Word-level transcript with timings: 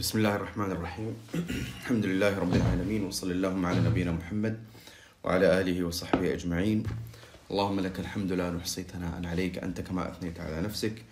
بسم 0.00 0.18
الله 0.18 0.36
الرحمن 0.36 0.72
الرحيم. 0.72 1.16
الحمد 1.80 2.06
لله 2.06 2.38
رب 2.38 2.54
العالمين 2.54 3.04
وصلى 3.04 3.32
اللهم 3.32 3.66
على 3.66 3.80
نبينا 3.80 4.12
محمد 4.12 4.58
وعلى 5.24 5.60
آله 5.60 5.84
وصحبه 5.84 6.34
أجمعين. 6.34 6.82
اللهم 7.50 7.80
لك 7.80 8.00
الحمد 8.00 8.32
لا 8.32 8.50
نحصي 8.50 8.82
ثناء 8.82 9.20
عليك 9.24 9.58
أنت 9.58 9.80
كما 9.80 10.08
أثنيت 10.08 10.40
على 10.40 10.60
نفسك. 10.60 11.04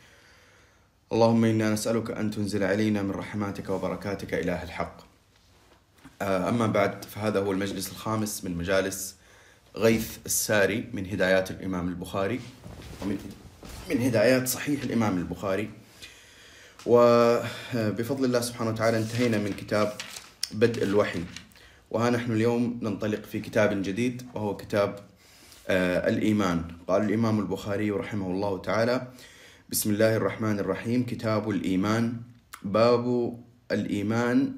اللهم 1.13 1.45
إنا 1.45 1.73
نسألك 1.73 2.11
أن 2.11 2.31
تنزل 2.31 2.65
علينا 2.65 3.03
من 3.03 3.11
رحماتك 3.11 3.69
وبركاتك 3.69 4.35
إله 4.35 4.63
الحق. 4.63 4.97
آه، 6.23 6.49
أما 6.49 6.67
بعد 6.67 7.05
فهذا 7.05 7.41
هو 7.41 7.53
المجلس 7.53 7.91
الخامس 7.91 8.45
من 8.45 8.57
مجالس 8.57 9.15
غيث 9.77 10.19
الساري 10.27 10.89
من 10.93 11.07
هدايات 11.07 11.51
الإمام 11.51 11.89
البخاري 11.89 12.41
ومن 13.03 13.19
من 13.91 14.03
هدايات 14.03 14.49
صحيح 14.49 14.83
الإمام 14.83 15.19
البخاري. 15.19 15.71
وبفضل 16.89 18.25
الله 18.25 18.41
سبحانه 18.41 18.71
وتعالى 18.71 18.99
انتهينا 18.99 19.39
من 19.39 19.53
كتاب 19.53 19.93
بدء 20.53 20.83
الوحي. 20.83 21.21
وها 21.91 22.11
نحن 22.11 22.33
اليوم 22.33 22.81
ننطلق 22.83 23.23
في 23.25 23.41
كتاب 23.41 23.83
جديد 23.83 24.23
وهو 24.35 24.57
كتاب 24.57 24.99
آه، 25.69 26.09
الإيمان. 26.09 26.65
قال 26.89 27.03
الإمام 27.03 27.41
البخاري 27.41 27.91
رحمه 27.91 28.27
الله 28.31 28.59
تعالى 28.59 29.09
بسم 29.71 29.91
الله 29.91 30.17
الرحمن 30.17 30.59
الرحيم 30.59 31.05
كتاب 31.05 31.51
الإيمان. 31.51 32.17
باب 32.63 33.37
الإيمان 33.73 34.53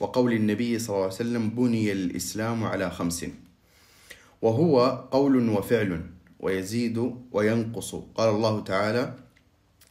وقول 0.00 0.32
النبي 0.32 0.78
صلى 0.78 0.88
الله 0.94 1.04
عليه 1.04 1.14
وسلم 1.14 1.50
بني 1.50 1.92
الإسلام 1.92 2.64
على 2.64 2.90
خمس. 2.90 3.26
وهو 4.42 5.04
قول 5.10 5.48
وفعل 5.48 6.00
ويزيد 6.40 7.14
وينقص. 7.32 7.94
قال 7.94 8.28
الله 8.28 8.60
تعالى 8.60 9.14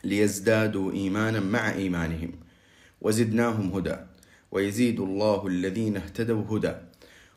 ليزدادوا 0.04 0.91
إيمانا 0.91 1.40
مع 1.40 1.73
إيمانهم. 1.73 2.32
وزدناهم 3.02 3.73
هدى. 3.73 3.96
ويزيد 4.52 5.00
الله 5.00 5.48
الذين 5.48 5.98
اهتدوا 5.98 6.44
هدى. 6.50 6.74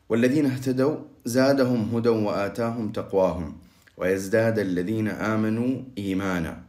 والذين 0.09 0.45
اهتدوا 0.45 0.97
زادهم 1.25 1.95
هدى 1.95 2.09
وآتاهم 2.09 2.91
تقواهم. 2.91 3.57
ويزداد 3.97 4.59
الذين 4.59 5.07
آمنوا 5.07 5.81
إيمانا. 5.97 6.61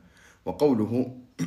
وقوله 0.45 1.17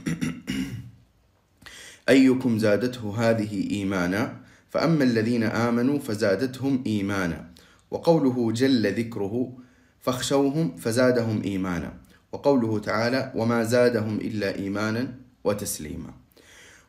أيكم 2.09 2.57
زادته 2.57 3.15
هذه 3.17 3.71
إيمانا؟ 3.71 4.39
فأما 4.69 5.03
الذين 5.03 5.43
آمنوا 5.43 5.99
فزادتهم 5.99 6.83
إيمانا. 6.87 7.49
وقوله 7.91 8.51
جل 8.51 8.93
ذكره 8.93 9.57
فاخشوهم 9.99 10.75
فزادهم 10.75 11.43
إيمانا. 11.43 11.93
وقوله 12.31 12.79
تعالى 12.79 13.31
وما 13.35 13.63
زادهم 13.63 14.17
الا 14.17 14.55
ايمانا 14.55 15.15
وتسليما. 15.43 16.13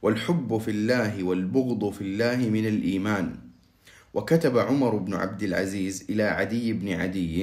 والحب 0.03 0.59
في 0.59 0.71
الله 0.71 1.25
والبغض 1.25 1.93
في 1.93 2.01
الله 2.01 2.37
من 2.37 2.67
الايمان. 2.67 3.37
وكتب 4.15 4.59
عمر 4.59 4.97
بن 4.97 5.15
عبد 5.15 5.43
العزيز 5.43 6.05
إلى 6.11 6.23
عدي 6.23 6.73
بن 6.73 6.93
عدي 6.93 7.43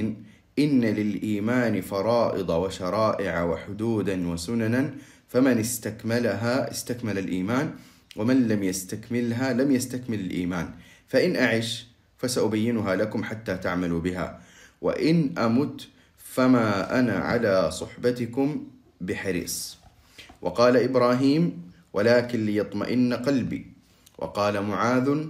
ان 0.59 0.81
للايمان 0.81 1.81
فرائض 1.81 2.50
وشرائع 2.50 3.44
وحدودا 3.44 4.28
وسننا 4.28 4.94
فمن 5.28 5.58
استكملها 5.59 6.72
استكمل 6.72 7.18
الايمان 7.18 7.73
ومن 8.16 8.48
لم 8.48 8.64
يستكملها 8.64 9.53
لم 9.53 9.72
يستكمل 9.72 10.20
الايمان. 10.20 10.70
فان 11.08 11.36
اعش 11.36 11.88
فسابينها 12.18 12.95
لكم 12.95 13.23
حتى 13.23 13.58
تعملوا 13.58 14.00
بها. 14.00 14.42
وان 14.81 15.38
امت 15.38 15.88
فما 16.38 17.00
أنا 17.00 17.14
على 17.14 17.72
صحبتكم 17.72 18.68
بحريص. 19.02 19.78
وقال 20.42 20.78
إبراهيم 20.78 21.72
ولكن 21.94 22.46
ليطمئن 22.46 23.14
قلبي. 23.14 23.66
وقال 24.18 24.62
معاذ 24.62 25.26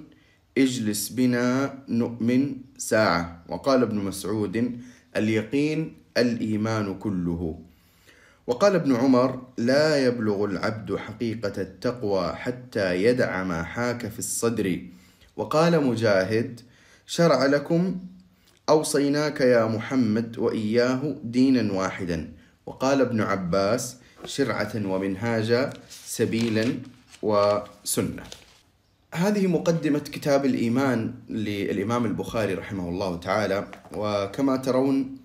اجلس 0.58 1.10
بنا 1.10 1.80
نؤمن 1.90 2.56
ساعة. 2.78 3.44
وقال 3.50 3.82
ابن 3.82 3.96
مسعود 3.96 4.80
اليقين 5.16 5.96
الإيمان 6.18 7.00
كله. 7.00 7.60
وقال 8.48 8.76
ابن 8.76 8.96
عمر 8.96 9.42
لا 9.58 10.06
يبلغ 10.06 10.46
العبد 10.46 10.96
حقيقة 10.96 11.62
التقوى 11.62 12.36
حتى 12.36 13.04
يدع 13.04 13.44
ما 13.44 13.64
حاك 13.64 14.08
في 14.08 14.20
الصدر. 14.20 14.82
وقال 15.36 15.84
مجاهد 15.84 16.62
شرع 17.06 17.46
لكم 17.46 17.96
أوصيناك 18.70 19.42
يا 19.42 19.66
محمد 19.66 20.38
وإياه 20.38 21.16
دينا 21.24 21.74
واحدا. 21.74 22.32
وقال 22.66 23.02
ابن 23.02 23.22
عباس 23.22 23.98
شرعة 24.26 24.72
ومنهاجا 24.76 25.70
سبيلا 25.90 26.74
وسنة. 27.22 28.24
هذه 29.14 29.48
مقدمة 29.48 30.00
كتاب 30.00 30.46
الإيمان 30.46 31.14
للإمام 31.30 32.06
البخاري 32.06 32.54
رحمه 32.54 32.90
الله 32.90 33.18
تعالى. 33.18 33.68
وكما 33.94 34.58
ترون 34.58 35.18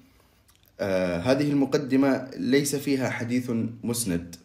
آه 0.80 1.18
هذه 1.18 1.50
المقدمة 1.50 2.30
ليس 2.36 2.76
فيها 2.76 3.10
حديث 3.10 3.50
مسند. 3.84 4.36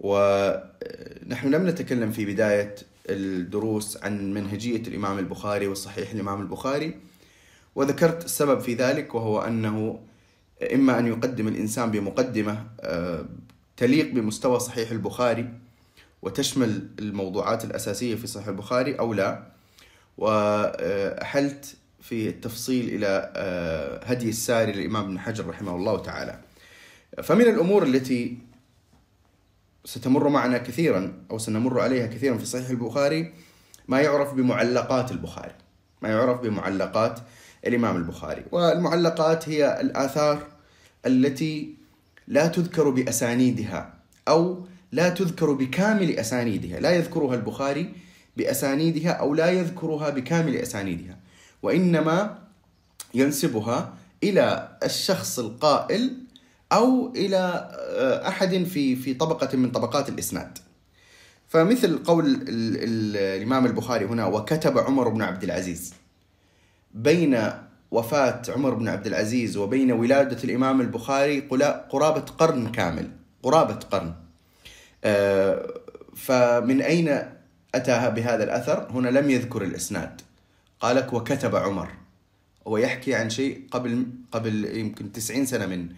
ونحن 0.00 1.48
لم 1.50 1.68
نتكلم 1.68 2.10
في 2.10 2.24
بداية 2.24 2.74
الدروس 3.08 3.96
عن 3.96 4.34
منهجية 4.34 4.82
الإمام 4.82 5.18
البخاري 5.18 5.66
والصحيح 5.66 6.10
الإمام 6.10 6.40
البخاري. 6.40 6.94
وذكرت 7.74 8.24
السبب 8.24 8.60
في 8.60 8.74
ذلك 8.74 9.14
وهو 9.14 9.40
أنه 9.40 10.00
إما 10.74 10.98
أن 10.98 11.06
يقدم 11.06 11.48
الإنسان 11.48 11.90
بمقدمة 11.90 12.66
آه، 12.80 13.24
تليق 13.76 14.12
بمستوى 14.12 14.60
صحيح 14.60 14.90
البخاري 14.90 15.48
وتشمل 16.22 16.88
الموضوعات 16.98 17.64
الأساسية 17.64 18.14
في 18.14 18.26
صحيح 18.26 18.48
البخاري 18.48 18.98
أو 18.98 19.14
لا 19.14 19.42
وأحلت 20.18 21.76
في 22.00 22.28
التفصيل 22.28 22.88
إلى 22.88 23.32
آه، 23.36 24.04
هدي 24.04 24.28
الساري 24.28 24.72
للإمام 24.72 25.04
ابن 25.04 25.18
حجر 25.18 25.46
رحمه 25.46 25.76
الله 25.76 25.98
تعالى. 25.98 26.38
فمن 27.22 27.42
الأمور 27.42 27.82
التي 27.82 28.38
ستمر 29.84 30.28
معنا 30.28 30.58
كثيرا 30.58 31.12
أو 31.30 31.38
سنمر 31.38 31.80
عليها 31.80 32.06
كثيرا 32.06 32.38
في 32.38 32.46
صحيح 32.46 32.70
البخاري 32.70 33.34
ما 33.88 34.00
يعرف 34.00 34.34
بمعلقات 34.34 35.10
البخاري. 35.10 35.54
ما 36.02 36.08
يعرف 36.08 36.40
بمعلقات 36.40 37.20
الإمام 37.66 37.96
البخاري. 37.96 38.44
والمعلقات 38.52 39.48
هي 39.48 39.80
الآثار 39.80 40.46
التي 41.06 41.74
لا 42.28 42.46
تذكر 42.46 42.90
بأسانيدها 42.90 43.94
أو 44.28 44.66
لا 44.92 45.08
تذكر 45.08 45.52
بكامل 45.52 46.10
أسانيدها. 46.18 46.80
لا 46.80 46.90
يذكرها 46.90 47.34
البخاري 47.34 47.94
بأسانيدها 48.36 49.10
أو 49.10 49.34
لا 49.34 49.50
يذكرها 49.50 50.10
بكامل 50.10 50.56
أسانيدها. 50.56 51.18
وإنما 51.62 52.38
ينسبها 53.14 53.94
إلى 54.22 54.68
الشخص 54.84 55.38
القائل 55.38 56.16
أو 56.72 57.12
إلى 57.16 57.70
أحد 58.28 58.64
في 58.64 58.96
في 58.96 59.14
طبقة 59.14 59.56
من 59.56 59.70
طبقات 59.70 60.08
الإسناد. 60.08 60.58
فمثل 61.48 61.98
قول 62.04 62.44
الإمام 62.48 63.66
البخاري 63.66 64.04
هنا 64.04 64.26
وكتب 64.26 64.78
عمر 64.78 65.08
بن 65.08 65.22
عبد 65.22 65.44
العزيز. 65.44 65.94
بين 66.94 67.52
وفاة 67.90 68.42
عمر 68.48 68.74
بن 68.74 68.88
عبد 68.88 69.06
العزيز 69.06 69.56
وبين 69.56 69.92
ولادة 69.92 70.44
الإمام 70.44 70.80
البخاري 70.80 71.40
قرابة 71.90 72.20
قرن 72.20 72.72
كامل 72.72 73.10
قرابة 73.42 73.74
قرن. 73.74 74.14
آه، 75.04 75.80
فمن 76.16 76.82
أين 76.82 77.22
أتى 77.74 78.10
بهذا 78.10 78.44
الأثر؟ 78.44 78.90
هنا 78.90 79.08
لم 79.08 79.30
يذكر 79.30 79.62
الإسناد. 79.62 80.20
قالك 80.80 81.12
وكتب 81.12 81.56
عمر. 81.56 81.88
هو 82.66 82.76
يحكي 82.76 83.14
عن 83.14 83.30
شيء 83.30 83.66
قبل 83.70 84.06
قبل 84.32 84.64
يمكن 84.64 85.12
تسعين 85.12 85.46
سنة 85.46 85.66
من 85.66 85.88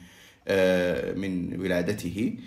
آه، 0.49 1.13
من 1.13 1.61
ولادته. 1.61 2.39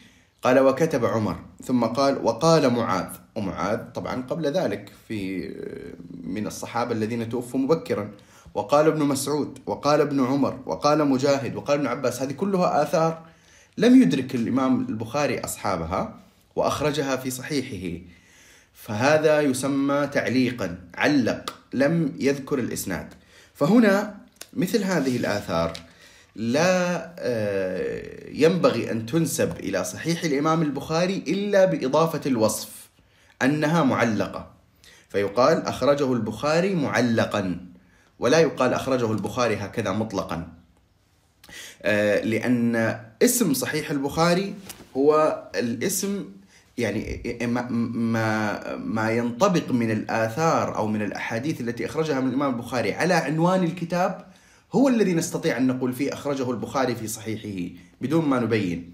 قال 0.41 0.59
وكتب 0.59 1.05
عمر. 1.05 1.39
ثم 1.63 1.85
قال 1.85 2.17
وقال 2.25 2.69
معاذ. 2.73 3.09
ومعاذ 3.35 3.79
طبعا 3.95 4.21
قبل 4.21 4.47
ذلك 4.47 4.91
في 5.07 5.47
آه، 5.47 5.93
من 6.23 6.47
الصحابة 6.47 6.91
الذين 6.91 7.29
توفوا 7.29 7.59
مبكرا. 7.59 8.11
وقال 8.57 8.87
ابن 8.87 9.03
مسعود 9.03 9.59
وقال 9.65 10.01
ابن 10.01 10.25
عمر 10.25 10.59
وقال 10.65 11.07
مجاهد 11.07 11.55
وقال 11.55 11.77
ابن 11.77 11.87
عباس 11.87 12.21
هذه 12.21 12.31
كلها 12.31 12.83
آثار 12.83 13.25
لم 13.77 14.01
يدرك 14.01 14.35
الإمام 14.35 14.85
البخاري 14.89 15.39
أصحابها 15.39 16.19
وأخرجها 16.55 17.15
في 17.15 17.29
صحيحه. 17.29 18.01
فهذا 18.73 19.41
يسمى 19.41 20.07
تعليقا 20.07 20.77
علق 20.95 21.55
لم 21.73 22.13
يذكر 22.19 22.59
الإسناد. 22.59 23.13
فهنا 23.55 24.15
مثل 24.53 24.83
هذه 24.83 25.17
الآثار 25.17 25.73
لا 26.35 27.13
آه، 27.19 28.29
ينبغي 28.31 28.91
أن 28.91 29.05
تنسب 29.05 29.59
إلى 29.59 29.83
صحيح 29.83 30.23
الإمام 30.23 30.61
البخاري 30.61 31.23
إلا 31.27 31.65
بإضافة 31.65 32.21
الوصف 32.25 32.69
أنها 33.41 33.83
معلقة. 33.83 34.51
فيقال 35.09 35.65
أخرجه 35.65 36.13
البخاري 36.13 36.75
معلقا. 36.75 37.67
ولا 38.19 38.39
يقال 38.39 38.73
أخرجه 38.73 39.11
البخاري 39.11 39.55
هكذا 39.55 39.91
مطلقا 39.91 40.47
آه، 41.81 42.23
لأن 42.23 42.99
اسم 43.21 43.53
صحيح 43.53 43.91
البخاري 43.91 44.55
هو 44.97 45.43
الاسم 45.55 46.25
يعني 46.77 47.21
ما 47.41 47.67
ما 47.69 48.75
ما 48.75 49.11
ينطبق 49.11 49.71
من 49.71 49.91
الآثار 49.91 50.75
أو 50.75 50.87
من 50.87 51.01
الأحاديث 51.01 51.61
التي 51.61 51.85
أخرجها 51.85 52.19
من 52.19 52.29
الإمام 52.29 52.53
البخاري 52.53 52.93
على 52.93 53.13
عنوان 53.13 53.63
الكتاب 53.63 54.25
هو 54.73 54.87
الذي 54.87 55.13
نستطيع 55.13 55.57
أن 55.57 55.67
نقول 55.67 55.93
فيه 55.93 56.13
أخرجه 56.13 56.51
البخاري 56.51 56.95
في 56.95 57.07
صحيحه 57.07 57.75
بدون 58.01 58.25
ما 58.25 58.39
نبين. 58.39 58.93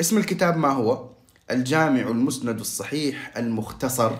اسم 0.00 0.18
الكتاب 0.18 0.56
ما 0.56 0.68
هو؟ 0.68 1.08
الجامع 1.50 2.00
المسند 2.00 2.60
الصحيح 2.60 3.36
المختصر 3.36 4.12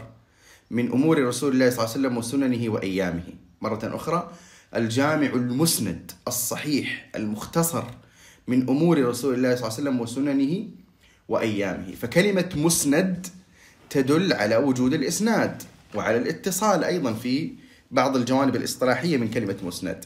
من 0.71 0.93
أمور 0.93 1.25
رسول 1.25 1.53
الله 1.53 1.71
صلى 1.71 1.79
الله 1.79 1.91
عليه 1.91 2.01
وسلم 2.01 2.19
وسننه 2.19 2.73
وأيامه. 2.73 3.23
مرة 3.61 3.97
أخرى 3.97 4.31
الجامع 4.77 5.27
المسند 5.27 6.13
الصحيح 6.29 7.11
المختصر 7.17 7.85
من 8.49 8.69
أمور 8.69 9.05
رسول 9.05 9.35
الله 9.35 9.55
صلى 9.55 9.69
الله 9.69 9.75
عليه 9.79 9.83
وسلم 9.83 10.01
وسننه 10.01 10.69
وأيامه. 11.29 11.95
فكلمة 11.95 12.49
مسند 12.57 13.27
تدل 13.91 14.33
على 14.33 14.57
وجود 14.57 14.95
الإسناد 14.95 15.63
وعلى 15.95 16.17
الاتصال 16.17 16.85
أيضا 16.85 17.13
في 17.13 17.53
بعض 17.91 18.17
الجوانب 18.17 18.57
الاصطلاحية 18.57 19.17
من 19.17 19.31
كلمة 19.31 19.57
مسند. 19.63 20.05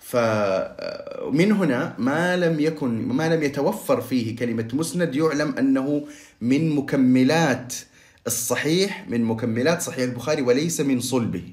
فمن 0.00 1.52
هنا 1.52 1.94
ما 1.98 2.36
لم 2.36 2.60
يكن 2.60 3.08
ما 3.08 3.34
لم 3.34 3.42
يتوفر 3.42 4.00
فيه 4.00 4.36
كلمة 4.36 4.68
مسند 4.72 5.14
يعلم 5.14 5.54
أنه 5.58 6.06
من 6.40 6.76
مكملات 6.76 7.74
الصحيح 8.26 9.08
من 9.08 9.24
مكملات 9.24 9.82
صحيح 9.82 10.04
البخاري 10.04 10.42
وليس 10.42 10.80
من 10.80 11.00
صلبه. 11.00 11.44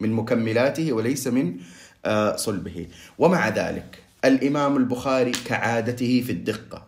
من 0.00 0.12
مكملاته 0.12 0.92
وليس 0.92 1.26
من 1.26 1.56
آه، 2.04 2.36
صلبه. 2.36 2.86
ومع 3.18 3.48
ذلك 3.48 4.02
الإمام 4.24 4.76
البخاري 4.76 5.32
كعادته 5.32 6.22
في 6.26 6.32
الدقة 6.32 6.86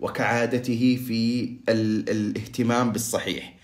وكعادته 0.00 1.04
في 1.06 1.50
الاهتمام 1.68 2.92
بالصحيح. 2.92 3.54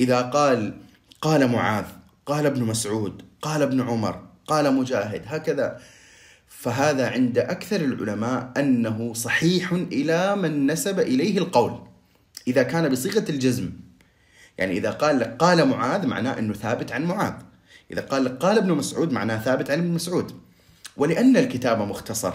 إذا 0.00 0.20
قال 0.20 0.74
قال 1.20 1.48
معاذ 1.48 1.84
قال 2.26 2.46
ابن 2.46 2.64
مسعود 2.64 3.22
قال 3.42 3.62
ابن 3.62 3.80
عمر 3.80 4.22
قال 4.46 4.74
مجاهد 4.74 5.22
هكذا. 5.26 5.80
فهذا 6.48 7.10
عند 7.10 7.38
أكثر 7.38 7.80
العلماء 7.80 8.52
أنه 8.56 9.14
صحيح 9.14 9.72
إلى 9.72 10.36
من 10.36 10.66
نسب 10.66 11.00
إليه 11.00 11.38
القول 11.38 11.80
إذا 12.48 12.62
كان 12.62 12.88
بصيغة 12.88 13.24
الجزم. 13.28 13.70
يعني 14.58 14.72
إذا 14.72 14.90
قال 14.90 15.18
لك 15.18 15.36
قال 15.38 15.68
معاذ 15.68 16.06
معناه 16.06 16.38
أنه 16.38 16.52
ثابت 16.54 16.92
عن 16.92 17.04
معاذ. 17.04 17.47
إذا 17.90 18.00
قال 18.00 18.24
لك 18.24 18.32
قال 18.32 18.58
ابن 18.58 18.72
مسعود 18.72 19.12
معناه 19.12 19.38
ثابت 19.38 19.70
عن 19.70 19.78
ابن 19.78 19.88
مسعود. 19.88 20.32
ولأن 20.96 21.36
الكتاب 21.36 21.78
مختصر. 21.78 22.34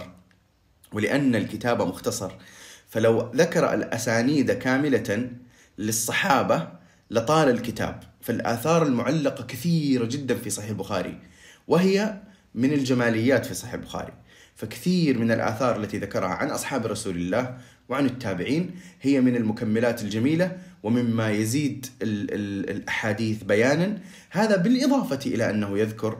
ولأن 0.92 1.36
الكتاب 1.36 1.82
مختصر. 1.82 2.32
فلو 2.90 3.32
ذكر 3.36 3.74
الأسانيد 3.74 4.52
كاملة 4.52 5.30
للصحابة 5.78 6.68
لطال 7.12 7.50
الكتاب. 7.50 8.04
فالآثار 8.22 8.86
المعلقة 8.86 9.44
كثيره 9.44 10.06
جدا 10.06 10.36
في 10.36 10.50
صحيح 10.50 10.70
البخاري. 10.70 11.20
وهي 11.68 12.22
من 12.56 12.74
الجماليات 12.74 13.46
في 13.46 13.54
صحيح 13.54 13.74
البخاري. 13.74 14.14
فكثير 14.56 15.18
من 15.18 15.32
الآثار 15.32 15.76
التي 15.76 15.98
ذكرها 15.98 16.30
عن 16.30 16.50
أصحاب 16.50 16.86
رسول 16.86 17.16
الله 17.16 17.58
وعن 17.90 18.06
التابعين 18.06 18.76
هي 19.02 19.22
من 19.22 19.36
المكملات 19.36 20.02
الجميلة 20.02 20.58
ومما 20.84 21.32
يزيد 21.32 21.86
ال 22.02 22.34
ال 22.34 22.70
الأحاديث 22.70 23.44
بيانا. 23.44 23.98
هذا 24.30 24.56
بالإضافة 24.58 25.20
إلى 25.26 25.50
أنه 25.50 25.80
يذكر 25.80 26.18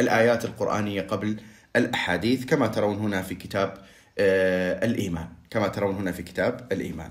الآيات 0.00 0.44
القرآنية 0.44 1.00
قبل 1.02 1.36
الأحاديث 1.76 2.44
كما 2.44 2.66
ترون 2.66 2.96
هنا 2.96 3.22
في 3.22 3.34
كتاب 3.34 3.74
آه 4.18 4.84
الإيمان. 4.84 5.28
كما 5.50 5.68
ترون 5.68 5.94
هنا 5.94 6.12
في 6.12 6.22
كتاب 6.22 6.68
الإيمان. 6.72 7.10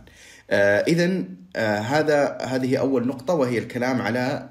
آه 0.49 0.79
إذا 0.79 1.23
آه 1.55 1.79
هذا 1.79 2.37
هذه 2.41 2.77
أول 2.77 3.07
نقطة 3.07 3.33
وهي 3.33 3.57
الكلام 3.57 4.01
على 4.01 4.49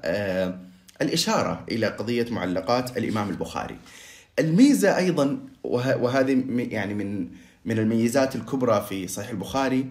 الإشارة 1.01 1.65
إلى 1.71 1.87
قضية 1.87 2.25
معلقات 2.31 2.97
الإمام 2.97 3.29
البخاري. 3.29 3.77
الميزة 4.39 4.97
أيضا 4.97 5.39
وهذه 5.63 6.43
يعني 6.49 6.93
من 6.93 7.27
من 7.65 7.79
الميزات 7.79 8.35
الكبرى 8.35 8.85
في 8.89 9.07
صحيح 9.07 9.29
البخاري 9.29 9.85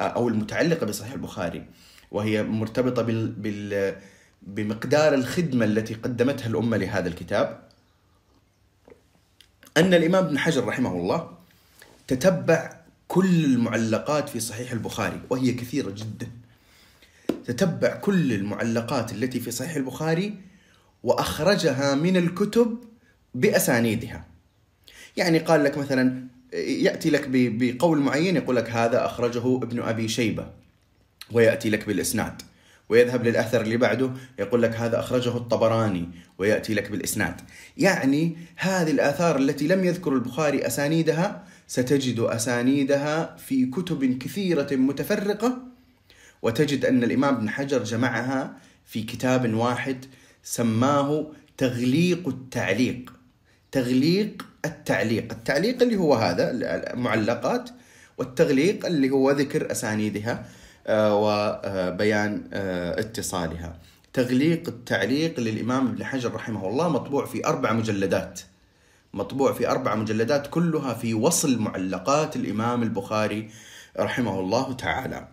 أو 0.00 0.28
المتعلقة 0.28 0.86
بصحيح 0.86 1.12
البخاري 1.12 1.64
وهي 2.10 2.42
مرتبطة 2.42 3.02
بال, 3.02 3.28
بال 3.28 3.96
بمقدار 4.42 5.14
الخدمة 5.14 5.64
التي 5.64 5.94
قدمتها 5.94 6.46
الأمة 6.46 6.76
لهذا 6.76 7.08
الكتاب. 7.08 7.62
أن 9.76 9.94
الإمام 9.94 10.24
ابن 10.24 10.38
حجر 10.38 10.64
رحمه 10.64 10.92
الله 10.92 11.30
تتبع 12.06 12.78
كل 13.08 13.44
المعلقات 13.44 14.28
في 14.28 14.40
صحيح 14.40 14.72
البخاري 14.72 15.20
وهي 15.30 15.52
كثيرة 15.52 15.90
جدا. 15.90 16.28
تتبع 17.46 17.96
كل 17.96 18.32
المعلقات 18.32 19.12
التي 19.12 19.40
في 19.40 19.50
صحيح 19.50 19.76
البخاري 19.76 20.34
وأخرجها 21.02 21.94
من 21.94 22.16
الكتب 22.16 22.78
بأسانيدها. 23.34 24.24
يعني 25.16 25.38
قال 25.38 25.64
لك 25.64 25.78
مثلا 25.78 26.26
يأتي 26.52 27.10
لك 27.10 27.24
بقول 27.28 27.98
معين 27.98 28.36
يقول 28.36 28.56
لك 28.56 28.70
هذا 28.70 29.06
أخرجه 29.06 29.56
ابن 29.56 29.82
أبي 29.82 30.08
شيبة. 30.08 30.50
ويأتي 31.32 31.70
لك 31.70 31.86
بالإسناد. 31.86 32.42
ويذهب 32.88 33.24
للأثر 33.24 33.60
اللي 33.60 33.76
بعده 33.76 34.10
يقول 34.38 34.62
لك 34.62 34.76
هذا 34.76 35.00
أخرجه 35.00 35.36
الطبراني 35.36 36.08
ويأتي 36.38 36.74
لك 36.74 36.90
بالإسناد. 36.90 37.40
يعني 37.76 38.36
هذه 38.56 38.90
الآثار 38.90 39.36
التي 39.36 39.66
لم 39.66 39.84
يذكر 39.84 40.12
البخاري 40.12 40.66
أسانيدها 40.66 41.44
ستجد 41.66 42.20
أسانيدها 42.20 43.36
في 43.36 43.66
كتب 43.66 44.18
كثيرة 44.18 44.76
متفرقة. 44.76 45.58
وتجد 46.42 46.84
أن 46.84 47.04
الإمام 47.04 47.34
ابن 47.34 47.50
حجر 47.50 47.84
جمعها 47.84 48.56
في 48.86 49.02
كتاب 49.02 49.54
واحد 49.54 50.04
سماه 50.42 51.26
تغليق 51.56 52.28
التعليق. 52.28 53.12
تغليق 53.72 54.46
التعليق. 54.64 55.32
التعليق 55.32 55.82
اللي 55.82 55.96
هو 55.96 56.14
هذا 56.14 56.50
المعلقات 56.92 57.70
والتغليق 58.18 58.86
اللي 58.86 59.10
هو 59.10 59.30
ذكر 59.30 59.70
أسانيدها. 59.72 60.48
وبيان 60.88 62.48
آه، 62.52 63.00
اتصالها. 63.00 63.78
تغليق 64.12 64.68
التعليق 64.68 65.40
للإمام 65.40 65.86
ابن 65.86 66.04
حجر 66.04 66.34
رحمه 66.34 66.68
الله 66.68 66.88
مطبوع 66.88 67.26
في 67.26 67.46
أربع 67.46 67.72
مجلدات. 67.72 68.40
مطبوع 69.14 69.52
في 69.52 69.68
أربع 69.68 69.94
مجلدات 69.94 70.46
كلها 70.46 70.94
في 70.94 71.14
وصل 71.14 71.58
معلقات 71.58 72.36
الإمام 72.36 72.82
البخاري 72.82 73.50
رحمه 73.98 74.40
الله 74.40 74.72
تعالى. 74.72 75.28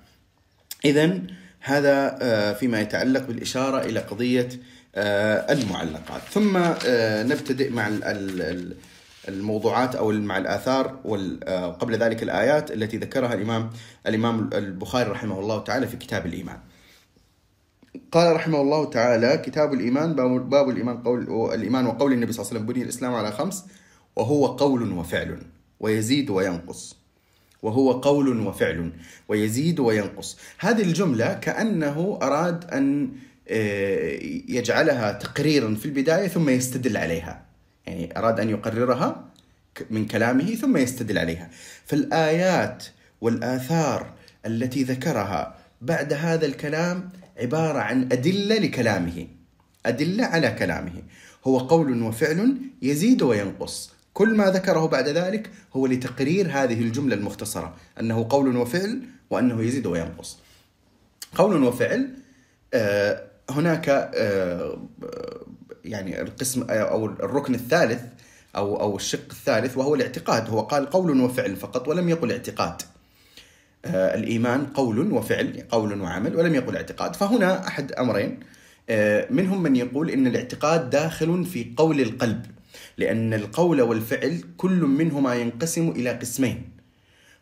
إذا 0.86 1.20
هذا 1.60 2.18
آه، 2.22 2.54
فيما 2.54 2.82
يتعلق 2.82 3.28
بالإشارة 3.28 3.86
إلى 3.86 4.00
قضية 4.00 4.50
آه، 4.96 5.54
المعلقات. 5.54 6.22
ثم 6.32 6.58
نبتدئ 7.32 7.70
مع 7.70 7.88
الموضوعات 9.28 9.96
أو 9.96 10.12
مع 10.12 10.38
الآثار 10.38 11.00
وقبل 11.06 11.94
آه، 11.94 12.08
ذلك 12.08 12.24
الآيات 12.24 12.72
التي 12.72 12.98
ذكرها 12.98 13.34
الامام 13.34 13.70
الإمام 14.08 14.50
البخاري 14.54 15.12
رحمه 15.12 15.40
الله 15.40 15.64
تعالى 15.64 15.88
في 15.88 15.98
كتاب 15.98 16.26
الإيمان. 16.26 16.60
قال 18.12 18.36
رحمه 18.36 18.62
الله 18.62 18.86
تعالى 18.90 19.38
كتاب 19.38 19.74
الإيمان 19.74 20.14
باب 20.50 20.70
الإيمان 20.70 20.98
قول 20.98 21.54
الإيمان 21.54 21.86
وقول 21.86 22.14
النبي 22.14 22.32
صلى 22.32 22.42
الله 22.42 22.52
عليه 22.52 22.60
وسلم 22.60 22.74
بني 22.74 22.84
الإسلام 22.84 23.14
على 23.14 23.32
خمس 23.32 23.66
وهو 24.16 24.46
قول 24.46 24.92
وفعل 24.92 25.40
ويزيد 25.80 26.30
وينقص. 26.30 26.98
وهو 27.62 27.92
قول 27.92 28.48
وفعل 28.48 28.92
ويزيد 29.28 29.80
وينقص. 29.80 30.38
هذه 30.60 30.82
الجملة 30.82 31.34
كأنه 31.34 32.20
أراد 32.22 32.72
أن 32.72 33.10
آه، 33.48 34.20
يجعلها 34.50 35.12
تقريرا 35.12 35.76
في 35.76 35.86
البداية 35.86 36.28
ثم 36.28 36.50
يستدل 36.50 36.98
عليها 36.98 37.45
يعني 37.88 38.18
أراد 38.18 38.40
أن 38.40 38.50
يقررها 38.50 39.26
من 39.90 40.06
كلامه 40.06 40.56
ثم 40.56 40.78
يستدل 40.78 41.18
عليها. 41.18 41.50
فالآيات 41.86 42.84
والآثار 43.22 44.14
التي 44.46 44.84
ذكرها 44.84 45.56
بعد 45.82 46.14
هذا 46.14 46.46
الكلام 46.46 47.10
عبارة 47.38 47.80
عن 47.80 48.02
أدلة 48.02 48.58
لكلامه. 48.58 49.28
أدلة 49.86 50.26
على 50.26 50.52
كلامه. 50.52 51.04
هو 51.48 51.58
قول 51.58 52.04
وفعل 52.04 52.58
يزيد 52.82 53.22
وينقص. 53.22 53.92
كل 54.14 54.36
ما 54.36 54.52
ذكره 54.52 54.86
بعد 54.88 55.08
ذلك 55.08 55.50
هو 55.74 55.88
لتقرير 55.88 56.48
هذه 56.52 56.82
الجملة 56.82 57.16
المختصرة 57.16 57.76
أنه 58.00 58.28
قول 58.30 58.58
وفعل 58.58 59.02
وأنه 59.30 59.64
يزيد 59.64 59.86
وينقص. 59.86 60.40
قول 61.36 61.64
وفعل 61.64 62.10
آه 62.74 63.24
هناك 63.50 63.90
آه، 63.90 64.78
يعني 65.86 66.22
القسم 66.22 66.66
أو 66.70 67.06
الركن 67.06 67.56
الثالث 67.56 68.02
أو 68.56 68.82
أو 68.82 68.96
الشق 68.96 69.30
الثالث 69.32 69.78
وهو 69.78 69.96
الاعتقاد. 69.96 70.50
هو 70.50 70.62
قال 70.62 70.90
قول 70.90 71.22
وفعل 71.22 71.56
فقط 71.56 71.88
ولم 71.88 72.10
يقل 72.10 72.32
اعتقاد. 72.32 72.82
آه، 73.86 74.16
الإيمان 74.16 74.66
قول 74.66 75.12
وفعل 75.12 75.64
قول 75.70 76.02
وعمل 76.02 76.36
ولم 76.36 76.56
يقل 76.56 76.76
اعتقاد. 76.76 77.16
فهنا 77.16 77.68
أحد 77.68 77.92
أمرين. 77.92 78.40
آه، 78.90 79.28
منهم 79.30 79.64
من 79.64 79.76
يقول 79.76 80.10
إن 80.10 80.28
الاعتقاد 80.28 80.90
داخل 80.90 81.46
في 81.46 81.74
قول 81.78 82.02
القلب 82.02 82.46
لأن 82.98 83.34
القول 83.34 83.82
والفعل 83.82 84.44
كل 84.58 84.82
منهما 84.82 85.36
ينقسم 85.36 85.90
إلى 85.90 86.10
قسمين. 86.10 86.70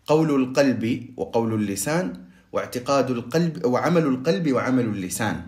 قول 0.07 0.43
القلب 0.43 1.09
وقول 1.17 1.53
اللسان 1.53 2.13
واعتقاد 2.51 3.11
القلب 3.11 3.65
وعمل 3.65 4.05
القلب 4.05 4.51
وعمل 4.51 4.85
اللسان. 4.85 5.41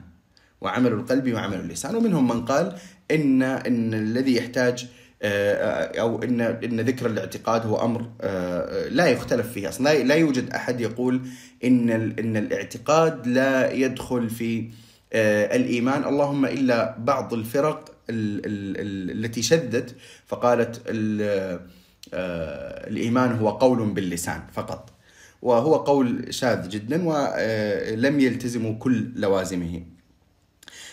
وعمل 0.62 0.92
القلب 0.92 1.34
وعمل 1.34 1.60
اللسان. 1.60 1.96
ومنهم 1.96 2.28
من 2.28 2.46
قال 2.46 2.76
ان 3.12 3.44
إن 3.44 3.94
الذي 3.94 4.36
يحتاج 4.36 4.88
آه، 5.22 6.00
أو 6.02 6.24
ان 6.24 6.42
إن 6.42 6.82
ذكر 6.82 7.06
الاعتقاد 7.06 7.66
هو 7.66 7.86
أمر 7.86 8.10
آه، 8.22 8.88
لا 8.90 9.08
يختلف 9.08 9.52
فيه. 9.52 9.70
أصلا 9.70 10.04
لا 10.04 10.16
يوجد 10.16 10.50
أحد 10.50 10.82
يقول 10.82 11.22
إن 11.64 11.90
إن 11.90 12.38
الاعتقاد 12.38 13.28
لا 13.28 13.72
يدخل 13.72 14.30
في 14.30 14.70
آه، 15.14 15.56
الإيمان. 15.56 16.04
اللهم 16.04 16.46
إلا 16.46 16.96
بعض 17.00 17.34
الفرق 17.34 17.92
التي 18.10 19.42
شدت 19.42 19.96
فقالت 20.26 20.82
الإيمان 22.88 23.32
هو 23.32 23.50
قول 23.50 23.90
باللسان 23.94 24.42
فقط. 24.54 24.90
وهو 25.42 25.76
قول 25.76 26.34
شاذ 26.34 26.70
جدا 26.70 27.04
ولم 27.08 28.20
يلتزموا 28.20 28.74
كل 28.74 29.12
لوازمه. 29.16 29.95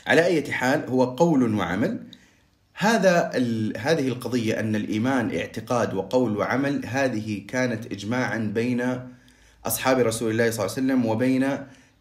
على 0.07 0.25
أي 0.25 0.53
حال 0.53 0.85
هو 0.89 1.05
قول 1.05 1.55
وعمل. 1.55 1.99
هذا 2.75 3.31
هذه 3.79 4.09
القضية 4.09 4.61
أن 4.61 4.77
الإيمان 4.77 5.37
اعتقاد 5.37 5.95
وقول 5.95 6.37
وعمل 6.37 6.87
هذه 6.87 7.43
كانت 7.49 7.93
إجماعا 7.93 8.39
بين 8.39 9.01
أصحاب 9.67 9.99
رسول 9.99 10.31
الله 10.31 10.51
صلى 10.51 10.67
الله 10.67 10.77
عليه 10.77 10.87
وسلم 10.87 11.07
وبين 11.07 11.45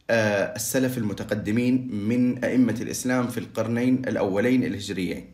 آه، 0.10 0.56
السلف 0.56 0.98
المتقدمين 0.98 1.88
من 2.08 2.44
أئمة 2.44 2.76
الإسلام 2.82 3.28
في 3.28 3.38
القرنين 3.38 4.02
الأولين 4.08 4.64
الهجريين. 4.64 5.34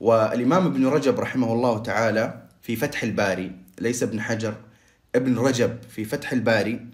والإمام 0.00 0.66
ابن 0.66 0.86
رجب 0.86 1.20
رحمه 1.20 1.52
الله 1.52 1.78
تعالى 1.78 2.42
في 2.62 2.76
فتح 2.76 3.02
الباري 3.02 3.52
ليس 3.80 4.02
ابن 4.02 4.20
حجر 4.20 4.54
ابن 5.14 5.38
رجب 5.38 5.76
في 5.88 6.04
فتح 6.04 6.32
الباري 6.32 6.86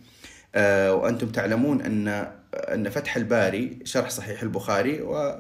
آه، 0.54 0.95
وأنتم 0.95 1.28
تعلمون 1.28 1.83
أن 1.83 2.33
أن 2.54 2.90
فتح 2.90 3.16
الباري 3.16 3.78
شرح 3.85 4.11
صحيح 4.11 4.42
البخاري 4.42 5.00
و 5.02 5.35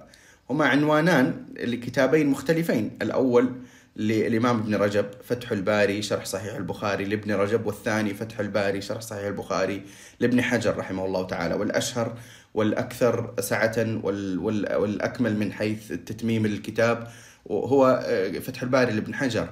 هما 0.50 0.66
عنوانان 0.66 1.46
لكتابين 1.60 2.26
مختلفين. 2.26 2.90
الأول 3.02 3.52
للإمام 3.96 4.58
ابن 4.58 4.74
رجب 4.74 5.06
فتح 5.24 5.52
الباري 5.52 6.02
شرح 6.02 6.24
صحيح 6.24 6.54
البخاري 6.54 7.04
لابن 7.04 7.32
رجب 7.32 7.66
والثاني 7.66 8.14
فتح 8.14 8.40
الباري 8.40 8.80
شرح 8.80 9.00
صحيح 9.00 9.26
البخاري 9.26 9.82
لابن 10.20 10.42
حجر 10.42 10.76
رحمه 10.76 11.04
الله 11.04 11.26
تعالى. 11.26 11.54
والأشهر 11.54 12.18
والأكثر 12.54 13.34
سعة 13.40 14.00
والأكمل 14.78 15.36
من 15.36 15.52
حيث 15.52 15.88
تتميم 15.88 16.46
الكتاب 16.46 17.08
هو 17.50 18.04
آه، 18.06 18.38
فتح 18.38 18.62
الباري 18.62 18.92
لابن 18.92 19.14
حجر. 19.14 19.48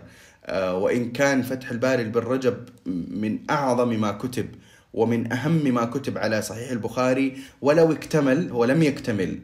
آه، 0.46 0.76
وإن 0.76 1.12
كان 1.12 1.42
فتح 1.42 1.70
الباري 1.70 2.04
لابن 2.04 2.20
رجب 2.20 2.68
من 3.10 3.38
أعظم 3.50 4.00
ما 4.00 4.12
كتب 4.12 4.48
ومن 4.94 5.32
أهم 5.32 5.74
ما 5.74 5.84
كتب 5.84 6.18
على 6.18 6.42
صحيح 6.42 6.70
البخاري 6.70 7.38
ولو 7.62 7.92
اكتمل 7.92 8.50
هو 8.50 8.64
لم 8.64 8.82
يكتمل. 8.82 9.38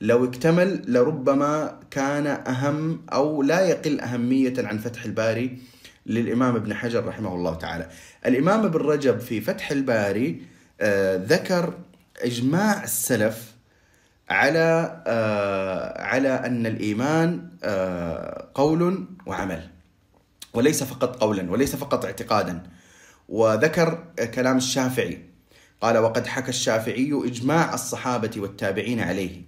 لو 0.00 0.24
اكتمل 0.24 0.82
لربما 0.88 1.80
كان 1.90 2.26
أهم 2.26 3.00
أو 3.12 3.42
لا 3.42 3.60
يقل 3.60 4.00
أهمية 4.00 4.54
عن 4.58 4.78
فتح 4.78 5.04
الباري 5.04 5.58
للإمام 6.06 6.56
ابن 6.56 6.74
حجر 6.74 7.06
رحمه 7.06 7.34
الله 7.34 7.54
تعالى. 7.54 7.88
الإمام 8.26 8.64
ابن 8.64 8.80
رجب 8.80 9.18
في 9.18 9.40
فتح 9.40 9.70
الباري 9.70 10.42
آه 10.80 11.16
ذكر 11.24 11.74
إجماع 12.22 12.84
السلف 12.84 13.54
على 14.30 15.02
آه 15.06 16.02
على 16.02 16.28
أن 16.28 16.66
الإيمان 16.66 17.48
آه 17.64 18.48
قول 18.54 19.04
وعمل. 19.26 19.68
وليس 20.54 20.82
فقط 20.82 21.16
قولا 21.16 21.50
وليس 21.50 21.76
فقط 21.76 22.04
اعتقادا. 22.04 22.62
وذكر 23.28 24.04
كلام 24.34 24.56
الشافعي. 24.56 25.18
قال 25.80 25.98
وقد 25.98 26.26
حكى 26.26 26.48
الشافعي 26.48 27.20
إجماع 27.24 27.74
الصحابة 27.74 28.30
والتابعين 28.36 29.00
عليه. 29.00 29.42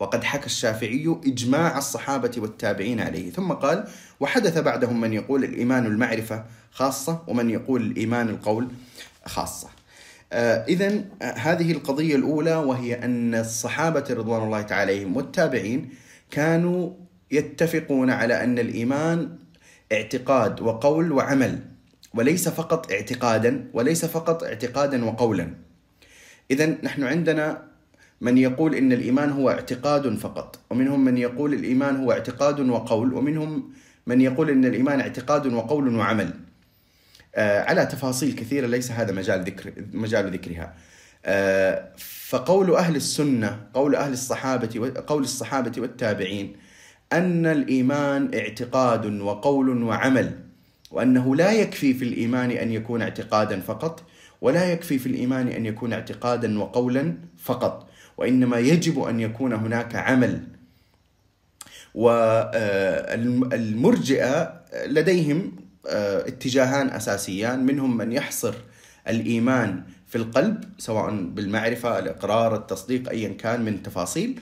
وقد 0.00 0.24
حكى 0.24 0.46
الشافعي 0.46 1.16
إجماع 1.26 1.78
الصحابة 1.78 2.32
والتابعين 2.36 3.00
عليه. 3.00 3.30
ثم 3.30 3.52
قال 3.52 3.88
وحدث 4.20 4.58
بعدهم 4.58 5.00
من 5.00 5.12
يقول 5.12 5.44
الإيمان 5.44 5.86
المعرفة 5.86 6.44
خاصة 6.70 7.22
ومن 7.26 7.50
يقول 7.50 7.82
الإيمان 7.82 8.28
القول 8.28 8.68
خاصة. 9.26 9.68
آه 10.32 10.64
إذا 10.64 11.04
آه 11.22 11.32
هذه 11.32 11.72
القضية 11.72 12.16
الأولى 12.16 12.54
وهي 12.54 12.94
أن 12.94 13.34
الصحابة 13.34 14.04
رضوان 14.10 14.42
الله 14.42 14.62
تعالى 14.62 14.92
عليهم 14.92 15.16
والتابعين 15.16 15.90
كانوا 16.30 16.90
يتفقون 17.30 18.10
على 18.10 18.44
أن 18.44 18.58
الإيمان 18.58 19.38
اعتقاد 19.92 20.60
وقول 20.60 21.12
وعمل. 21.12 21.71
وليس 22.14 22.48
فقط 22.48 22.92
اعتقادا 22.92 23.70
وليس 23.72 24.04
فقط 24.04 24.44
اعتقادا 24.44 25.04
وقولا. 25.04 25.54
إذا 26.50 26.66
نحن 26.66 27.04
عندنا 27.04 27.62
من 28.20 28.38
يقول 28.38 28.74
إن 28.74 28.92
الإيمان 28.92 29.30
هو 29.30 29.50
اعتقاد 29.50 30.18
فقط 30.18 30.58
ومنهم 30.70 31.04
من 31.04 31.18
يقول 31.18 31.54
الإيمان 31.54 31.96
هو 31.96 32.12
اعتقاد 32.12 32.60
وقول 32.60 33.14
ومنهم 33.14 33.72
من 34.06 34.20
يقول 34.20 34.50
إن 34.50 34.64
الإيمان 34.64 35.00
اعتقاد 35.00 35.46
وقول 35.46 35.96
وعمل. 35.96 36.30
آه 37.34 37.62
على 37.64 37.86
تفاصيل 37.86 38.34
كثيرة 38.34 38.66
ليس 38.66 38.90
هذا 38.90 39.12
مجال 39.12 39.44
ذكر 39.44 39.72
مجال 39.92 40.32
ذكرها. 40.32 40.74
آه 41.24 41.88
فقول 42.28 42.74
أهل 42.74 42.96
السنة 42.96 43.66
قول 43.74 43.94
أهل 43.94 44.12
الصحابة 44.12 44.92
قول 45.06 45.22
الصحابة 45.22 45.72
والتابعين 45.80 46.56
أن 47.12 47.46
الإيمان 47.46 48.30
اعتقاد 48.34 49.20
وقول 49.20 49.82
وعمل. 49.82 50.38
وأنه 50.92 51.36
لا 51.36 51.52
يكفي 51.52 51.94
في 51.94 52.04
الإيمان 52.04 52.50
أن 52.50 52.72
يكون 52.72 53.02
اعتقادا 53.02 53.60
فقط 53.60 54.02
ولا 54.40 54.72
يكفي 54.72 54.98
في 54.98 55.06
الإيمان 55.06 55.48
أن 55.48 55.66
يكون 55.66 55.92
اعتقادا 55.92 56.58
وقولا 56.58 57.14
فقط 57.38 57.88
وإنما 58.18 58.58
يجب 58.58 59.02
أن 59.02 59.20
يكون 59.20 59.52
هناك 59.52 59.96
عمل. 59.96 60.42
والمرجئة 63.14 64.62
لديهم 64.86 65.52
آه، 65.88 66.28
اتجاهان 66.28 66.90
أساسيان 66.90 67.66
منهم 67.66 67.96
من 67.96 68.12
يحصر 68.12 68.54
الإيمان 69.08 69.82
في 70.06 70.18
القلب 70.18 70.64
سواء 70.78 71.10
بالمعرفة 71.10 71.98
الإقرار 71.98 72.56
التصديق 72.56 73.08
أيا 73.08 73.28
كان 73.28 73.62
من 73.64 73.82
تفاصيل. 73.82 74.40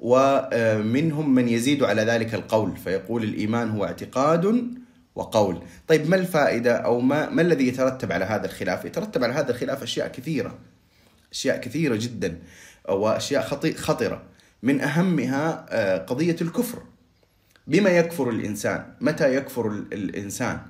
ومنهم 0.00 1.34
من 1.34 1.48
يزيد 1.48 1.82
على 1.82 2.02
ذلك 2.02 2.34
القول 2.34 2.76
فيقول 2.76 3.24
الإيمان 3.24 3.70
هو 3.70 3.84
اعتقاد 3.84 4.74
وقول. 5.14 5.62
طيب 5.88 6.08
ما 6.08 6.16
الفائدة 6.16 6.76
أو 6.76 7.00
ما, 7.00 7.30
ما 7.30 7.42
الذي 7.42 7.68
يترتب 7.68 8.12
على 8.12 8.24
هذا 8.24 8.46
الخلاف؟ 8.46 8.84
يترتب 8.84 9.24
على 9.24 9.32
هذا 9.32 9.50
الخلاف 9.50 9.82
أشياء 9.82 10.08
كثيرة 10.08 10.58
أشياء 11.32 11.60
كثيرة 11.60 11.96
جدا 11.96 12.38
وأشياء 12.88 13.42
خطرة. 13.76 14.22
من 14.62 14.80
أهمها 14.80 15.66
آه، 15.68 15.98
قضية 15.98 16.36
الكفر. 16.40 16.82
بما 17.66 17.90
يكفر 17.90 18.30
الإنسان؟ 18.30 18.84
متى 19.00 19.34
يكفر 19.34 19.68
الإنسان؟ 19.68 20.60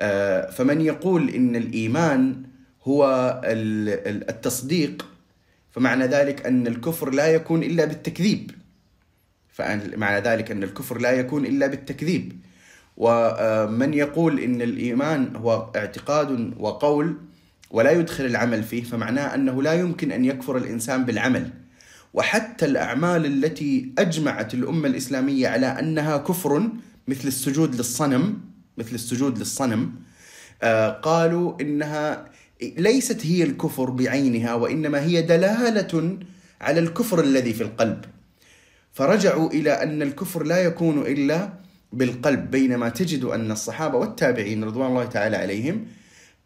آه، 0.00 0.50
فمن 0.50 0.80
يقول 0.80 1.30
إن 1.30 1.56
الإيمان 1.56 2.42
هو 2.82 3.40
التصديق 3.44 5.06
فمعنى 5.70 6.04
ذلك 6.04 6.46
أن 6.46 6.66
الكفر 6.66 7.10
لا 7.10 7.26
يكون 7.26 7.62
إلا 7.62 7.84
بالتكذيب. 7.84 8.50
فمعنى 9.52 10.20
ذلك 10.20 10.50
أن 10.50 10.62
الكفر 10.62 10.98
لا 10.98 11.10
يكون 11.10 11.46
إلا 11.46 11.66
بالتكذيب. 11.66 12.43
ومن 12.96 13.94
يقول 13.94 14.40
إن 14.40 14.62
الإيمان 14.62 15.36
هو 15.36 15.70
اعتقاد 15.76 16.54
وقول 16.58 17.16
ولا 17.70 17.90
يدخل 17.90 18.24
العمل 18.24 18.62
فيه 18.62 18.82
فمعناه 18.84 19.34
أنه 19.34 19.62
لا 19.62 19.72
يمكن 19.72 20.12
أن 20.12 20.24
يكفر 20.24 20.56
الإنسان 20.56 21.04
بالعمل. 21.04 21.50
وحتى 22.14 22.64
الأعمال 22.66 23.26
التي 23.26 23.92
أجمعت 23.98 24.54
الأمة 24.54 24.88
الإسلامية 24.88 25.48
على 25.48 25.66
أنها 25.66 26.16
كفر 26.16 26.68
مثل 27.08 27.28
السجود 27.28 27.74
للصنم 27.74 28.40
مثل 28.78 28.94
السجود 28.94 29.38
للصنم 29.38 29.92
آه 30.62 30.88
قالوا 30.90 31.60
إنها 31.60 32.24
ليست 32.62 33.26
هي 33.26 33.42
الكفر 33.42 33.90
بعينها 33.90 34.54
وإنما 34.54 35.02
هي 35.02 35.22
دلالة 35.22 36.18
على 36.60 36.80
الكفر 36.80 37.20
الذي 37.20 37.52
في 37.52 37.62
القلب. 37.62 38.04
فرجعوا 38.92 39.50
إلى 39.50 39.70
أن 39.70 40.02
الكفر 40.02 40.42
لا 40.42 40.58
يكون 40.58 40.98
إلا 40.98 41.52
بالقلب 41.94 42.50
بينما 42.50 42.88
تجد 42.88 43.24
أن 43.24 43.50
الصحابة 43.50 43.98
والتابعين 43.98 44.64
رضوان 44.64 44.86
الله 44.86 45.04
تعالى 45.04 45.36
عليهم 45.36 45.86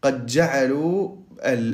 قد 0.03 0.27
جعلوا 0.27 1.17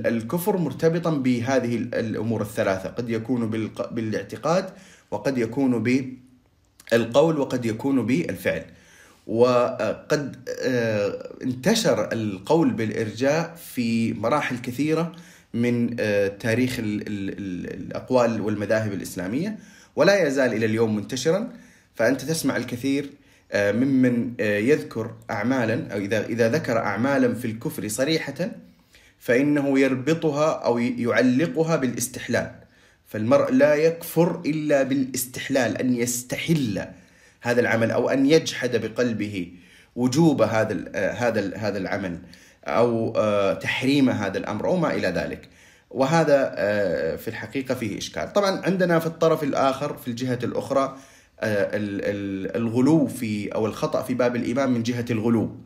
الكفر 0.06 0.56
مرتبطا 0.56 1.10
بهذه 1.10 1.76
الأمور 1.76 2.42
الثلاثة، 2.42 2.88
قد 2.88 3.10
يكون 3.10 3.50
بالاعتقاد 3.90 4.70
وقد 5.10 5.38
يكون 5.38 5.82
بالقول 5.82 7.38
وقد 7.38 7.64
يكون 7.64 8.06
بالفعل. 8.06 8.64
وقد 9.26 10.36
آه، 10.62 11.30
انتشر 11.42 12.12
القول 12.12 12.70
بالإرجاء 12.70 13.54
في 13.54 14.12
مراحل 14.12 14.58
كثيرة 14.58 15.12
من 15.54 15.96
آه، 16.00 16.28
تاريخ 16.28 16.76
الأقوال 16.80 18.40
والمذاهب 18.40 18.92
الإسلامية 18.92 19.58
ولا 19.96 20.26
يزال 20.26 20.52
إلى 20.52 20.66
اليوم 20.66 20.96
منتشرا 20.96 21.52
فأنت 21.94 22.20
تسمع 22.20 22.56
الكثير 22.56 23.10
ممن 23.54 24.32
آه، 24.40 24.58
يذكر 24.58 25.14
أعمالا 25.30 25.92
أو 25.92 25.98
إذا 25.98 26.26
إذا 26.26 26.48
ذكر 26.48 26.78
أعمالا 26.78 27.34
في 27.34 27.44
الكفر 27.44 27.88
صريحة 27.88 28.50
فإنه 29.18 29.78
يربطها 29.78 30.52
أو 30.52 30.78
يعلقها 30.78 31.76
بالاستحلال. 31.76 32.50
فالمرء 33.06 33.52
لا 33.52 33.74
يكفر 33.74 34.40
إلا 34.46 34.82
بالاستحلال 34.82 35.78
أن 35.78 35.94
يستحل 35.94 36.84
هذا 37.40 37.60
العمل 37.60 37.90
أو 37.90 38.10
أن 38.10 38.26
يجحد 38.26 38.76
بقلبه 38.76 39.52
وجوب 39.96 40.42
هذا 40.42 40.84
هذا 40.94 41.56
هذا 41.56 41.78
العمل 41.78 42.18
أو 42.64 43.12
آه، 43.16 43.54
تحريم 43.54 44.10
هذا 44.10 44.38
الأمر 44.38 44.66
أو 44.66 44.76
ما 44.76 44.94
إلى 44.94 45.08
ذلك. 45.08 45.48
وهذا 45.90 46.54
آه، 46.56 47.16
في 47.16 47.28
الحقيقة 47.28 47.74
فيه 47.74 47.98
إشكال. 47.98 48.32
طبعا 48.32 48.60
عندنا 48.66 48.98
في 48.98 49.06
الطرف 49.06 49.42
الآخر 49.42 49.96
في 49.96 50.08
الجهة 50.08 50.38
الأخرى 50.42 50.82
آه، 50.82 51.13
الغلو 51.42 53.06
في 53.06 53.54
أو 53.54 53.66
الخطأ 53.66 54.02
في 54.02 54.14
باب 54.14 54.36
الإيمان 54.36 54.70
من 54.70 54.82
جهة 54.82 55.04
الغلو. 55.10 55.56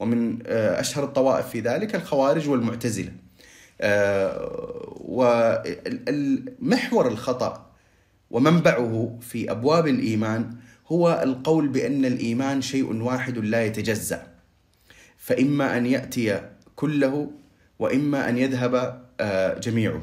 ومن 0.00 0.46
أشهر 0.46 1.04
الطوائف 1.04 1.48
في 1.48 1.60
ذلك 1.60 1.94
الخوارج 1.94 2.48
والمعتزلة. 2.48 3.12
ومحور 6.60 7.08
الخطأ 7.08 7.70
ومنبعه 8.30 9.18
في 9.20 9.50
أبواب 9.50 9.88
الإيمان 9.88 10.50
هو 10.88 11.20
القول 11.22 11.68
بأن 11.68 12.04
الإيمان 12.04 12.60
شيء 12.62 13.02
واحد 13.02 13.38
لا 13.38 13.64
يتجزأ. 13.64 14.26
فإما 15.16 15.76
أن 15.76 15.86
يأتي 15.86 16.40
كله 16.76 17.30
وإما 17.78 18.28
أن 18.28 18.38
يذهب 18.38 19.02
آه، 19.20 19.58
جميعه. 19.58 20.02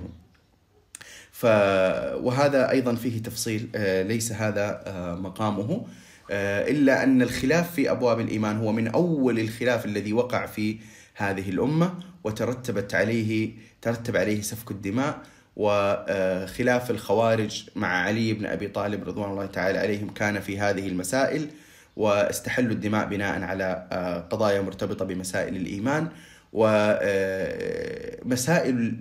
وهذا 2.23 2.69
أيضا 2.71 2.95
فيه 2.95 3.21
تفصيل 3.21 3.69
آه، 3.75 4.03
ليس 4.03 4.31
هذا 4.31 4.83
آه، 4.87 5.15
مقامه 5.15 5.85
إلا 6.31 7.03
أن 7.03 7.21
الخلاف 7.21 7.73
في 7.73 7.91
أبواب 7.91 8.19
الإيمان 8.19 8.57
هو 8.57 8.71
من 8.71 8.87
أول 8.87 9.39
الخلاف 9.39 9.85
الذي 9.85 10.13
وقع 10.13 10.45
في 10.45 10.77
هذه 11.15 11.49
الأمة 11.49 11.93
وترتبت 12.23 12.95
عليه 12.95 13.51
ترتب 13.81 14.17
عليه 14.17 14.41
سفك 14.41 14.71
الدماء 14.71 15.21
وخلاف 15.55 16.91
الخوارج 16.91 17.69
مع 17.75 17.87
علي 17.87 18.33
بن 18.33 18.45
أبي 18.45 18.67
طالب 18.67 19.03
رضوان 19.03 19.31
الله 19.31 19.45
تعالى 19.45 19.77
عليهم 19.77 20.09
كان 20.09 20.39
في 20.39 20.59
هذه 20.59 20.87
المسائل 20.87 21.47
واستحلوا 21.95 22.71
الدماء 22.71 23.07
بناء 23.07 23.41
على 23.41 23.87
قضايا 24.31 24.61
مرتبطة 24.61 25.05
بمسائل 25.05 25.55
الإيمان. 25.55 26.07
ومسائل 26.53 28.25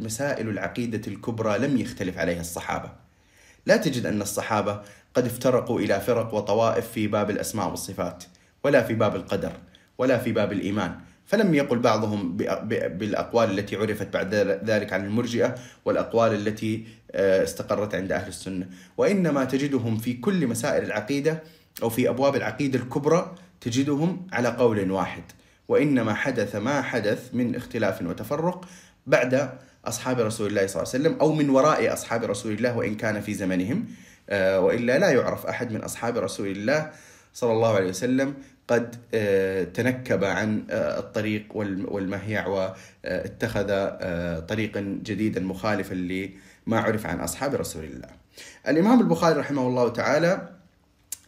مسائل 0.00 0.49
العقيدة 0.49 1.02
الكبرى 1.06 1.59
لم 1.59 1.76
يختلف 1.76 2.18
عليها 2.18 2.40
الصحابة. 2.40 2.92
لا 3.66 3.76
تجد 3.76 4.06
أن 4.06 4.23
الصحابة 4.23 4.82
قد 5.14 5.26
افترقوا 5.26 5.80
إلى 5.80 6.00
فرق 6.00 6.35
وطوائف 6.35 6.90
في 6.90 7.06
باب 7.06 7.30
الأسماء 7.30 7.71
والصفات 7.71 8.25
ولا 8.64 8.82
في 8.82 8.94
باب 8.94 9.16
القدر 9.16 9.52
ولا 9.99 10.18
في 10.18 10.32
باب 10.32 10.52
الإيمان. 10.52 10.94
فلم 11.26 11.54
يقل 11.54 11.78
بعضهم 11.78 12.37
بالأقوال 12.37 13.59
التي 13.59 13.76
عرفت 13.76 14.12
بعد 14.12 14.35
ذلك 14.64 14.92
عن 14.92 15.04
المرجئة 15.04 15.54
والأقوال 15.85 16.35
التي 16.35 16.87
آه، 17.12 17.44
استقرت 17.44 17.94
عند 17.94 18.12
أهل 18.12 18.28
السنة 18.28 18.68
وإنما 18.97 19.44
تجدهم 19.44 19.99
في 19.99 20.14
كل 20.14 20.47
مسائل 20.47 20.85
العقيدة 20.85 21.42
أو 21.82 21.90
في 21.90 22.09
أبواب 22.09 22.37
العقيدة 22.37 22.78
الكبرى 22.78 23.35
تجدهم 23.61 24.26
على 24.32 24.49
قول 24.49 24.90
واحد 24.90 25.23
وإنما 25.72 26.14
حدث 26.14 26.56
ما 26.56 26.82
حدث 26.82 27.34
من 27.34 27.56
اختلاف 27.56 28.02
وتفرق 28.02 28.68
بعد 29.06 29.50
أصحاب 29.84 30.20
رسول 30.20 30.46
الله 30.46 30.66
صلى 30.66 30.82
الله 30.82 30.92
عليه 30.94 31.02
وسلم 31.04 31.20
أو 31.20 31.32
من 31.32 31.50
وراء 31.50 31.92
أصحاب 31.92 32.24
رسول 32.24 32.52
الله 32.52 32.76
وإن 32.76 32.94
كان 32.94 33.20
في 33.20 33.34
زمنهم 33.34 33.84
آه، 34.30 34.60
وإلا 34.60 34.98
لا 34.98 35.10
يعرف 35.10 35.46
أحد 35.46 35.72
من 35.72 35.80
أصحاب 35.80 36.18
رسول 36.18 36.48
الله 36.48 36.90
صلى 37.34 37.52
الله 37.52 37.74
عليه 37.74 37.88
وسلم 37.88 38.34
قد 38.68 38.96
آه، 39.14 39.64
تنكب 39.64 40.24
عن 40.24 40.64
آه، 40.70 40.98
الطريق 40.98 41.44
والمهيع 41.88 42.46
واتخذ 42.46 43.66
طريقا 44.46 44.80
جديدا 45.02 45.40
مخالفا 45.40 45.94
لما 45.94 46.80
عرف 46.80 47.06
عن 47.06 47.20
أصحاب 47.20 47.54
رسول 47.54 47.84
الله. 47.84 48.08
الإمام 48.68 49.00
البخاري 49.00 49.38
رحمه 49.40 49.66
الله 49.66 49.88
تعالى 49.88 50.48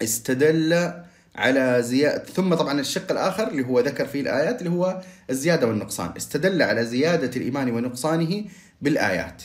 استدل 0.02 0.92
على 1.37 1.83
زيادة 1.83 2.25
ثم 2.25 2.55
طبعا 2.55 2.81
الشق 2.81 3.12
الآخر 3.12 3.49
اللي 3.49 3.67
هو 3.67 3.81
ذكر 3.81 4.07
فيه 4.07 4.21
الآيات 4.21 4.59
اللي 4.59 4.70
هو 4.70 5.01
الزيادة 5.31 5.66
والنقصان. 5.66 6.11
استدل 6.16 6.62
على 6.62 6.85
زيادة 6.85 7.31
الإيمان 7.37 7.70
ونقصانه 7.70 8.44
بالآيات. 8.83 9.42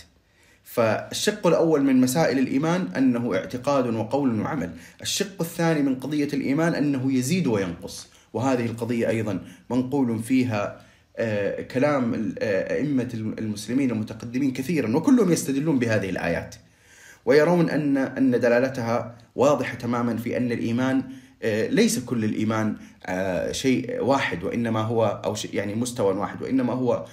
فالشق 0.64 1.48
الأول 1.48 1.84
من 1.84 2.02
مسائل 2.02 2.40
الإيمان 2.40 2.88
أنه 2.98 3.36
اعتقاد 3.36 3.96
وقول 3.96 4.42
وعمل. 4.42 4.72
الشق 5.02 5.42
الثاني 5.42 5.82
من 5.82 5.96
قضية 5.96 6.28
الإيمان 6.34 6.76
أنه 6.76 7.14
يزيد 7.14 7.48
وينقص. 7.48 8.08
وهذه 8.34 8.66
القضية 8.66 9.10
أيضا 9.10 9.42
منقول 9.70 10.24
فيها 10.24 10.82
آه، 11.18 11.62
كلام 11.62 12.36
آه، 12.40 12.74
أئمة 12.74 13.10
المسلمين 13.14 13.92
المتقدمين 13.92 14.54
كثيرا 14.54 14.96
وكلهم 14.96 15.32
يستدلون 15.32 15.80
بهذه 15.80 16.10
الآيات. 16.10 16.56
ويرون 17.26 17.70
أن 17.70 17.98
أن 17.98 18.32
دلالتها 18.32 19.16
واضحة 19.36 19.76
تماما 19.76 20.18
في 20.18 20.38
أن 20.38 20.52
الإيمان 20.52 21.04
ليس 21.44 22.00
كل 22.00 22.26
الإيمان 22.26 22.76
شيء 23.52 24.04
واحد 24.04 24.44
وإنما 24.44 24.82
هو 24.82 25.22
أو 25.26 25.36
يعني 25.54 25.76
مستوى 25.76 26.14
واحد 26.14 26.42
وإنما 26.42 26.74
هو 26.74 27.06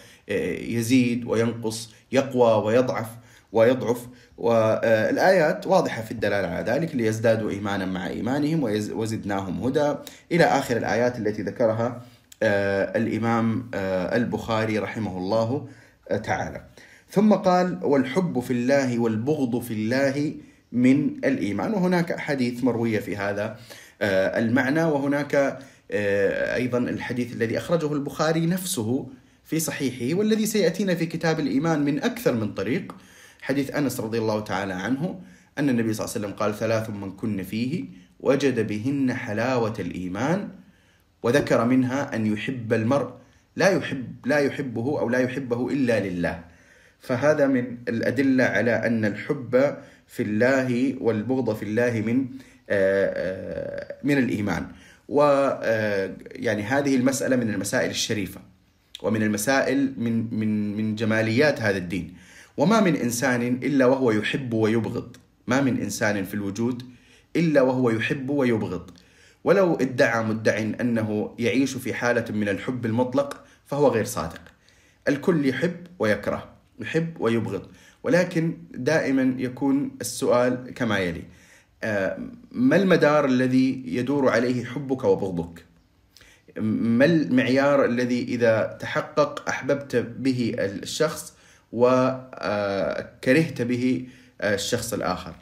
يزيد 0.68 1.24
وينقص 1.26 1.90
يقوى 2.12 2.64
ويضعف 2.64 3.08
ويضعف. 3.52 4.06
والآيات 4.38 5.66
واضحة 5.66 6.02
في 6.02 6.10
الدلالة 6.10 6.48
على 6.48 6.72
ذلك 6.72 6.94
ليزدادوا 6.94 7.50
إيمانا 7.50 7.84
مع 7.84 8.06
إيمانهم 8.06 8.62
وزدناهم 8.92 9.62
هدى. 9.64 9.94
إلى 10.32 10.44
آخر 10.44 10.76
الآيات 10.76 11.18
التي 11.18 11.42
ذكرها 11.42 12.02
آه، 12.42 12.98
الإمام 12.98 13.70
آه، 13.74 14.16
البخاري 14.16 14.78
رحمه 14.78 15.18
الله 15.18 15.68
آه، 16.10 16.16
تعالى. 16.16 16.64
ثم 17.10 17.34
قال 17.34 17.78
والحب 17.82 18.40
في 18.40 18.52
الله 18.52 18.98
والبغض 18.98 19.60
في 19.62 19.74
الله 19.74 20.34
من 20.72 21.10
الإيمان. 21.24 21.74
وهناك 21.74 22.12
أحاديث 22.12 22.64
مروية 22.64 22.98
في 22.98 23.16
هذا. 23.16 23.56
المعنى 24.02 24.84
وهناك 24.84 25.58
أيضا 26.54 26.78
الحديث 26.78 27.32
الذي 27.32 27.58
أخرجه 27.58 27.92
البخاري 27.92 28.46
نفسه 28.46 29.08
في 29.44 29.60
صحيحه 29.60 30.18
والذي 30.18 30.46
سيأتينا 30.46 30.94
في 30.94 31.06
كتاب 31.06 31.40
الإيمان 31.40 31.84
من 31.84 32.02
أكثر 32.02 32.34
من 32.34 32.54
طريق 32.54 32.94
حديث 33.42 33.74
أنس 33.74 34.00
رضي 34.00 34.18
الله 34.18 34.40
تعالى 34.40 34.72
عنه 34.72 35.20
أن 35.58 35.68
النبي 35.68 35.92
صلى 35.92 36.04
الله 36.04 36.16
عليه 36.16 36.26
وسلم 36.26 36.38
قال 36.38 36.54
ثلاث 36.54 36.90
من 36.90 37.12
كن 37.12 37.42
فيه 37.42 37.84
وجد 38.20 38.66
بهن 38.66 39.14
حلاوة 39.14 39.74
الإيمان 39.78 40.48
وذكر 41.22 41.64
منها 41.64 42.16
أن 42.16 42.26
يحب 42.26 42.72
المرء 42.72 43.14
لا 43.56 43.68
يحب 43.68 44.26
لا 44.26 44.38
يحبه 44.38 45.00
أو 45.00 45.08
لا 45.08 45.18
يحبه 45.18 45.68
إلا 45.68 46.00
لله. 46.00 46.44
فهذا 47.00 47.46
من 47.46 47.78
الأدلة 47.88 48.44
على 48.44 48.70
أن 48.70 49.04
الحب 49.04 49.76
في 50.06 50.22
الله 50.22 50.96
والبغض 51.00 51.56
في 51.56 51.62
الله 51.62 52.00
من 52.06 52.16
آه، 52.16 52.24
آه، 52.24 52.55
من 54.04 54.18
الإيمان. 54.18 54.66
و 55.08 55.22
آه، 55.62 56.16
هذه 56.46 56.96
المسألة 56.96 57.36
من 57.36 57.54
المسائل 57.54 57.90
الشريفة 57.90 58.40
ومن 59.02 59.22
المسائل 59.22 59.94
من 59.96 60.34
من 60.34 60.76
من 60.76 60.94
جماليات 60.94 61.62
هذا 61.62 61.76
الدين. 61.76 62.14
وما 62.56 62.80
من 62.80 62.96
إنسان 62.96 63.42
إلا 63.42 63.86
وهو 63.86 64.10
يحب 64.10 64.52
ويبغض. 64.52 65.16
ما 65.46 65.60
من 65.60 65.80
إنسان 65.80 66.24
في 66.24 66.34
الوجود 66.34 66.82
إلا 67.36 67.62
وهو 67.62 67.90
يحب 67.90 68.30
ويبغض. 68.30 68.90
ولو 69.44 69.74
ادعى 69.74 70.24
مدع 70.24 70.58
أنه 70.58 71.34
يعيش 71.38 71.76
في 71.76 71.94
حالة 71.94 72.24
من 72.30 72.48
الحب 72.48 72.86
المطلق 72.86 73.44
فهو 73.66 73.88
غير 73.88 74.04
صادق. 74.04 74.40
الكل 75.08 75.46
يحب 75.46 75.76
ويكره 75.98 76.48
يحب 76.80 77.20
ويبغض. 77.20 77.66
ولكن 78.02 78.56
دائما 78.70 79.34
يكون 79.38 79.90
السؤال 80.00 80.74
كما 80.74 80.98
يلي. 80.98 81.22
آه، 81.84 82.18
ما 82.56 82.76
المدار 82.76 83.24
الذي 83.24 83.82
يدور 83.86 84.28
عليه 84.28 84.64
حبك 84.64 85.04
وبغضك؟ 85.04 85.64
ما 86.56 87.04
المعيار 87.04 87.84
الذي 87.84 88.22
إذا 88.22 88.76
تحقق 88.80 89.48
أحببت 89.48 89.96
به 89.96 90.54
الشخص 90.58 91.34
وكرهت 91.72 93.62
به 93.62 94.06
الشخص 94.40 94.92
الآخر؟ 94.92 95.34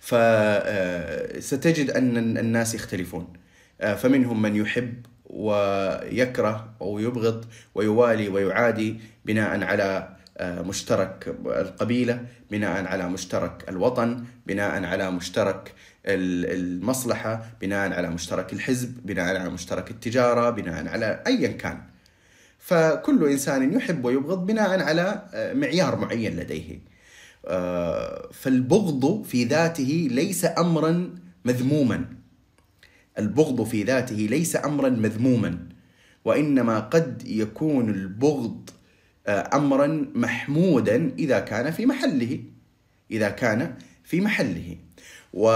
فستجد 0.00 1.90
أن 1.90 2.38
الناس 2.38 2.74
يختلفون. 2.74 3.32
فمنهم 3.80 4.42
من 4.42 4.56
يحب 4.56 5.06
ويكره 5.26 6.74
أو 6.80 6.98
يبغض 6.98 7.44
ويوالي 7.74 8.28
ويعادي 8.28 9.00
بناء 9.24 9.64
على 9.64 10.16
مشترك 10.40 11.36
القبيلة 11.46 12.26
بناء 12.50 12.86
على 12.86 13.08
مشترك 13.08 13.68
الوطن 13.68 14.24
بناء 14.46 14.84
على 14.84 15.10
مشترك 15.10 15.74
المصلحة 16.06 17.46
بناء 17.60 17.92
على 17.92 18.10
مشترك 18.10 18.52
الحزب 18.52 19.06
بناء 19.06 19.36
على 19.36 19.50
مشترك 19.50 19.90
التجارة 19.90 20.50
بناء 20.50 20.88
على 20.88 21.22
أيا 21.26 21.48
كان 21.48 21.82
فكل 22.64 23.28
إنسان 23.28 23.72
يحب 23.72 24.04
ويبغض 24.04 24.46
بناء 24.46 24.80
على 24.80 25.22
آه، 25.34 25.52
معيار 25.52 25.96
معين 25.96 26.36
لديه. 26.36 26.78
آه، 27.46 28.28
فالبغض 28.32 29.22
في 29.22 29.44
ذاته 29.44 30.08
ليس 30.10 30.44
امرا 30.58 31.14
مذموما. 31.44 32.04
البغض 33.18 33.62
في 33.62 33.82
ذاته 33.82 34.14
ليس 34.14 34.56
امرا 34.56 34.88
مذموما 34.88 35.58
وإنما 36.24 36.80
قد 36.80 37.22
يكون 37.26 37.90
البغض 37.90 38.70
امرا 39.28 40.06
محمودا 40.14 41.14
إذا 41.18 41.40
كان 41.40 41.70
في 41.70 41.86
محله 41.86 42.40
إذا 43.10 43.28
كان 43.28 43.74
في 44.04 44.20
محله 44.20 44.76
و 45.32 45.50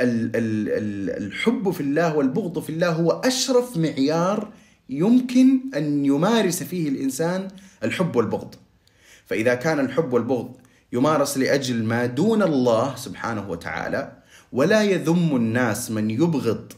الحب 0.00 1.70
في 1.70 1.80
الله 1.80 2.16
والبغض 2.16 2.58
في 2.58 2.70
الله 2.70 2.88
هو 2.88 3.10
أشرف 3.10 3.76
معيار 3.76 4.48
يمكن 4.88 5.60
أن 5.76 6.04
يمارس 6.04 6.62
فيه 6.62 6.88
الإنسان 6.88 7.48
الحب 7.84 8.16
والبغض. 8.16 8.54
فإذا 9.26 9.54
كان 9.54 9.80
الحب 9.80 10.12
والبغض 10.12 10.56
يمارس 10.92 11.38
لأجل 11.38 11.84
ما 11.84 12.06
دون 12.06 12.42
الله 12.42 12.96
سبحانه 12.96 13.50
وتعالى 13.50 14.12
ولا 14.52 14.82
يذم 14.82 15.36
الناس 15.36 15.90
من 15.90 16.10
يبغض 16.10 16.72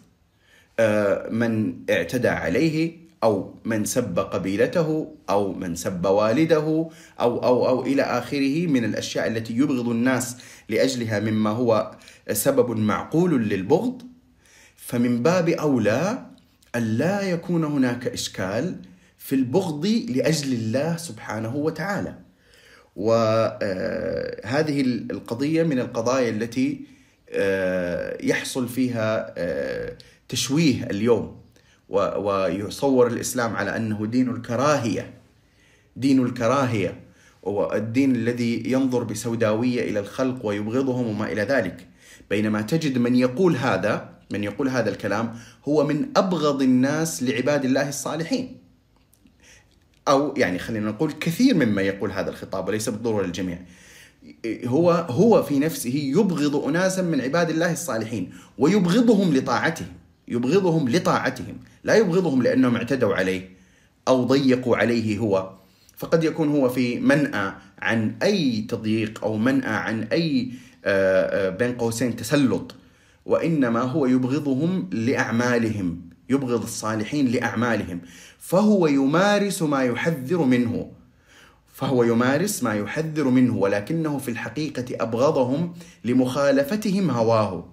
آه، 0.80 1.28
من 1.28 1.74
اعتدى 1.90 2.28
عليه 2.28 3.07
أو 3.22 3.54
من 3.64 3.84
سب 3.84 4.18
قبيلته 4.18 5.14
أو 5.30 5.52
من 5.52 5.74
سب 5.74 6.06
والده 6.06 6.88
أو 7.20 7.38
أو 7.44 7.68
أو 7.68 7.82
إلى 7.82 8.02
آخره 8.02 8.66
من 8.66 8.84
الأشياء 8.84 9.26
التي 9.26 9.52
يبغض 9.52 9.88
الناس 9.88 10.36
لأجلها 10.68 11.20
مما 11.20 11.50
هو 11.50 11.96
سبب 12.32 12.76
معقول 12.76 13.48
للبغض. 13.48 14.02
فمن 14.76 15.22
باب 15.22 15.48
أولى 15.48 16.26
ألا 16.76 17.20
يكون 17.20 17.64
هناك 17.64 18.06
إشكال 18.06 18.76
في 19.18 19.34
البغض 19.34 19.86
لأجل 19.86 20.52
الله 20.52 20.96
سبحانه 20.96 21.56
وتعالى. 21.56 22.14
وهذه 22.96 24.80
القضية 25.10 25.62
من 25.62 25.78
القضايا 25.78 26.30
التي 26.30 26.80
آه، 27.30 28.18
يحصل 28.22 28.68
فيها 28.68 29.34
آه، 29.38 29.96
تشويه 30.28 30.84
اليوم. 30.84 31.37
ويصور 31.88 33.06
الإسلام 33.06 33.56
على 33.56 33.76
أنه 33.76 34.06
دين 34.06 34.28
الكراهية 34.28 35.14
دين 35.96 36.22
الكراهية 36.22 37.00
والدين 37.42 38.16
الذي 38.16 38.62
ينظر 38.66 39.02
بسوداوية 39.02 39.90
إلى 39.90 40.00
الخلق 40.00 40.46
ويبغضهم 40.46 41.06
وما 41.06 41.32
إلى 41.32 41.42
ذلك 41.42 41.88
بينما 42.30 42.62
تجد 42.62 42.98
من 42.98 43.16
يقول 43.16 43.56
هذا 43.56 44.08
من 44.30 44.44
يقول 44.44 44.68
هذا 44.68 44.90
الكلام 44.90 45.34
هو 45.68 45.86
من 45.86 46.08
أبغض 46.16 46.62
الناس 46.62 47.22
لعباد 47.22 47.64
الله 47.64 47.88
الصالحين. 47.88 48.56
أو 50.08 50.34
يعني 50.36 50.58
خلينا 50.58 50.90
نقول 50.90 51.12
كثير 51.12 51.54
مما 51.54 51.82
يقول 51.82 52.10
هذا 52.10 52.30
الخطاب 52.30 52.68
وليس 52.68 52.88
بالضرورة 52.88 53.26
للجميع. 53.26 53.58
هو 54.46 54.90
هو 54.90 55.42
في 55.42 55.58
نفسه 55.58 55.94
يبغض 55.94 56.56
اناسا 56.56 57.02
من 57.02 57.20
عباد 57.20 57.50
الله 57.50 57.72
الصالحين 57.72 58.32
ويبغضهم 58.58 59.34
لطاعته، 59.34 59.86
يبغضهم 60.28 60.88
لطاعتهم، 60.88 61.56
لا 61.84 61.94
يبغضهم 61.94 62.42
لأنهم 62.42 62.76
اعتدوا 62.76 63.14
عليه 63.14 63.48
أو 64.08 64.24
ضيقوا 64.24 64.76
عليه 64.76 65.18
هو. 65.18 65.58
فقد 65.96 66.24
يكون 66.24 66.48
هو 66.48 66.68
في 66.68 67.00
منأى 67.00 67.52
عن 67.78 68.14
أي 68.22 68.66
تضييق 68.68 69.24
أو 69.24 69.36
منأى 69.36 69.74
عن 69.74 70.02
أي 70.02 70.50
آه، 70.84 71.48
آه، 71.48 71.50
بين 71.50 71.72
قوسين 71.74 72.16
تسلط. 72.16 72.74
وإنما 73.26 73.80
هو 73.80 74.06
يبغضهم 74.06 74.90
لأعمالهم 74.92 76.00
يبغض 76.30 76.62
الصالحين 76.62 77.28
لأعمالهم. 77.28 78.00
فهو 78.38 78.86
يمارس 78.86 79.62
ما 79.62 79.82
يحذر 79.82 80.42
منه. 80.42 80.90
فهو 81.74 82.04
يمارس 82.04 82.62
ما 82.62 82.74
يحذر 82.74 83.28
منه 83.28 83.56
ولكنه 83.56 84.18
في 84.18 84.30
الحقيقة 84.30 84.84
أبغضهم 85.00 85.74
لمخالفتهم 86.04 87.10
هواه. 87.10 87.68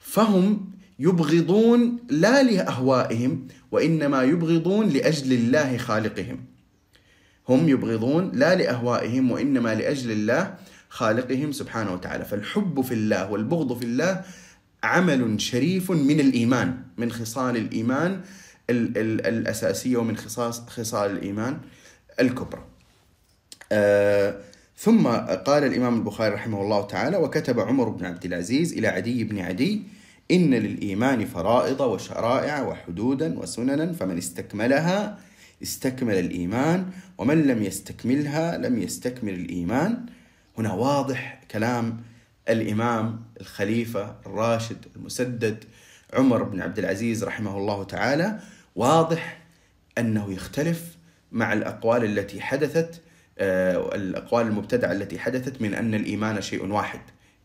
فهم 0.00 0.75
يبغضون 0.98 1.98
لا 2.08 2.42
لأهوائهم 2.42 3.48
وإنما 3.72 4.22
يبغضون 4.22 4.88
لأجل 4.88 5.32
الله 5.32 5.76
خالقهم 5.76 6.44
هم 7.48 7.68
يبغضون 7.68 8.30
لا 8.34 8.54
لأهوائهم 8.54 9.30
وإنما 9.30 9.74
لأجل 9.74 10.10
الله 10.10 10.54
خالقهم 10.88 11.52
سبحانه 11.52 11.92
وتعالى 11.92 12.24
فالحب 12.24 12.80
في 12.80 12.94
الله 12.94 13.30
والبغض 13.30 13.78
في 13.78 13.84
الله 13.84 14.24
عمل 14.82 15.40
شريف 15.40 15.90
من 15.90 16.20
الإيمان 16.20 16.78
من 16.96 17.12
خصال 17.12 17.56
الإيمان 17.56 18.20
ال 18.70 18.98
ال 18.98 19.26
الأساسية 19.26 19.96
ومن 19.96 20.16
خصاص 20.16 20.60
خصال 20.66 21.10
الإيمان 21.10 21.58
الكبرى. 22.20 22.64
آه 23.72 24.36
ثم 24.76 25.06
قال 25.46 25.64
الإمام 25.64 25.94
البخاري 25.94 26.34
رحمه 26.34 26.62
الله 26.62 26.86
تعالى 26.86 27.16
وكتب 27.16 27.60
عمر 27.60 27.88
بن 27.88 28.04
عبد 28.04 28.24
العزيز 28.24 28.72
إلى 28.72 28.88
عدي 28.88 29.24
بن 29.24 29.38
عدي 29.38 29.82
إن 30.30 30.54
للإيمان 30.54 31.24
فرائض 31.26 31.80
وشرائع 31.80 32.62
وحدودا 32.62 33.38
وسننا 33.38 33.92
فمن 33.92 34.18
استكملها 34.18 35.18
استكمل 35.62 36.14
الإيمان 36.14 36.90
ومن 37.18 37.42
لم 37.42 37.62
يستكملها 37.62 38.58
لم 38.58 38.82
يستكمل 38.82 39.34
الإيمان. 39.34 40.06
هنا 40.58 40.72
واضح 40.72 41.40
كلام 41.50 42.00
الإمام 42.48 43.22
الخليفة 43.40 44.16
الراشد 44.26 44.86
المسدد 44.96 45.64
عمر 46.14 46.42
بن 46.42 46.60
عبد 46.60 46.78
العزيز 46.78 47.24
رحمه 47.24 47.58
الله 47.58 47.84
تعالى 47.84 48.38
واضح 48.76 49.38
أنه 49.98 50.32
يختلف 50.32 50.96
مع 51.32 51.52
الأقوال 51.52 52.04
التي 52.04 52.40
حدثت 52.40 53.00
آه، 53.38 53.94
الأقوال 53.94 54.46
المبتدعة 54.46 54.92
التي 54.92 55.18
حدثت 55.18 55.62
من 55.62 55.74
أن 55.74 55.94
الإيمان 55.94 56.40
شيء 56.40 56.66
واحد 56.66 57.00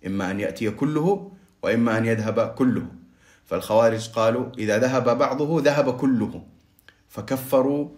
إما 0.06 0.32
أن 0.32 0.40
يأتي 0.40 0.70
كله 0.70 1.32
وإما 1.64 1.98
أن 1.98 2.06
يذهب 2.06 2.40
كله. 2.58 2.86
فالخوارج 3.46 4.10
قالوا 4.10 4.46
إذا 4.58 4.78
ذهب 4.80 5.18
بعضه 5.18 5.62
ذهب 5.62 5.98
كله. 5.98 6.44
فكفروا 7.10 7.90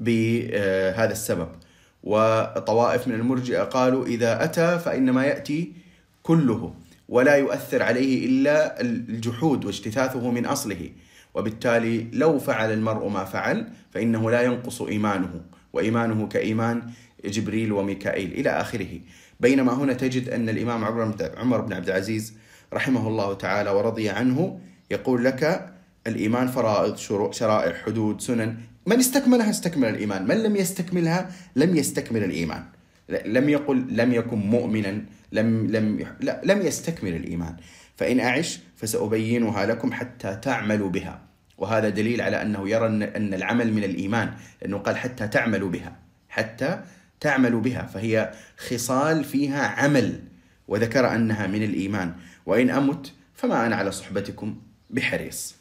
بهذا 0.00 1.12
السبب. 1.12 1.48
وطوائف 2.02 3.08
من 3.08 3.14
المرجئة 3.14 3.62
قالوا 3.62 4.06
إذا 4.06 4.44
أتى 4.44 4.78
فإنما 4.78 5.24
يأتي 5.24 5.72
كله 6.22 6.74
ولا 7.08 7.34
يؤثر 7.34 7.82
عليه 7.82 8.26
إلا 8.26 8.80
الجحود 8.80 9.64
واجتثاثه 9.64 10.30
من 10.30 10.46
أصله. 10.46 10.90
وبالتالي 11.34 12.06
لو 12.12 12.38
فعل 12.38 12.72
المرء 12.72 13.08
ما 13.08 13.24
فعل 13.24 13.66
فإنه 13.90 14.30
لا 14.30 14.42
ينقص 14.42 14.82
إيمانه 14.82 15.40
وإيمانه 15.72 16.26
كإيمان 16.26 16.82
جبريل 17.24 17.72
وميكائيل 17.72 18.32
إلى 18.32 18.50
آخره. 18.50 19.00
بينما 19.40 19.72
هنا 19.72 19.92
تجد 19.92 20.28
أن 20.28 20.48
الإمام 20.48 20.84
عمر 21.36 21.60
بن 21.60 21.72
عبد 21.72 21.88
العزيز 21.88 22.34
رحمه 22.74 23.08
الله 23.08 23.34
تعالى 23.34 23.70
ورضي 23.70 24.08
عنه 24.08 24.60
يقول 24.90 25.24
لك 25.24 25.72
الإيمان 26.06 26.46
فرائض 26.48 26.96
شرائع 27.30 27.74
حدود 27.86 28.20
سنن. 28.20 28.56
من 28.86 28.98
استكملها؟ 28.98 29.50
استكمل 29.50 29.88
الإيمان. 29.88 30.26
من 30.26 30.42
لم 30.42 30.56
يستكملها؟ 30.56 31.30
لم 31.56 31.76
يستكمل 31.76 32.24
الإيمان. 32.24 32.64
لم 33.26 33.48
يقل 33.48 33.86
لم 33.90 34.12
يكن 34.12 34.38
مؤمنا 34.38 35.02
لم 35.32 35.66
لم 35.66 36.06
لا 36.20 36.40
لم 36.44 36.62
يستكمل 36.62 37.14
الإيمان. 37.14 37.56
فإن 37.96 38.20
أعش 38.20 38.58
فسأبينها 38.76 39.66
لكم 39.66 39.92
حتى 39.92 40.38
تعملوا 40.42 40.90
بها. 40.90 41.20
وهذا 41.58 41.88
دليل 41.88 42.20
على 42.20 42.42
أنه 42.42 42.68
يرى 42.68 42.86
أن 42.86 43.34
العمل 43.34 43.72
من 43.72 43.84
الإيمان 43.84 44.30
لأنه 44.62 44.78
قال 44.78 44.96
حتى 44.96 45.28
تعملوا 45.28 45.70
بها. 45.70 45.96
حتى 46.28 46.80
تعملوا 47.20 47.60
بها. 47.60 47.82
فهي 47.86 48.32
خصال 48.56 49.24
فيها 49.24 49.66
عمل. 49.66 50.20
وذكر 50.68 51.14
أنها 51.14 51.46
من 51.46 51.62
الإيمان. 51.62 52.12
وإن 52.46 52.70
أمت 52.70 53.12
فما 53.34 53.66
أنا 53.66 53.76
على 53.76 53.92
صحبتكم 53.92 54.56
بحريص. 54.90 55.54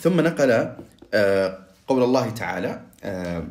ثم 0.00 0.20
نقل 0.20 0.74
آه، 1.14 1.58
قول 1.88 2.02
الله 2.02 2.30
تعالى 2.30 2.80
آه، 3.04 3.44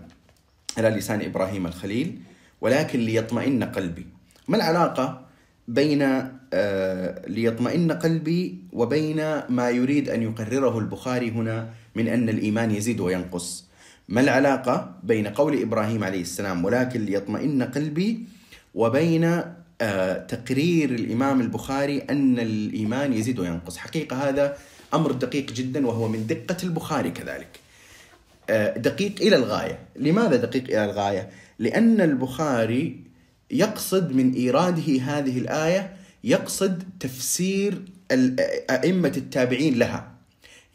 على 0.78 0.90
لسان 0.90 1.22
إبراهيم 1.22 1.68
الخليل 1.68 2.20
ولكن 2.62 3.00
ليطمئن 3.00 3.64
قلبي. 3.64 4.06
ما 4.48 4.58
العلاقة 4.58 5.26
بين 5.68 6.02
آه، 6.54 7.28
ليطمئن 7.28 7.92
قلبي 7.92 8.58
وبين 8.74 9.42
ما 9.50 9.70
يريد 9.70 10.10
أن 10.10 10.22
يقرره 10.22 10.80
البخاري 10.80 11.32
هنا 11.32 11.70
من 11.96 12.08
أن 12.08 12.30
الإيمان 12.30 12.72
يزيد 12.72 13.00
وينقص؟ 13.00 13.70
ما 14.10 14.22
العلاقة 14.22 15.00
بين 15.04 15.28
قول 15.28 15.62
إبراهيم 15.62 16.04
عليه 16.04 16.22
السلام 16.22 16.66
ولكن 16.66 17.06
ليطمئن 17.06 17.64
قلبي 17.64 18.26
وبين 18.76 19.44
تقرير 20.28 20.90
الإمام 20.90 21.42
البخاري 21.42 22.02
أن 22.10 22.40
الإيمان 22.40 23.14
يزيد 23.14 23.40
وينقص. 23.40 23.78
حقيقة 23.78 24.30
هذا 24.30 24.58
أمر 24.94 25.12
دقيق 25.12 25.52
جدا 25.52 25.88
وهو 25.88 26.08
من 26.08 26.28
دقة 26.28 26.58
البخاري 26.64 27.12
كذلك. 27.12 27.60
آه، 28.50 28.78
دقيق 28.78 29.22
إلى 29.22 29.36
الغاية. 29.36 29.80
لماذا 29.96 30.36
دقيق 30.36 30.64
إلى 30.64 30.86
الغاية؟ 30.86 31.30
لأن 31.60 32.02
البخاري 32.02 33.04
يقصد 33.52 34.12
من 34.12 34.34
إيراده 34.34 35.02
هذه 35.02 35.38
الآية 35.38 35.94
يقصد 36.24 36.84
تفسير 37.00 37.82
أئمة 38.70 39.14
التابعين 39.18 39.80
لها. 39.80 40.12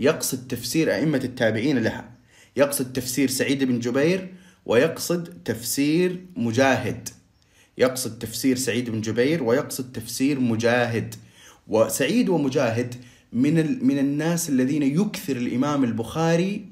يقصد 0.00 0.48
تفسير 0.48 0.94
أئمة 0.94 1.20
التابعين 1.24 1.78
لها. 1.78 2.10
يقصد 2.56 2.92
تفسير 2.92 3.30
سعيد 3.30 3.64
بن 3.64 3.78
جبير 3.78 4.34
ويقصد 4.66 5.42
تفسير 5.44 6.24
مجاهد. 6.36 7.08
يقصد 7.78 8.18
تفسير 8.18 8.56
سعيد 8.56 8.90
بن 8.90 9.00
جبير 9.00 9.42
ويقصد 9.42 9.92
تفسير 9.92 10.40
مجاهد. 10.40 11.14
وسعيد 11.68 12.28
ومجاهد 12.28 12.94
من 13.32 13.84
من 13.86 13.98
الناس 13.98 14.48
الذين 14.48 14.82
يكثر 14.82 15.36
الإمام 15.36 15.84
البخاري 15.84 16.66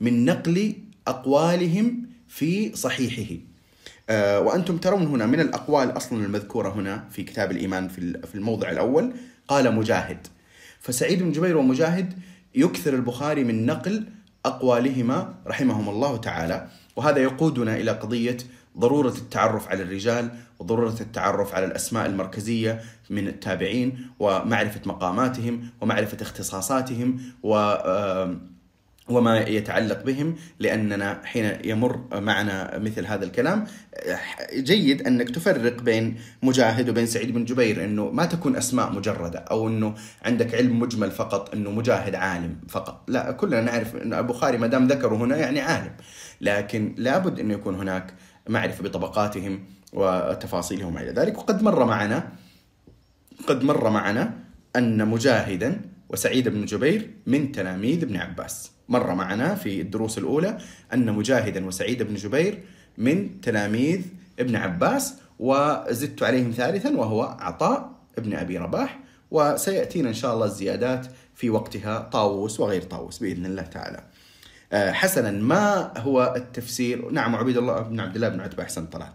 من 0.00 0.24
نقل 0.24 0.74
أقوالهم 1.06 2.06
في 2.28 2.76
صحيحه. 2.76 3.34
آه، 4.10 4.40
وأنتم 4.40 4.76
ترون 4.76 5.06
هنا 5.06 5.26
من 5.26 5.40
الأقوال 5.40 5.96
أصلا 5.96 6.24
المذكورة 6.24 6.68
هنا 6.68 7.04
في 7.10 7.22
كتاب 7.22 7.50
الإيمان 7.50 7.88
في 7.88 8.34
الموضع 8.34 8.70
الأول. 8.70 9.12
قال 9.48 9.74
مجاهد. 9.74 10.26
فسعيد 10.80 11.22
بن 11.22 11.32
جبير 11.32 11.56
ومجاهد 11.56 12.14
يكثر 12.54 12.94
البخاري 12.94 13.44
من 13.44 13.66
نقل 13.66 14.04
أقوالهما 14.44 15.34
رحمهم 15.46 15.88
الله 15.88 16.16
تعالى. 16.16 16.68
وهذا 16.96 17.18
يقودنا 17.18 17.76
إلى 17.76 17.90
قضية 17.90 18.36
ضرورة 18.78 19.14
التعرف 19.18 19.68
على 19.68 19.82
الرجال 19.82 20.30
وضرورة 20.58 20.96
التعرف 21.00 21.54
على 21.54 21.66
الأسماء 21.66 22.06
المركزية 22.06 22.80
من 23.10 23.28
التابعين 23.28 24.08
ومعرفة 24.18 24.80
مقاماتهم 24.86 25.70
ومعرفة 25.80 26.18
اختصاصاتهم 26.22 27.20
و 27.42 27.74
وما 29.08 29.38
يتعلق 29.38 30.02
بهم 30.02 30.36
لأننا 30.58 31.20
حين 31.24 31.58
يمر 31.64 32.00
معنا 32.12 32.78
مثل 32.78 33.06
هذا 33.06 33.24
الكلام 33.24 33.64
جيد 34.54 35.06
أنك 35.06 35.30
تفرق 35.30 35.82
بين 35.82 36.16
مجاهد 36.42 36.88
وبين 36.88 37.06
سعيد 37.06 37.34
بن 37.34 37.44
جبير 37.44 37.84
إنه 37.84 38.10
ما 38.10 38.26
تكون 38.26 38.56
أسماء 38.56 38.92
مجردة 38.92 39.38
أو 39.38 39.68
إنه 39.68 39.94
عندك 40.22 40.54
علم 40.54 40.78
مجمل 40.78 41.10
فقط 41.10 41.54
إنه 41.54 41.70
مجاهد 41.70 42.14
عالم 42.14 42.56
فقط. 42.68 43.04
لا 43.08 43.32
كلنا 43.32 43.60
نعرف 43.60 43.96
إن 43.96 44.14
البخاري 44.14 44.58
ما 44.58 44.66
دام 44.66 44.86
ذكره 44.86 45.16
هنا 45.16 45.36
يعني 45.36 45.60
عالم. 45.60 45.92
لكن 46.40 46.94
لابد 46.98 47.40
إنه 47.40 47.54
يكون 47.54 47.74
هناك 47.74 48.14
معرفة 48.48 48.84
بطبقاتهم 48.84 49.64
وتفاصيلهم 49.92 50.88
وما 50.88 51.02
إلى 51.02 51.10
ذلك. 51.10 51.38
وقد 51.38 51.62
مر 51.62 51.84
معنا 51.84 52.32
قد 53.46 53.64
مر 53.64 53.90
معنا 53.90 54.38
أن 54.76 55.08
مجاهدا 55.08 55.80
وسعيد 56.08 56.48
بن 56.48 56.64
جبير 56.64 57.10
من 57.26 57.52
تلاميذ 57.52 58.02
ابن 58.02 58.16
عباس. 58.16 58.70
مر 58.88 59.14
معنا 59.14 59.54
في 59.54 59.80
الدروس 59.80 60.18
الأولى 60.18 60.58
أن 60.94 61.12
مجاهدا 61.12 61.66
وسعيد 61.66 62.02
بن 62.02 62.14
جبير 62.14 62.62
من 62.98 63.40
تلاميذ 63.40 64.00
ابن 64.38 64.56
عباس 64.56 65.14
وزدت 65.38 66.22
عليهم 66.22 66.50
ثالثا 66.50 66.96
وهو 66.96 67.22
عطاء 67.22 67.90
ابن 68.18 68.34
أبي 68.34 68.58
رباح. 68.58 69.00
وسيأتينا 69.30 70.08
إن 70.08 70.14
شاء 70.14 70.34
الله 70.34 70.46
الزيادات 70.46 71.06
في 71.34 71.50
وقتها 71.50 71.98
طاووس 71.98 72.60
وغير 72.60 72.82
طاووس 72.82 73.18
بإذن 73.18 73.46
الله 73.46 73.62
تعالى. 73.62 74.02
حسنا 74.72 75.30
ما 75.30 75.92
هو 75.96 76.34
التفسير 76.36 77.10
نعم 77.10 77.36
عبيد 77.36 77.56
الله 77.56 77.80
بن 77.80 78.00
عبد 78.00 78.14
الله 78.14 78.28
بن 78.28 78.40
عتبة 78.40 78.62
أحسن 78.62 78.86
طلال 78.86 79.12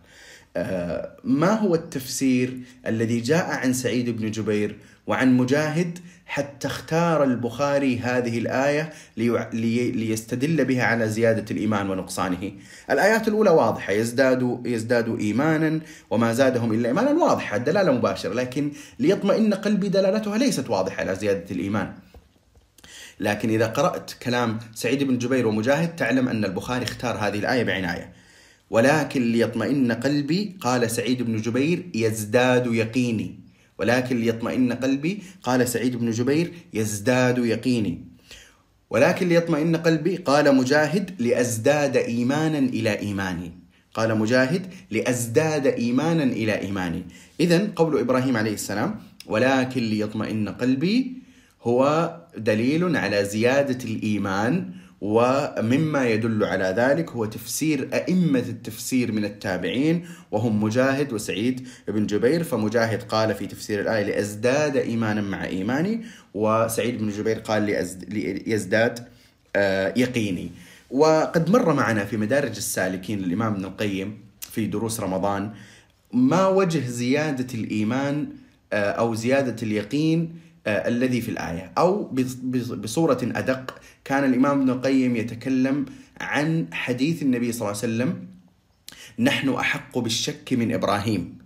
آه، 0.58 1.12
ما 1.24 1.54
هو 1.54 1.76
التفسير 1.76 2.58
الذي 2.88 3.20
جاء 3.20 3.46
عن 3.46 3.74
سعيد 3.74 4.10
بن 4.10 4.32
جبير 4.32 4.78
وعن 5.08 5.38
مجاهد 5.38 6.00
حتى 6.26 6.68
اختار 6.68 7.24
البخاري 7.24 8.00
هذه 8.00 8.38
الآية 8.38 8.94
لي 9.18 9.92
ليستدل 9.92 10.66
بها 10.66 10.84
على 10.84 11.10
زيادة 11.10 11.46
الإيمان 11.52 11.90
ونقصانه؟ 11.90 12.52
الآيات 12.92 13.28
الأولى 13.28 13.50
واضحة 13.50 13.94
يزداد 13.94 14.62
يزداد 14.66 15.20
إيمانا 15.20 15.80
وما 16.10 16.34
زادهم 16.34 16.74
إلا 16.74 16.88
إيمانا 16.88 17.12
واضحة 17.12 17.58
الدلالة 17.58 17.92
مباشرة 17.92 18.34
لكن 18.34 18.72
ليطمئن 19.00 19.54
قلبي 19.54 19.90
دلالتها 19.90 20.38
ليست 20.38 20.70
واضحة 20.70 21.00
على 21.02 21.16
زيادة 21.16 21.46
الإيمان. 21.52 21.94
لكن 23.22 23.50
إذا 23.50 23.68
قرأت 23.68 24.12
كلام 24.24 24.60
سعيد 24.76 25.04
بن 25.04 25.18
جبير 25.18 25.48
ومجاهد 25.48 25.96
تعلم 25.96 26.28
أن 26.28 26.46
البخاري 26.46 26.84
اختار 26.84 27.18
هذه 27.18 27.40
الآية 27.40 27.64
بعناية. 27.64 28.14
ولكن 28.70 29.32
ليطمئن 29.32 29.92
قلبي 29.92 30.58
قال 30.62 30.92
سعيد 30.92 31.22
بن 31.22 31.38
جبير 31.38 31.90
يزداد 31.96 32.74
يقيني. 32.74 33.40
ولكن 33.78 34.18
ليطمئن 34.18 34.74
قلبي 34.74 35.24
قال 35.44 35.68
سعيد 35.68 35.96
بن 35.96 36.12
جبير 36.12 36.54
يزداد 36.74 37.38
يقيني. 37.38 38.06
ولكن 38.90 39.30
ليطمئن 39.30 39.76
قلبي 39.76 40.16
قال 40.16 40.56
مجاهد 40.56 41.22
لأزداد 41.22 41.98
إيمانا 41.98 42.60
إلى 42.60 43.00
إيماني. 43.00 43.52
قال 43.94 44.18
مجاهد 44.18 44.74
لأزداد 44.92 45.68
إيمانا 45.68 46.24
إلى 46.24 46.62
إيماني. 46.62 47.04
إذا 47.40 47.72
قول 47.76 48.00
إبراهيم 48.00 48.38
عليه 48.38 48.54
السلام 48.54 49.00
ولكن 49.26 49.82
ليطمئن 49.82 50.50
قلبي 50.50 51.21
هو 51.64 52.16
دليل 52.38 52.98
على 52.98 53.26
زيادة 53.26 53.86
الإيمان 53.86 54.72
ومما 55.02 56.08
يدل 56.10 56.44
على 56.44 56.74
ذلك 56.78 57.10
هو 57.10 57.26
تفسير 57.26 57.90
أئمة 57.94 58.40
التفسير 58.40 59.12
من 59.12 59.26
التابعين 59.26 60.06
وهم 60.32 60.64
مجاهد 60.64 61.14
وسعيد 61.14 61.68
بن 61.88 62.06
جبير. 62.06 62.44
فمجاهد 62.44 63.04
قال 63.04 63.36
في 63.36 63.48
تفسير 63.48 63.82
الآية 63.82 64.04
لأزداد 64.04 64.78
إيمانا 64.78 65.22
مع 65.22 65.46
إيماني 65.46 66.02
وسعيد 66.34 66.98
بن 66.98 67.10
جبير 67.10 67.40
قال 67.40 67.64
ليزداد 68.10 69.00
آه، 69.56 69.94
يقيني. 69.98 70.52
وقد 70.92 71.50
مر 71.50 71.74
معنا 71.74 72.06
في 72.06 72.18
مدارج 72.18 72.56
السالكين 72.56 73.20
للإمام 73.20 73.54
ابن 73.54 73.66
القيم 73.66 74.18
في 74.40 74.66
دروس 74.66 75.00
رمضان 75.00 75.52
ما 76.14 76.48
وجه 76.48 76.88
زيادة 76.88 77.48
الإيمان 77.54 78.28
آه، 78.74 78.92
أو 78.92 79.16
زيادة 79.16 79.56
اليقين 79.64 80.34
الذي 80.68 81.22
في 81.22 81.32
الآية. 81.32 81.72
أو 81.78 82.16
بصورة 82.74 83.20
أدق 83.24 83.80
كان 84.06 84.24
الإمام 84.24 84.60
ابن 84.60 84.70
القيم 84.70 85.16
يتكلم 85.16 85.86
عن 86.22 86.68
حديث 86.74 87.22
النبي 87.22 87.52
صلى 87.52 87.62
الله 87.62 87.82
عليه 87.82 87.94
وسلم 87.94 88.28
نحن 89.20 89.50
أحق 89.50 89.98
بالشك 89.98 90.54
من 90.54 90.74
إبراهيم. 90.74 91.38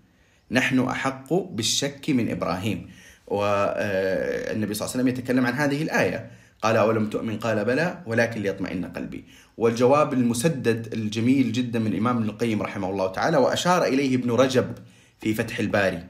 نحن 0.51 0.79
أحق 0.79 1.33
بالشك 1.33 2.09
من 2.09 2.31
إبراهيم. 2.31 2.89
والنبي 3.27 4.73
صلى 4.73 4.85
الله 4.85 4.93
عليه 4.93 5.03
وسلم 5.03 5.07
يتكلم 5.07 5.45
عن 5.45 5.53
هذه 5.53 5.81
الآية. 5.81 6.31
قال 6.61 6.77
أولم 6.77 7.09
تؤمن؟ 7.09 7.37
قال 7.37 7.65
بلى 7.65 8.03
ولكن 8.05 8.41
ليطمئن 8.41 8.85
قلبي. 8.85 9.23
والجواب 9.57 10.13
المسدد 10.13 10.93
الجميل 10.93 11.51
جدا 11.51 11.79
من 11.79 11.87
الإمام 11.87 12.17
ابن 12.17 12.29
القيم 12.29 12.61
رحمه 12.61 12.89
الله 12.89 13.11
تعالى 13.11 13.37
وأشار 13.37 13.85
إليه 13.85 14.15
ابن 14.15 14.31
رجب 14.31 14.73
في 15.21 15.33
فتح 15.33 15.59
الباري. 15.59 16.03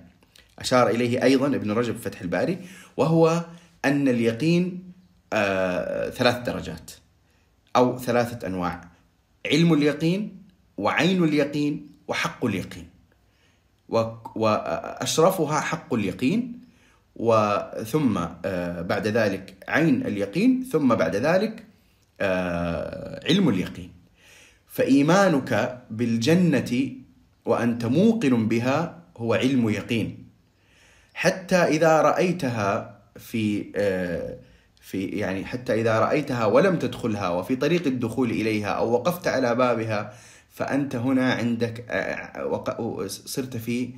أشار 0.60 0.90
إليه 0.90 1.24
أيضا 1.24 1.48
ابن 1.48 1.72
رجب 1.72 1.98
فتح 1.98 2.22
الباري 2.22 2.60
وهو 2.98 3.46
أن 3.86 4.08
اليقين 4.08 4.84
آه 5.34 6.10
ثلاث 6.10 6.38
درجات 6.38 6.92
أو 7.76 8.00
ثلاثة 8.00 8.48
أنواع 8.48 8.82
علم 9.52 9.74
اليقين 9.74 10.38
وعين 10.78 11.24
اليقين 11.24 11.88
وحق 12.08 12.46
اليقين. 12.46 12.90
وأشرفها 14.36 15.60
حق 15.60 15.94
اليقين 15.94 16.60
وثم 17.16 18.18
آه 18.46 18.82
بعد 18.82 19.08
ذلك 19.08 19.56
عين 19.68 20.06
اليقين 20.06 20.64
ثم 20.72 20.96
بعد 20.96 21.16
ذلك 21.16 21.64
آه 22.22 23.28
علم 23.30 23.50
اليقين. 23.50 23.92
فإيمانك 24.68 25.82
بالجنة 25.92 26.92
وأنت 27.46 27.86
موقن 27.86 28.48
بها 28.48 29.04
هو 29.18 29.34
علم 29.34 29.70
يقين. 29.70 30.25
حتى 31.16 31.56
إذا 31.56 32.02
رأيتها 32.02 33.00
في 33.16 33.72
آه 33.76 34.38
في 34.86 35.06
يعني 35.06 35.46
حتى 35.46 35.74
إذا 35.74 36.00
رأيتها 36.00 36.46
ولم 36.46 36.80
تدخلها 36.80 37.30
وفي 37.30 37.56
طريق 37.56 37.88
الدخول 37.88 38.32
إليها 38.32 38.68
أو 38.68 38.92
وقفت 38.92 39.28
على 39.28 39.56
بابها 39.56 40.14
فأنت 40.52 40.96
هنا 40.96 41.34
عندك 41.34 41.86
آه، 41.90 43.08
صرت 43.08 43.58
في 43.58 43.90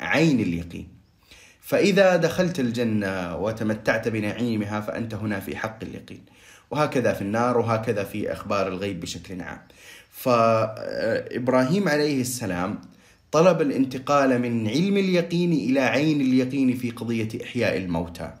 عين 0.00 0.40
اليقين. 0.40 0.88
فإذا 1.60 2.16
دخلت 2.16 2.60
الجنة 2.60 3.36
وتمتعت 3.36 4.08
بنعيمها 4.08 4.80
فأنت 4.80 5.14
هنا 5.14 5.40
في 5.40 5.56
حق 5.56 5.78
اليقين. 5.82 6.24
وهكذا 6.70 7.12
في 7.12 7.22
النار 7.22 7.58
وهكذا 7.58 8.04
في 8.04 8.32
أخبار 8.32 8.68
الغيب 8.68 9.00
بشكل 9.00 9.40
عام. 9.40 9.60
فإبراهيم 10.10 11.88
عليه 11.88 12.20
السلام 12.20 12.80
طلب 13.32 13.60
الانتقال 13.60 14.38
من 14.38 14.68
علم 14.68 14.96
اليقين 14.96 15.52
إلى 15.52 15.80
عين 15.80 16.20
اليقين 16.20 16.76
في 16.76 16.90
قضية 16.90 17.28
إحياء 17.44 17.76
الموتى. 17.76 18.32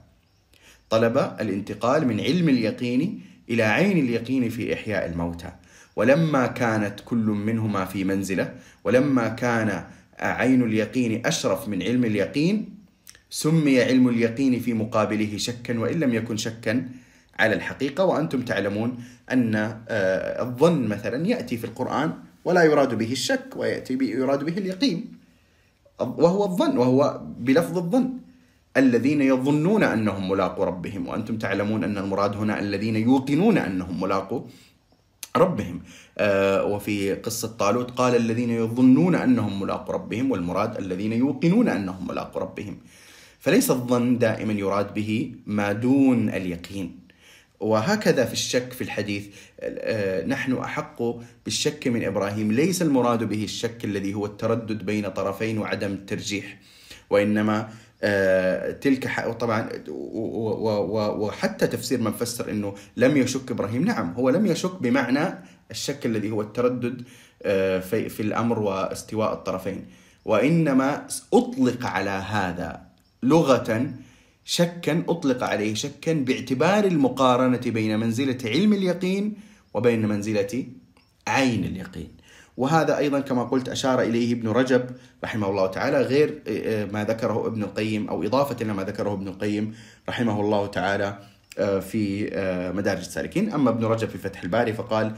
طلب 0.90 1.18
الانتقال 1.18 2.06
من 2.06 2.20
علم 2.20 2.48
اليقين 2.48 3.20
إلى 3.50 3.62
عين 3.62 3.98
اليقين 3.98 4.48
في 4.48 4.74
إحياء 4.74 5.06
الموتى. 5.06 5.52
ولما 5.96 6.46
كانت 6.46 7.00
كل 7.04 7.16
منهما 7.16 7.84
في 7.84 8.04
منزلة 8.04 8.54
ولما 8.84 9.28
كان 9.28 9.84
عين 10.18 10.62
اليقين 10.62 11.26
أشرف 11.26 11.68
من 11.68 11.82
علم 11.82 12.04
اليقين 12.04 12.74
سمي 13.30 13.82
علم 13.82 14.08
اليقين 14.08 14.60
في 14.60 14.74
مقابله 14.74 15.36
شكا 15.36 15.78
وإن 15.78 16.00
لم 16.00 16.14
يكن 16.14 16.36
شكا 16.36 16.88
على 17.38 17.54
الحقيقة. 17.54 18.04
وأنتم 18.04 18.42
تعلمون 18.42 19.04
أن 19.32 19.54
آه، 19.88 20.42
الظن 20.42 20.86
مثلا 20.86 21.26
يأتي 21.26 21.56
في 21.56 21.64
القرآن 21.64 22.12
ولا 22.44 22.62
يراد 22.62 22.94
به 22.98 23.12
الشك 23.12 23.56
ويأتي 23.56 23.94
يراد 24.00 24.44
به 24.44 24.56
اليقين. 24.58 24.98
وهو 26.00 26.44
الظن 26.44 26.78
وهو 26.78 27.20
بلفظ 27.38 27.76
الظن. 27.78 28.06
الذين 28.76 29.22
يظنون 29.22 29.82
أنهم 29.82 30.30
ملاقو 30.30 30.62
ربهم 30.62 31.08
وأنتم 31.08 31.38
تعلمون 31.38 31.84
أن 31.84 31.98
المراد 31.98 32.36
هنا 32.36 32.60
الذين 32.60 32.96
يوقنون 32.96 33.58
أنهم 33.58 34.00
ملاقو 34.00 34.42
ربهم. 35.36 35.80
آه 36.18 36.64
وفي 36.64 37.14
قصة 37.14 37.48
طالوت 37.48 37.90
قال 37.90 38.16
الذين 38.16 38.50
يظنون 38.50 39.14
أنهم 39.14 39.60
ملاقو 39.62 39.92
ربهم 39.92 40.30
والمراد 40.30 40.76
الذين 40.76 41.12
يوقنون 41.12 41.68
أنهم 41.68 42.06
ملاقو 42.06 42.40
ربهم. 42.40 42.76
فليس 43.40 43.70
الظن 43.70 44.18
دائما 44.18 44.52
يراد 44.52 44.94
به 44.94 45.32
ما 45.46 45.72
دون 45.72 46.28
اليقين. 46.28 46.99
وهكذا 47.60 48.24
في 48.24 48.32
الشك 48.32 48.72
في 48.72 48.80
الحديث 48.80 49.26
نحن 50.26 50.52
أحق 50.52 51.02
بالشك 51.44 51.88
من 51.88 52.04
إبراهيم. 52.04 52.52
ليس 52.52 52.82
المراد 52.82 53.24
به 53.24 53.44
الشك 53.44 53.84
الذي 53.84 54.14
هو 54.14 54.26
التردد 54.26 54.86
بين 54.86 55.08
طرفين 55.08 55.58
وعدم 55.58 55.92
الترجيح 55.92 56.58
وإنما 57.10 57.68
تلك 58.80 59.10
طبعا 59.40 59.68
وحتى 61.18 61.66
تفسير 61.66 62.00
من 62.00 62.12
فسر 62.12 62.50
إنه 62.50 62.74
لم 62.96 63.16
يشك 63.16 63.50
إبراهيم. 63.50 63.84
نعم 63.84 64.12
هو 64.12 64.30
لم 64.30 64.46
يشك 64.46 64.82
بمعنى 64.82 65.44
الشك 65.70 66.06
الذي 66.06 66.30
هو 66.30 66.40
التردد 66.40 67.02
في 67.90 68.20
الأمر 68.20 68.58
واستواء 68.58 69.32
الطرفين. 69.32 69.86
وإنما 70.24 71.06
أطلق 71.34 71.86
على 71.86 72.10
هذا 72.10 72.80
لغة 73.22 73.90
شكا 74.50 75.04
أطلق 75.08 75.44
عليه 75.44 75.74
شكا 75.74 76.12
باعتبار 76.12 76.84
المقارنة 76.84 77.60
بين 77.66 78.00
منزلة 78.00 78.38
علم 78.44 78.72
اليقين 78.72 79.34
وبين 79.74 80.08
منزلة 80.08 80.66
عين 81.26 81.64
اليقين. 81.64 82.08
وهذا 82.56 82.98
أيضا 82.98 83.20
كما 83.20 83.42
قلت 83.42 83.68
أشار 83.68 84.02
إليه 84.02 84.32
ابن 84.32 84.48
رجب 84.48 84.86
رحمه 85.24 85.50
الله 85.50 85.66
تعالى 85.66 86.02
غير 86.02 86.42
ما 86.92 87.04
ذكره 87.04 87.46
ابن 87.46 87.62
القيم 87.62 88.08
أو 88.08 88.22
إضافة 88.22 88.56
إلى 88.62 88.72
ما 88.72 88.84
ذكره 88.84 89.12
ابن 89.12 89.28
القيم 89.28 89.74
رحمه 90.08 90.40
الله 90.40 90.66
تعالى 90.66 91.18
في 91.80 92.30
مدارج 92.74 93.00
السالكين. 93.00 93.52
أما 93.52 93.70
ابن 93.70 93.84
رجب 93.84 94.08
في 94.08 94.18
فتح 94.18 94.42
الباري 94.42 94.72
فقال 94.72 95.14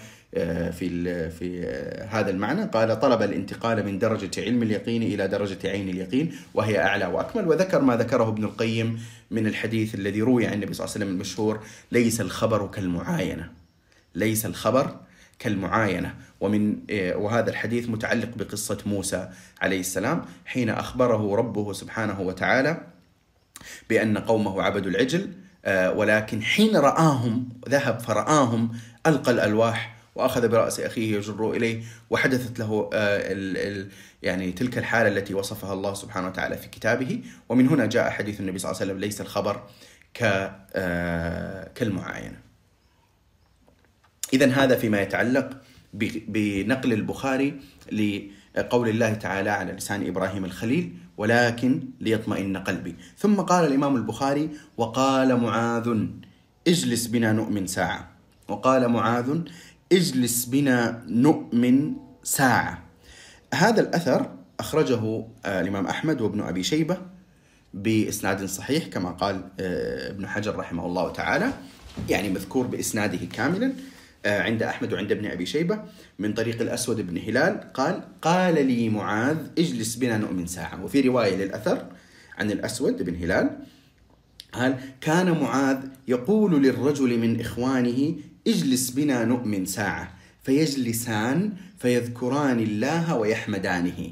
في 0.72 1.30
في 1.30 1.66
هذا 2.10 2.30
المعنى. 2.30 2.64
قال 2.64 3.00
طلب 3.00 3.22
الانتقال 3.22 3.86
من 3.86 3.98
درجة 3.98 4.30
علم 4.42 4.62
اليقين 4.62 5.02
إلى 5.02 5.28
درجة 5.28 5.68
عين 5.68 5.88
اليقين 5.88 6.34
وهي 6.54 6.80
أعلى 6.80 7.06
وأكمل. 7.06 7.48
وذكر 7.48 7.80
ما 7.80 7.96
ذكره 7.96 8.28
ابن 8.28 8.44
القيم 8.44 9.00
من 9.30 9.46
الحديث 9.46 9.94
الذي 9.94 10.22
روي 10.22 10.46
عن 10.46 10.52
النبي 10.52 10.74
صلى 10.74 10.84
الله 10.84 10.94
عليه 10.94 11.04
وسلم 11.04 11.14
المشهور 11.14 11.60
ليس 11.92 12.20
الخبر 12.20 12.66
كالمعاينة. 12.66 13.50
ليس 14.14 14.46
الخبر 14.46 14.96
كالمعاينة. 15.38 16.14
ومن 16.40 16.76
وهذا 17.14 17.50
الحديث 17.50 17.88
متعلق 17.88 18.28
بقصة 18.36 18.78
موسى 18.86 19.28
عليه 19.60 19.80
السلام 19.80 20.24
حين 20.46 20.70
أخبره 20.70 21.36
ربه 21.36 21.72
سبحانه 21.72 22.20
وتعالى 22.20 22.80
بأن 23.90 24.18
قومه 24.18 24.62
عبدوا 24.62 24.90
العجل 24.90 25.28
ولكن 25.96 26.42
حين 26.42 26.76
رآهم 26.76 27.48
ذهب 27.68 28.00
فرآهم 28.00 28.72
ألقى 29.06 29.30
الألواح 29.30 29.91
وأخذ 30.14 30.48
برأس 30.48 30.80
أخيه 30.80 31.16
يجره 31.16 31.52
إليه 31.52 31.82
وحدثت 32.10 32.58
له 32.58 32.90
ال 32.92 33.88
يعني 34.22 34.52
تلك 34.52 34.78
الحالة 34.78 35.08
التي 35.08 35.34
وصفها 35.34 35.72
الله 35.72 35.94
سبحانه 35.94 36.26
وتعالى 36.26 36.56
في 36.56 36.68
كتابه. 36.68 37.20
ومن 37.48 37.68
هنا 37.68 37.86
جاء 37.86 38.10
حديث 38.10 38.40
النبي 38.40 38.58
صلى 38.58 38.70
الله 38.70 38.80
عليه 38.80 38.92
وسلم 38.92 39.04
ليس 39.04 39.20
الخبر 39.20 39.62
ك 40.14 40.50
كالمعاينة. 41.74 42.38
اذا 44.32 44.46
هذا 44.46 44.76
فيما 44.76 45.00
يتعلق 45.00 45.50
بنقل 46.28 46.92
البخاري 46.92 47.60
لقول 47.92 48.88
الله 48.88 49.14
تعالى 49.14 49.50
على 49.50 49.72
لسان 49.72 50.06
إبراهيم 50.06 50.44
الخليل 50.44 50.96
ولكن 51.16 51.82
ليطمئن 52.00 52.56
قلبي. 52.56 52.96
ثم 53.18 53.34
قال 53.34 53.66
الإمام 53.66 53.96
البخاري 53.96 54.50
وقال 54.76 55.36
معاذ 55.36 55.96
اجلس 56.68 57.06
بنا 57.06 57.32
نؤمن 57.32 57.66
ساعة. 57.66 58.12
وقال 58.48 58.88
معاذ 58.88 59.38
اجلس 59.92 60.44
بنا 60.44 61.02
نؤمن 61.08 61.92
ساعة. 62.22 62.82
هذا 63.54 63.80
الأثر 63.80 64.30
أخرجه 64.60 65.24
الإمام 65.46 65.86
أحمد 65.86 66.20
وابن 66.20 66.40
أبي 66.40 66.62
شيبة 66.62 66.98
بإسناد 67.74 68.44
صحيح 68.44 68.86
كما 68.86 69.10
قال 69.10 69.48
ابن 69.60 70.26
حجر 70.26 70.56
رحمه 70.56 70.86
الله 70.86 71.12
تعالى 71.12 71.52
يعني 72.08 72.28
مذكور 72.30 72.66
بإسناده 72.66 73.26
كاملا 73.32 73.72
عند 74.26 74.62
أحمد 74.62 74.92
وعند 74.92 75.12
ابن 75.12 75.26
أبي 75.26 75.46
شيبة. 75.46 75.82
من 76.18 76.34
طريق 76.34 76.60
الأسود 76.60 77.06
بن 77.06 77.18
هلال 77.18 77.72
قال 77.72 78.02
قال 78.22 78.66
لي 78.66 78.88
معاذ 78.88 79.36
اجلس 79.58 79.96
بنا 79.96 80.16
نؤمن 80.16 80.46
ساعة. 80.46 80.84
وفي 80.84 81.00
رواية 81.00 81.36
للأثر 81.36 81.86
عن 82.38 82.50
الأسود 82.50 83.02
بن 83.02 83.16
هلال 83.16 83.50
قال 84.52 84.78
كان 85.00 85.30
معاذ 85.30 85.78
يقول 86.08 86.62
للرجل 86.62 87.18
من 87.18 87.40
إخوانه 87.40 88.14
اجلس 88.46 88.90
بنا 88.90 89.24
نؤمن 89.24 89.66
ساعة. 89.66 90.14
فيجلسان 90.42 91.52
فيذكران 91.78 92.58
الله 92.60 93.16
ويحمدانه. 93.16 94.10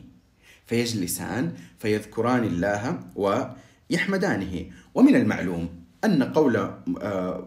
فيجلسان 0.66 1.52
فيذكران 1.78 2.44
الله 2.44 3.00
ويحمدانه. 3.16 4.64
ومن 4.94 5.14
المعلوم 5.16 5.68
أن 6.04 6.22
قول 6.22 6.70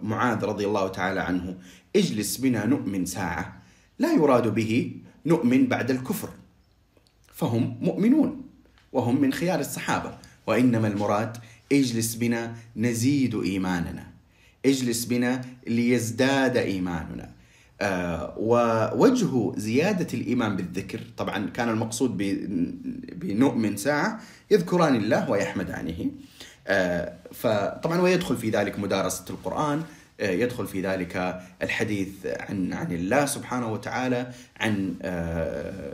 معاذ 0.03 0.43
رضي 0.45 0.65
الله 0.65 0.87
تعالى 0.87 1.19
عنه 1.19 1.55
اجلس 1.95 2.37
بنا 2.37 2.65
نؤمن 2.65 3.05
ساعة 3.05 3.61
لا 3.99 4.13
يراد 4.13 4.47
به 4.47 4.95
نؤمن 5.25 5.67
بعد 5.67 5.91
الكفر. 5.91 6.29
فهم 7.33 7.77
مؤمنون 7.81 8.41
وهم 8.93 9.21
من 9.21 9.33
خيار 9.33 9.59
الصحابة. 9.59 10.17
وإنما 10.47 10.87
المراد 10.87 11.37
اجلس 11.71 12.15
بنا 12.15 12.55
نزيد 12.75 13.35
إيماننا. 13.35 14.12
اجلس 14.65 15.05
بنا 15.05 15.41
ليزداد 15.67 16.57
إيماننا. 16.57 17.29
آه 17.81 18.33
ووجه 18.37 19.57
زيادة 19.59 20.07
الإيمان 20.13 20.55
بالذكر 20.55 20.99
طبعا 21.17 21.49
كان 21.49 21.69
المقصود 21.69 22.17
بنؤمن 23.15 23.77
ساعة 23.77 24.19
يذكران 24.51 24.95
الله 24.95 25.29
ويحمدانه. 25.29 26.11
آه 26.67 27.13
فطبعا 27.31 28.01
ويدخل 28.01 28.37
في 28.37 28.49
ذلك 28.49 28.79
مدارسة 28.79 29.25
القرآن 29.29 29.83
آه 30.19 30.29
يدخل 30.31 30.67
في 30.67 30.81
ذلك 30.81 31.41
الحديث 31.61 32.09
عن 32.25 32.73
عن 32.73 32.91
الله 32.91 33.25
سبحانه 33.25 33.71
وتعالى 33.73 34.31
عن 34.59 34.95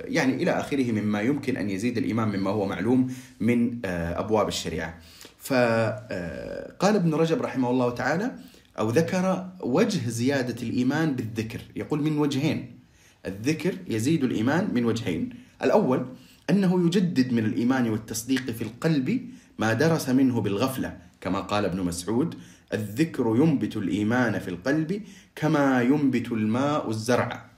يعني 0.06 0.34
إلى 0.44 0.52
آخره 0.52 0.92
مما 0.92 1.22
يمكن 1.22 1.58
أن 1.58 1.70
يزيد 1.70 1.98
الإيمان 1.98 2.28
مما 2.28 2.50
هو 2.50 2.66
معلوم 2.66 3.14
من 3.40 3.80
أبواب 3.86 4.48
الشريعة. 4.48 4.98
فقال 5.40 6.96
ابن 6.96 7.14
رجب 7.14 7.42
رحمه 7.42 7.70
الله 7.70 7.90
تعالى 7.90 8.32
أو 8.80 8.90
ذكر 8.90 9.50
وجه 9.62 10.10
زيادة 10.10 10.64
الإيمان 10.64 11.16
بالذكر. 11.16 11.62
يقول 11.76 12.02
من 12.02 12.18
وجهين. 12.18 12.80
الذكر 13.26 13.76
يزيد 13.88 14.24
الإيمان 14.24 14.74
من 14.74 14.86
وجهين. 14.86 15.30
الأول 15.64 16.06
أنه 16.50 16.86
يجدد 16.86 17.34
من 17.34 17.46
الإيمان 17.46 17.90
والتصديق 17.90 18.52
في 18.52 18.62
القلب 18.62 19.30
ما 19.60 19.74
درس 19.74 20.10
منه 20.10 20.42
بالغفلة 20.42 20.98
كما 21.22 21.40
قال 21.40 21.66
ابن 21.66 21.84
مسعود 21.84 22.36
الذكر 22.74 23.36
ينبت 23.36 23.78
الإيمان 23.78 24.40
في 24.40 24.48
القلب 24.48 25.02
كما 25.36 25.82
ينبت 25.82 26.32
الماء 26.32 26.90
الزرع. 26.90 27.50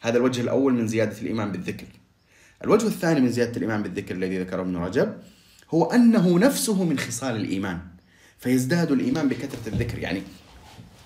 هذا 0.00 0.16
الوجه 0.16 0.40
الأول 0.40 0.74
من 0.74 0.86
زيادة 0.86 1.22
الإيمان 1.22 1.52
بالذكر. 1.52 1.86
الوجه 2.64 2.86
الثاني 2.86 3.20
من 3.20 3.30
زيادة 3.30 3.56
الإيمان 3.56 3.82
بالذكر 3.82 4.14
الذي 4.14 4.38
ذكره 4.38 4.62
ابن 4.62 4.76
رجب 4.76 5.14
هو 5.70 5.84
أنه 5.84 6.38
نفسه 6.38 6.84
من 6.84 6.98
خصال 6.98 7.36
الإيمان 7.36 7.78
فيزداد 8.38 8.92
الإيمان 8.92 9.28
بكثرة 9.28 9.68
الذكر. 9.72 9.98
يعني 9.98 10.22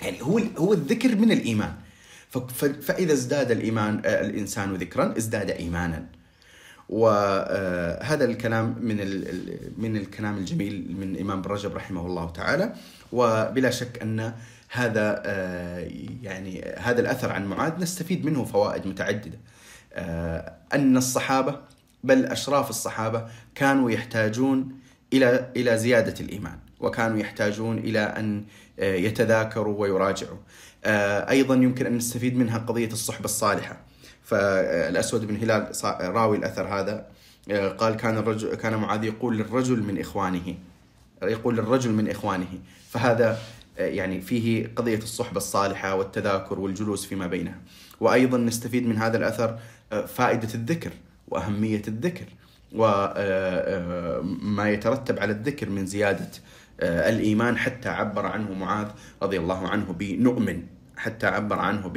يعني 0.03 0.23
هو 0.23 0.41
هو 0.59 0.73
الذكر 0.73 1.17
من 1.17 1.33
الإيمان. 1.33 1.73
فإذا 2.83 3.13
ازداد 3.13 3.51
الإيمان 3.51 3.99
الإنسان 4.05 4.75
ذكرا 4.75 5.15
ازداد 5.19 5.51
ايمانا. 5.51 6.07
وهذا 6.89 8.25
الكلام 8.25 8.77
من 8.81 8.97
من 9.79 9.97
الكلام 9.97 10.39
الجميل 10.39 10.97
من 11.01 11.15
الامام 11.15 11.43
رجب 11.43 11.75
رحمه 11.75 12.07
الله 12.07 12.31
تعالى. 12.31 12.75
وبلا 13.13 13.71
شك 13.71 14.03
أن 14.03 14.33
هذا 14.69 15.23
يعني 16.23 16.75
هذا 16.79 17.01
الأثر 17.01 17.33
عن 17.33 17.47
معاذ 17.47 17.81
نستفيد 17.81 18.25
منه 18.25 18.45
فوائد 18.45 18.87
متعددة. 18.87 19.39
أن 20.75 20.97
الصحابة 20.97 21.61
بل 22.05 22.27
أشراف 22.27 22.71
الصحابة 22.71 23.27
كانوا 23.55 23.91
يحتاجون 23.91 24.79
إلى 25.13 25.51
إلى 25.57 25.79
زيادة 25.79 26.15
الإيمان. 26.21 26.59
وكانوا 26.83 27.19
يحتاجون 27.19 27.79
إلى 27.79 27.99
أن 27.99 28.45
يتذاكروا 28.79 29.81
ويراجعوا. 29.81 30.39
أيضا 31.31 31.55
يمكن 31.55 31.87
أن 31.87 31.97
نستفيد 31.97 32.37
منها 32.37 32.59
قضية 32.59 32.93
الصحبة 32.93 33.25
الصالحة. 33.25 33.81
فالأسود 34.25 35.27
بن 35.27 35.37
هلال 35.37 35.73
راوي 36.01 36.37
الأثر 36.37 36.67
هذا 36.67 37.07
قال 37.79 37.95
كان 37.97 38.17
الرجل 38.17 38.55
كان 38.55 38.77
معاذ 38.77 39.05
يقول 39.05 39.39
للرجل 39.39 39.83
من 39.83 40.01
إخوانه 40.01 40.55
يقول 41.23 41.57
للرجل 41.57 41.91
من 41.93 42.11
إخوانه 42.11 42.59
فهذا 42.91 43.39
يعني 43.79 44.21
فيه 44.21 44.71
قضية 44.77 44.99
الصحبة 44.99 45.37
الصالحة 45.37 45.95
والتذاكر 45.95 46.61
والجلوس 46.61 47.07
فيما 47.07 47.27
بينها. 47.27 47.59
وأيضا 48.01 48.39
نستفيد 48.39 48.87
من 48.87 48.99
هذا 48.99 49.17
الأثر 49.17 49.59
فائدة 50.07 50.55
الذكر 50.55 50.91
وأهمية 51.29 51.83
الذكر 51.89 52.27
وما 52.75 54.71
يترتب 54.71 55.19
على 55.19 55.33
الذكر 55.33 55.71
من 55.71 55.87
زيادة 55.87 56.31
الإيمان 56.83 57.57
حتى 57.59 57.89
عبر 57.89 58.27
عنه 58.27 58.53
معاذ 58.53 58.87
رضي 59.23 59.39
الله 59.39 59.69
عنه 59.69 59.93
بنؤمن 59.93 60.63
حتى 60.97 61.27
عبر 61.27 61.59
عنه 61.59 61.89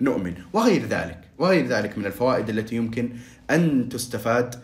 بنؤمن. 0.00 0.34
وغير 0.52 0.86
ذلك 0.86 1.20
وغير 1.38 1.66
ذلك 1.66 1.98
من 1.98 2.06
الفوائد 2.06 2.48
التي 2.48 2.76
يمكن 2.76 3.12
أن 3.50 3.88
تستفاد 3.88 4.54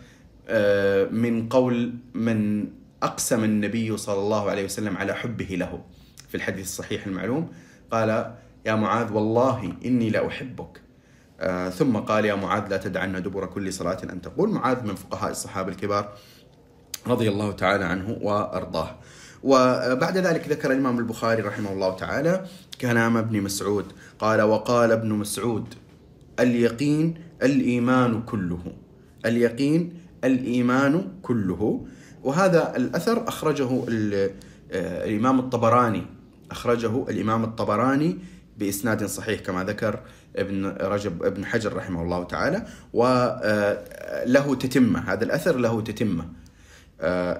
من 1.11 1.49
قول 1.49 1.93
من 2.13 2.67
أقسم 3.03 3.43
النبي 3.43 3.97
صلى 3.97 4.19
الله 4.19 4.49
عليه 4.49 4.65
وسلم 4.65 4.97
على 4.97 5.13
حبه 5.13 5.45
له. 5.45 5.81
في 6.27 6.35
الحديث 6.35 6.65
الصحيح 6.65 7.07
المعلوم 7.07 7.51
قال 7.91 8.33
يا 8.65 8.75
معاذ 8.75 9.13
والله 9.13 9.73
إني 9.85 10.09
لأحبك 10.09 10.81
آه 11.39 11.69
ثم 11.69 11.97
قال 11.97 12.25
يا 12.25 12.35
معاذ 12.35 12.67
لا 12.67 12.77
تدعن 12.77 13.23
دبر 13.23 13.45
كل 13.45 13.73
صلاة 13.73 13.97
أن 14.03 14.21
تقول. 14.21 14.49
معاذ 14.49 14.83
من 14.83 14.95
فقهاء 14.95 15.31
الصحابة 15.31 15.69
الكبار 15.71 16.13
رضي 17.07 17.29
الله 17.29 17.51
تعالى 17.51 17.85
عنه 17.85 18.17
وأرضاه. 18.21 18.95
وبعد 19.47 20.17
ذلك 20.17 20.49
ذكر 20.49 20.71
الإمام 20.71 20.99
البخاري 20.99 21.41
رحمه 21.41 21.71
الله 21.71 21.95
تعالى 21.95 22.45
كلام 22.81 23.17
ابن 23.17 23.41
مسعود 23.41 23.85
قال 24.19 24.41
وقال 24.41 24.91
ابن 24.91 25.09
مسعود 25.13 25.73
اليقين 26.39 27.15
الإيمان 27.43 28.21
كله 28.21 28.59
اليقين 29.25 29.93
الإيمان 30.23 31.07
كله. 31.21 31.85
وهذا 32.23 32.75
الأثر 32.75 33.27
أخرجه 33.27 33.85
الإمام 34.71 35.39
الطبراني 35.39 36.03
أخرجه 36.51 37.09
الإمام 37.09 37.43
الطبراني 37.43 38.17
بإسناد 38.57 39.05
صحيح 39.05 39.39
كما 39.39 39.63
ذكر 39.63 39.99
ابن 40.35 40.65
رجب 40.65 41.23
ابن 41.23 41.45
حجر 41.45 41.75
رحمه 41.75 42.01
الله 42.01 42.23
تعالى. 42.23 42.65
وله 42.93 44.55
تتمة 44.55 44.99
هذا 44.99 45.23
الأثر 45.23 45.57
له 45.57 45.81
تتمة 45.81 46.25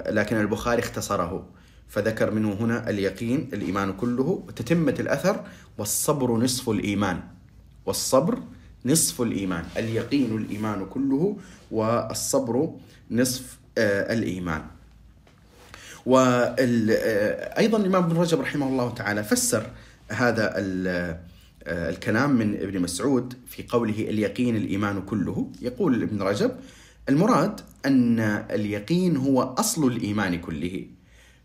لكن 0.09 0.41
البخاري 0.41 0.81
اختصره. 0.81 1.56
فذكر 1.89 2.31
منه 2.31 2.53
هنا 2.53 2.89
اليقين 2.89 3.49
الإيمان 3.53 3.93
كله 3.93 4.43
تتمة 4.55 4.95
الأثر 4.99 5.43
والصبر 5.77 6.37
نصف 6.37 6.69
الإيمان. 6.69 7.19
والصبر 7.85 8.39
نصف 8.85 9.21
الإيمان. 9.21 9.65
اليقين 9.77 10.37
الإيمان 10.37 10.85
كله 10.85 11.37
والصبر 11.71 12.69
نصف 13.11 13.57
الإيمان. 13.77 14.61
وأيضا 16.05 17.77
الإمام 17.77 18.03
ابن 18.03 18.17
رجب 18.17 18.41
رحمه 18.41 18.67
الله 18.67 18.93
تعالى 18.93 19.23
فسر 19.23 19.71
هذا 20.09 20.53
الكلام 21.67 22.35
من 22.35 22.55
ابن 22.55 22.81
مسعود 22.81 23.33
في 23.47 23.63
قوله 23.69 23.99
اليقين 23.99 24.55
الإيمان 24.55 25.01
كله. 25.01 25.51
يقول 25.61 26.03
ابن 26.03 26.21
رجب 26.21 26.51
المراد 27.09 27.61
أن 27.85 28.19
اليقين 28.51 29.17
هو 29.17 29.41
أصل 29.41 29.87
الإيمان 29.87 30.39
كله. 30.39 30.85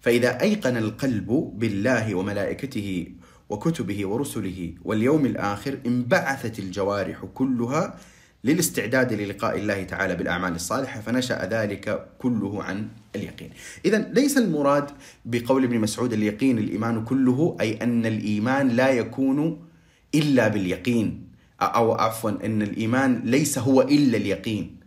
فإذا 0.03 0.41
أيقن 0.41 0.77
القلب 0.77 1.53
بالله 1.55 2.15
وملائكته 2.15 3.07
وكتبه 3.49 4.07
ورسله 4.07 4.75
واليوم 4.85 5.27
الآخر 5.27 5.79
انبعثت 5.87 6.59
الجوارح 6.59 7.25
كلها 7.35 7.97
للاستعداد 8.45 9.13
للقاء 9.13 9.59
الله 9.59 9.83
تعالى 9.83 10.15
بالأعمال 10.17 10.55
الصالحة 10.55 11.01
فنشأ 11.01 11.49
ذلك 11.51 12.09
كله 12.19 12.63
عن 12.63 12.89
اليقين. 13.17 13.51
إذا 13.85 13.99
ليس 14.13 14.39
المراد 14.39 14.91
بقول 15.25 15.65
ابن 15.65 15.79
مسعود 15.79 16.13
اليقين 16.13 16.59
الإيمان 16.59 17.05
كله 17.05 17.57
أي 17.61 17.83
أن 17.83 18.07
الإيمان 18.07 18.69
لا 18.69 18.91
يكون 18.91 19.63
إلا 20.15 20.49
باليقين 20.49 21.29
أو 21.61 21.93
عفوا 21.93 22.31
أن 22.31 22.63
الإيمان 22.63 23.23
ليس 23.25 23.59
هو 23.59 23.83
إلا 23.83 24.17
اليقين. 24.17 24.82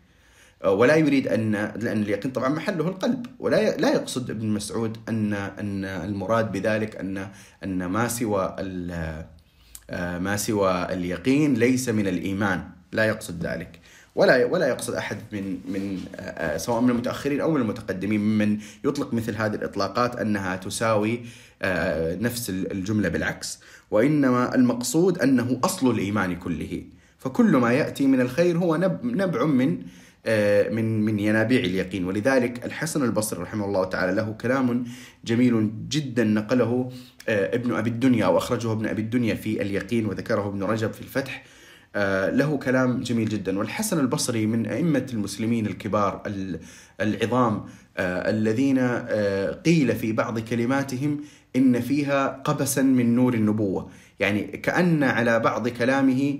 ولا 0.65 0.95
يريد 0.95 1.27
ان 1.27 1.51
لأن 1.75 2.01
اليقين 2.01 2.31
طبعا 2.31 2.49
محله 2.49 2.87
القلب. 2.87 3.25
ولا 3.39 3.77
لا 3.77 3.93
يقصد 3.93 4.29
ابن 4.29 4.47
مسعود 4.47 4.97
ان 5.09 5.33
أن 5.33 5.85
المراد 5.85 6.51
بذلك 6.51 6.95
ان 6.95 7.27
أن 7.63 7.85
ما 7.85 8.07
سوى 8.07 8.55
ما 9.99 10.37
سوى 10.37 10.93
اليقين 10.93 11.53
ليس 11.53 11.89
من 11.89 12.07
الإيمان. 12.07 12.63
لا 12.91 13.05
يقصد 13.05 13.45
ذلك. 13.45 13.79
ولا 14.15 14.45
ولا 14.45 14.67
يقصد 14.67 14.93
أحد 14.93 15.17
من 15.31 15.57
من 15.67 15.99
سواء 16.57 16.81
من 16.81 16.89
المتأخرين 16.89 17.41
أو 17.41 17.51
من 17.51 17.61
المتقدمين. 17.61 18.19
ممن 18.19 18.57
يطلق 18.85 19.13
مثل 19.13 19.35
هذه 19.35 19.55
الإطلاقات 19.55 20.15
أنها 20.15 20.55
تساوي 20.55 21.21
نفس 22.21 22.49
الجملة 22.49 23.09
بالعكس. 23.09 23.59
وإنما 23.91 24.55
المقصود 24.55 25.19
أنه 25.19 25.59
أصل 25.63 25.91
الإيمان 25.91 26.35
كله. 26.35 26.83
فكل 27.17 27.57
ما 27.57 27.73
يأتي 27.73 28.07
من 28.07 28.21
الخير 28.21 28.57
هو 28.57 28.75
نبع 29.03 29.45
من 29.45 29.77
من 30.71 31.01
من 31.01 31.19
ينابيع 31.19 31.59
اليقين. 31.59 32.05
ولذلك 32.05 32.65
الحسن 32.65 33.03
البصري 33.03 33.41
رحمه 33.41 33.65
الله 33.65 33.85
تعالى 33.85 34.13
له 34.13 34.35
كلام 34.41 34.85
جميل 35.25 35.71
جدا 35.89 36.23
نقله 36.23 36.91
ابن 37.29 37.73
أبي 37.73 37.89
الدنيا 37.89 38.27
وأخرجه 38.27 38.71
ابن 38.71 38.85
أبي 38.85 39.01
الدنيا 39.01 39.35
في 39.35 39.61
اليقين 39.61 40.05
وذكره 40.05 40.47
ابن 40.47 40.63
رجب 40.63 40.93
في 40.93 41.01
الفتح. 41.01 41.43
له 42.35 42.57
كلام 42.57 43.01
جميل 43.01 43.29
جدا. 43.29 43.59
والحسن 43.59 43.99
البصري 43.99 44.45
من 44.45 44.65
أئمة 44.65 45.05
المسلمين 45.13 45.65
الكبار 45.65 46.23
العظام 47.01 47.65
الذين 47.99 48.79
قيل 49.65 49.95
في 49.95 50.11
بعض 50.11 50.39
كلماتهم 50.39 51.21
إن 51.55 51.81
فيها 51.81 52.27
قبسا 52.27 52.81
من 52.81 53.15
نور 53.15 53.33
النبوة. 53.33 53.89
يعني 54.19 54.41
كأن 54.41 55.03
على 55.03 55.39
بعض 55.39 55.67
كلامه 55.67 56.39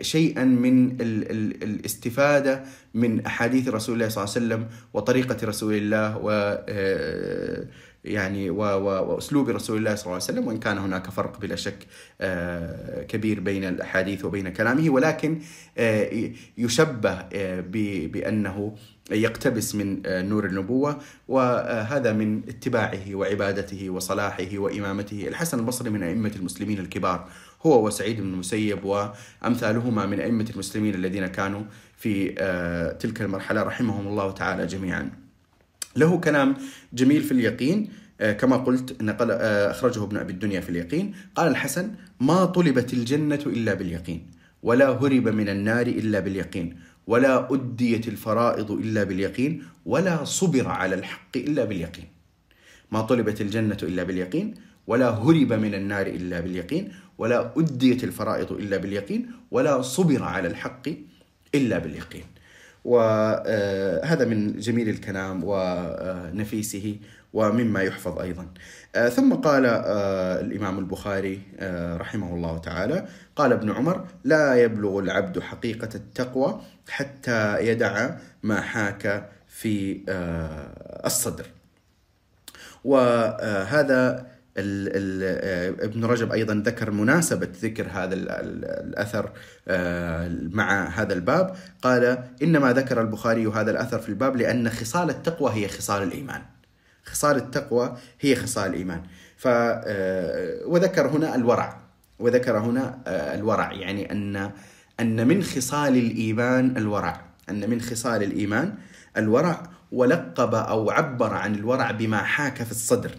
شيئا 0.00 0.44
من 0.44 0.90
ال 1.00 1.30
ال 1.30 1.62
الاستفادة 1.62 2.62
من 2.94 3.26
أحاديث 3.26 3.68
رسول 3.68 3.94
الله 3.94 4.08
صلى 4.08 4.24
الله 4.24 4.34
عليه 4.34 4.46
وسلم 4.46 4.68
وطريقة 4.94 5.46
رسول 5.46 5.74
الله 5.74 6.18
و 6.18 6.58
يعني 8.04 8.50
وأسلوب 8.50 9.48
رسول 9.48 9.78
الله 9.78 9.94
صلى 9.94 10.02
الله 10.04 10.14
عليه 10.14 10.24
وسلم 10.24 10.46
وإن 10.46 10.58
كان 10.58 10.78
هناك 10.78 11.10
فرق 11.10 11.40
بلا 11.40 11.56
شك 11.56 11.78
كبير 13.08 13.40
بين 13.40 13.64
الأحاديث 13.64 14.24
وبين 14.24 14.48
كلامه 14.48 14.90
ولكن 14.90 15.38
يشبه 16.58 17.22
بأنه 18.06 18.74
يقتبس 19.12 19.74
من 19.74 20.02
نور 20.06 20.46
النبوة 20.46 20.98
وهذا 21.28 22.12
من 22.12 22.42
اتباعه 22.48 23.14
وعبادته 23.14 23.90
وصلاحه 23.90 24.58
وإمامته 24.58 25.28
الحسن 25.28 25.58
البصري 25.58 25.90
من 25.90 26.02
أئمة 26.02 26.32
المسلمين 26.36 26.78
الكبار. 26.78 27.28
هو 27.66 27.86
وسعيد 27.86 28.20
بن 28.20 28.32
المسيب 28.32 28.84
وأمثالهما 28.84 30.06
من 30.06 30.20
أئمة 30.20 30.46
المسلمين 30.52 30.94
الذين 30.94 31.26
كانوا 31.26 31.62
في 31.96 32.28
تلك 33.00 33.22
المرحلة 33.22 33.62
رحمهم 33.62 34.06
الله 34.06 34.30
تعالى 34.32 34.66
جميعا. 34.66 35.10
له 35.96 36.18
كلام 36.18 36.56
جميل 36.92 37.22
في 37.22 37.32
اليقين 37.32 37.88
كما 38.38 38.56
قلت 38.56 39.02
نقل 39.02 39.30
أخرجه 39.30 40.04
ابن 40.04 40.16
أبي 40.16 40.32
الدنيا 40.32 40.60
في 40.60 40.68
اليقين. 40.68 41.14
قال 41.34 41.48
الحسن 41.48 41.90
ما 42.20 42.44
طلبت 42.44 42.92
الجنة 42.92 43.40
إلا 43.46 43.74
باليقين 43.74 44.30
ولا 44.62 44.88
هرب 44.88 45.28
من 45.28 45.48
النار 45.48 45.86
إلا 45.86 46.20
باليقين. 46.20 46.76
ولا 47.06 47.54
أديت 47.54 48.08
الفرائض 48.08 48.70
إلا 48.70 49.04
باليقين 49.04 49.62
ولا 49.86 50.24
صبر 50.24 50.68
على 50.68 50.94
الحق 50.94 51.36
إلا 51.36 51.64
باليقين. 51.64 52.08
ما 52.90 53.00
طلبت 53.00 53.40
الجنة 53.40 53.76
إلا 53.82 54.02
باليقين 54.02 54.54
ولا 54.86 55.08
هرب 55.08 55.52
من 55.52 55.74
النار 55.74 56.06
إلا 56.06 56.40
باليقين 56.40 56.92
ولا 57.18 57.52
أديت 57.56 58.04
الفرائض 58.04 58.52
إلا 58.52 58.76
باليقين 58.76 59.30
ولا 59.50 59.82
صبر 59.82 60.22
على 60.22 60.48
الحق 60.48 60.88
إلا 61.54 61.78
باليقين. 61.78 62.24
وهذا 62.84 64.24
من 64.24 64.58
جميل 64.58 64.88
الكلام 64.88 65.40
ونفيسه. 65.44 66.96
ومما 67.32 67.82
يحفظ 67.82 68.18
أيضا. 68.18 68.46
ثم 69.16 69.34
قال 69.34 69.66
الإمام 70.46 70.78
البخاري 70.78 71.42
رحمه 71.96 72.34
الله 72.34 72.58
تعالى: 72.58 73.06
قال 73.36 73.52
ابن 73.52 73.70
عمر: 73.70 74.06
لا 74.24 74.54
يبلغ 74.54 74.98
العبد 74.98 75.40
حقيقة 75.40 75.88
التقوى 75.94 76.60
حتى 76.88 77.66
يدع 77.66 78.10
ما 78.42 78.60
حاك 78.60 79.28
في 79.48 80.04
الصدر. 81.06 81.46
وهذا 82.84 84.26
ابن 84.56 86.04
رجب 86.04 86.32
أيضا 86.32 86.62
ذكر 86.66 86.90
مناسبة 86.90 87.48
ذكر 87.62 87.86
هذا 87.92 88.14
الأثر 88.14 89.30
مع 90.50 90.88
هذا 90.88 91.12
الباب 91.12 91.56
قال 91.82 92.18
إنما 92.42 92.72
ذكر 92.72 93.00
البخاري 93.00 93.46
هذا 93.46 93.70
الأثر 93.70 93.98
في 93.98 94.08
الباب 94.08 94.36
لأن 94.36 94.70
خصال 94.70 95.10
التقوى 95.10 95.52
هي 95.52 95.68
خصال 95.68 96.02
الإيمان 96.02 96.42
خصال 97.04 97.36
التقوى 97.36 97.96
هي 98.20 98.36
خصال 98.36 98.70
الإيمان. 98.70 99.02
ف 99.36 99.48
وذكر 100.66 101.06
هنا 101.06 101.34
الورع. 101.34 101.80
وذكر 102.18 102.58
هنا 102.58 102.98
الورع. 103.06 103.72
يعني 103.72 104.12
أن 104.12 104.50
أن 105.00 105.28
من 105.28 105.42
خصال 105.42 105.96
الإيمان 105.96 106.76
الورع. 106.76 107.20
أن 107.48 107.70
من 107.70 107.80
خصال 107.80 108.22
الإيمان 108.22 108.74
الورع. 109.16 109.62
ولقب 109.92 110.54
أو 110.54 110.90
عبر 110.90 111.34
عن 111.34 111.54
الورع 111.54 111.90
بما 111.90 112.22
حاك 112.22 112.62
في 112.62 112.70
الصدر. 112.70 113.10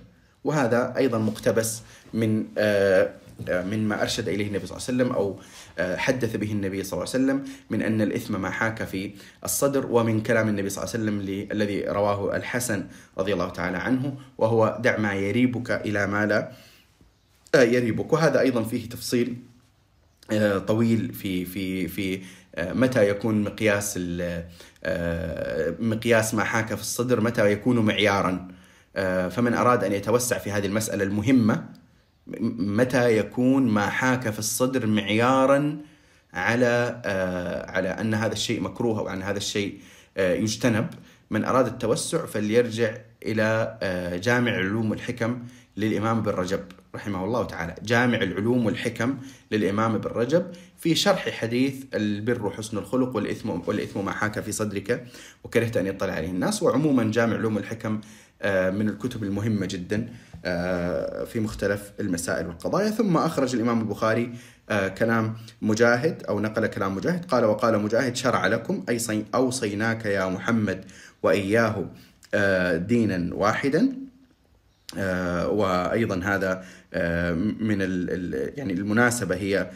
وهذا 0.44 0.94
أيضا 0.98 1.18
مقتبس 1.18 1.82
من 2.14 2.46
من 3.50 3.88
ما 3.88 4.02
أرشد 4.02 4.28
إليه 4.28 4.48
النبي 4.48 4.68
صلى 4.68 4.78
الله 4.78 4.88
عليه 4.88 5.04
وسلم 5.04 5.12
أو 5.12 5.40
حدث 5.80 6.36
به 6.36 6.52
النبي 6.52 6.84
صلى 6.84 6.94
الله 6.94 7.14
عليه 7.14 7.24
وسلم 7.24 7.44
من 7.70 7.82
أن 7.82 8.02
الإثم 8.02 8.42
ما 8.42 8.50
حاك 8.50 8.84
في 8.84 9.12
الصدر 9.44 9.86
ومن 9.86 10.22
كلام 10.22 10.50
النبي 10.50 10.70
صلى 10.70 10.84
الله 10.84 10.94
عليه 10.94 11.04
وسلم 11.04 11.20
الذي 11.52 11.84
رواه 11.88 12.36
الحسن 12.36 12.88
رضي 13.18 13.34
الله 13.34 13.50
تعالى 13.50 13.78
عنه 13.78 14.18
وهو 14.38 14.78
دع 14.82 14.98
ما 14.98 15.14
يريبك 15.14 15.72
إلى 15.72 16.08
ما 16.08 16.26
لا 16.26 16.52
يريبك. 17.64 18.14
وهذا 18.14 18.40
أيضا 18.40 18.64
فيه 18.64 18.90
تفصيل 18.90 19.38
طويل 20.68 21.14
في 21.14 21.46
في 21.46 21.88
في 21.88 22.22
متى 22.58 23.10
يكون 23.10 23.44
مقياس 23.44 24.00
مقياس 25.80 26.34
ما 26.34 26.44
حاك 26.44 26.68
في 26.68 26.82
الصدر 26.82 27.22
متى 27.22 27.52
يكون 27.52 27.80
معيارا. 27.80 28.48
فمن 29.30 29.54
أراد 29.54 29.84
أن 29.84 29.94
يتوسع 29.94 30.38
في 30.38 30.52
هذه 30.52 30.66
المسألة 30.66 31.04
المهمة 31.04 31.66
متى 32.28 33.18
يكون 33.18 33.68
ما 33.68 33.90
حاك 33.90 34.30
في 34.30 34.40
الصدر 34.40 34.88
معيارا 34.88 35.78
على 36.34 37.02
آه، 37.06 37.72
على 37.72 37.90
أن 37.90 38.14
هذا 38.14 38.34
الشيء 38.34 38.62
مكروه 38.62 39.00
أو 39.00 39.10
أن 39.10 39.22
هذا 39.22 39.38
الشيء 39.38 39.80
آه، 40.18 40.34
يجتنب. 40.34 40.88
من 41.32 41.46
أراد 41.46 41.66
التوسع 41.68 42.26
فليرجع 42.26 42.98
إلى 43.26 43.78
آه، 43.82 44.18
جامع 44.18 44.52
العلوم 44.52 44.92
والحكم 44.92 45.44
للإمام 45.78 46.18
ابن 46.18 46.32
رجب 46.32 46.60
رحمه 46.96 47.26
الله 47.26 47.44
تعالى، 47.44 47.76
جامع 47.84 48.18
العلوم 48.18 48.66
والحكم 48.66 49.18
للإمام 49.52 49.96
ابن 49.96 50.10
رجب 50.10 50.46
في 50.80 50.96
شرح 50.96 51.30
حديث 51.30 51.84
البر 51.94 52.46
وحسن 52.46 52.78
الخلق 52.78 53.16
والإثم 53.16 53.50
والإثم 53.50 54.06
ما 54.06 54.12
حاك 54.12 54.40
في 54.40 54.52
صدرك 54.52 55.06
وكرهت 55.44 55.78
أن 55.78 55.88
يطلع 55.88 56.14
عليه 56.14 56.30
الناس، 56.30 56.64
وعموما 56.64 57.12
جامع 57.12 57.32
العلوم 57.32 57.56
والحكم 57.56 58.02
من 58.46 58.90
الكتب 58.90 59.24
المهمة 59.24 59.66
جدا. 59.66 60.10
في 61.26 61.40
مختلف 61.40 61.92
المسائل 62.00 62.48
والقضايا، 62.48 62.90
ثم 62.90 63.18
أخرج 63.18 63.56
الإمام 63.56 63.80
البخاري 63.82 64.34
آه، 64.70 64.88
كلام 64.88 65.36
مجاهد 65.62 66.24
أو 66.24 66.40
نقل 66.40 66.68
كلام 66.68 66.96
مجاهد. 66.96 67.26
قال 67.26 67.46
وقال 67.46 67.80
مجاهد 67.80 68.16
شرع 68.16 68.48
لكم 68.48 68.84
أي 68.90 69.00
أوصيناك 69.36 70.06
يا 70.06 70.26
محمد 70.26 70.86
وإياه 71.24 71.86
آه، 72.34 72.78
دينا 72.78 73.36
واحدا. 73.36 74.04
آه، 74.98 75.48
وأيضا 75.48 76.22
هذا 76.24 76.66
من 77.60 77.82
يعني 78.58 78.74
المناسبة 78.74 79.36
هي 79.36 79.70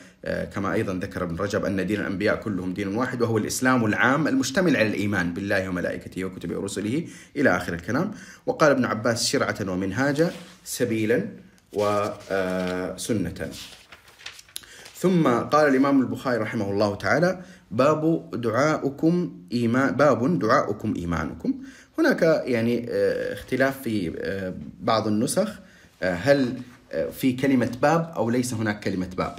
كما 0.54 0.74
أيضا 0.74 0.94
ذكر 0.94 1.24
ابن 1.24 1.36
رجب 1.36 1.66
أن 1.66 1.88
دين 1.88 2.00
الأنبياء 2.00 2.36
كلهم 2.36 2.74
دين 2.74 2.96
واحد 2.96 3.22
وهو 3.22 3.38
الإسلام 3.38 3.86
العام 3.86 4.28
المشتمل 4.28 4.78
على 4.78 4.88
الإيمان 4.88 5.34
بالله 5.34 5.70
وملائكته 5.70 6.26
وكتبه 6.26 6.58
ورسله 6.58 7.08
إلى 7.36 7.58
آخر 7.58 7.74
الكلام. 7.74 8.12
وقال 8.46 8.72
ابن 8.72 8.86
عباس 8.86 9.26
شرعة 9.26 9.56
ومنهاجا 9.68 10.32
سبيلا 10.64 11.28
وسنه 11.74 13.50
ثم 14.96 15.28
قال 15.28 15.68
الإمام 15.68 16.02
البخاري 16.02 16.38
رحمه 16.38 16.72
الله 16.72 16.96
تعالى 16.96 17.40
باب 17.72 18.32
دعاؤكم 18.42 19.42
إيمان 19.52 19.96
باب 19.96 20.40
دعاؤكم 20.40 20.94
إيمانكم. 20.96 21.54
هناك 22.00 22.22
يعني 22.46 22.86
آه، 22.90 23.34
اختلاف 23.34 23.82
في 23.82 24.14
آه، 24.20 24.54
بعض 24.80 25.08
النسخ 25.08 25.60
آه، 26.04 26.14
هل 26.14 26.58
في 27.12 27.34
كلمة 27.34 27.78
باب 27.82 28.14
أو 28.16 28.30
ليس 28.30 28.54
هناك 28.54 28.80
كلمة 28.80 29.10
باب. 29.18 29.36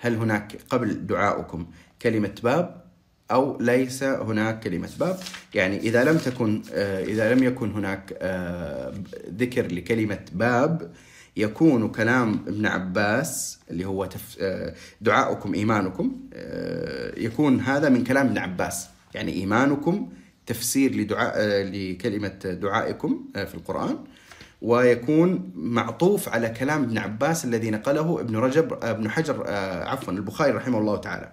هل 0.00 0.14
هناك 0.16 0.58
قبل 0.70 1.06
دعاؤكم 1.06 1.66
كلمة 2.02 2.34
باب 2.42 2.82
أو 3.30 3.58
ليس 3.60 4.02
هناك 4.02 4.60
كلمة 4.60 4.90
باب؟ 5.00 5.18
يعني 5.54 5.78
إذا 5.78 6.04
لم 6.04 6.18
تكن 6.18 6.62
إذا 7.08 7.34
لم 7.34 7.42
يكن 7.44 7.70
هناك 7.70 8.12
ذكر 9.38 9.66
لكلمة 9.72 10.24
باب 10.32 10.92
يكون 11.36 11.88
كلام 11.88 12.44
ابن 12.46 12.66
عباس 12.66 13.58
اللي 13.70 13.84
هو. 13.84 14.08
آه، 14.40 14.74
دعاؤكم 15.00 15.54
إيمانكم 15.54 16.20
آه، 16.34 17.20
يكون 17.20 17.60
هذا 17.60 17.88
من 17.88 18.04
كلام 18.04 18.26
ابن 18.26 18.38
عباس. 18.38 18.86
يعني 19.14 19.32
إيمانكم 19.32 20.08
تفسير 20.46 20.94
لدعاء 20.94 21.32
آه، 21.36 21.62
لكلمة 21.62 22.58
دعائكم 22.62 23.24
في 23.34 23.54
القرآن. 23.54 23.98
ويكون 24.62 25.52
معطوف 25.54 26.28
على 26.28 26.48
كلام 26.48 26.82
ابن 26.82 26.98
عباس 26.98 27.44
الذي 27.44 27.70
نقله 27.70 28.20
ابن 28.20 28.36
رجب 28.36 28.78
ابن 28.82 29.10
حجر 29.10 29.50
عفوا 29.86 30.12
البخاري 30.12 30.52
رحمه 30.52 30.78
الله 30.78 30.96
تعالى. 30.96 31.32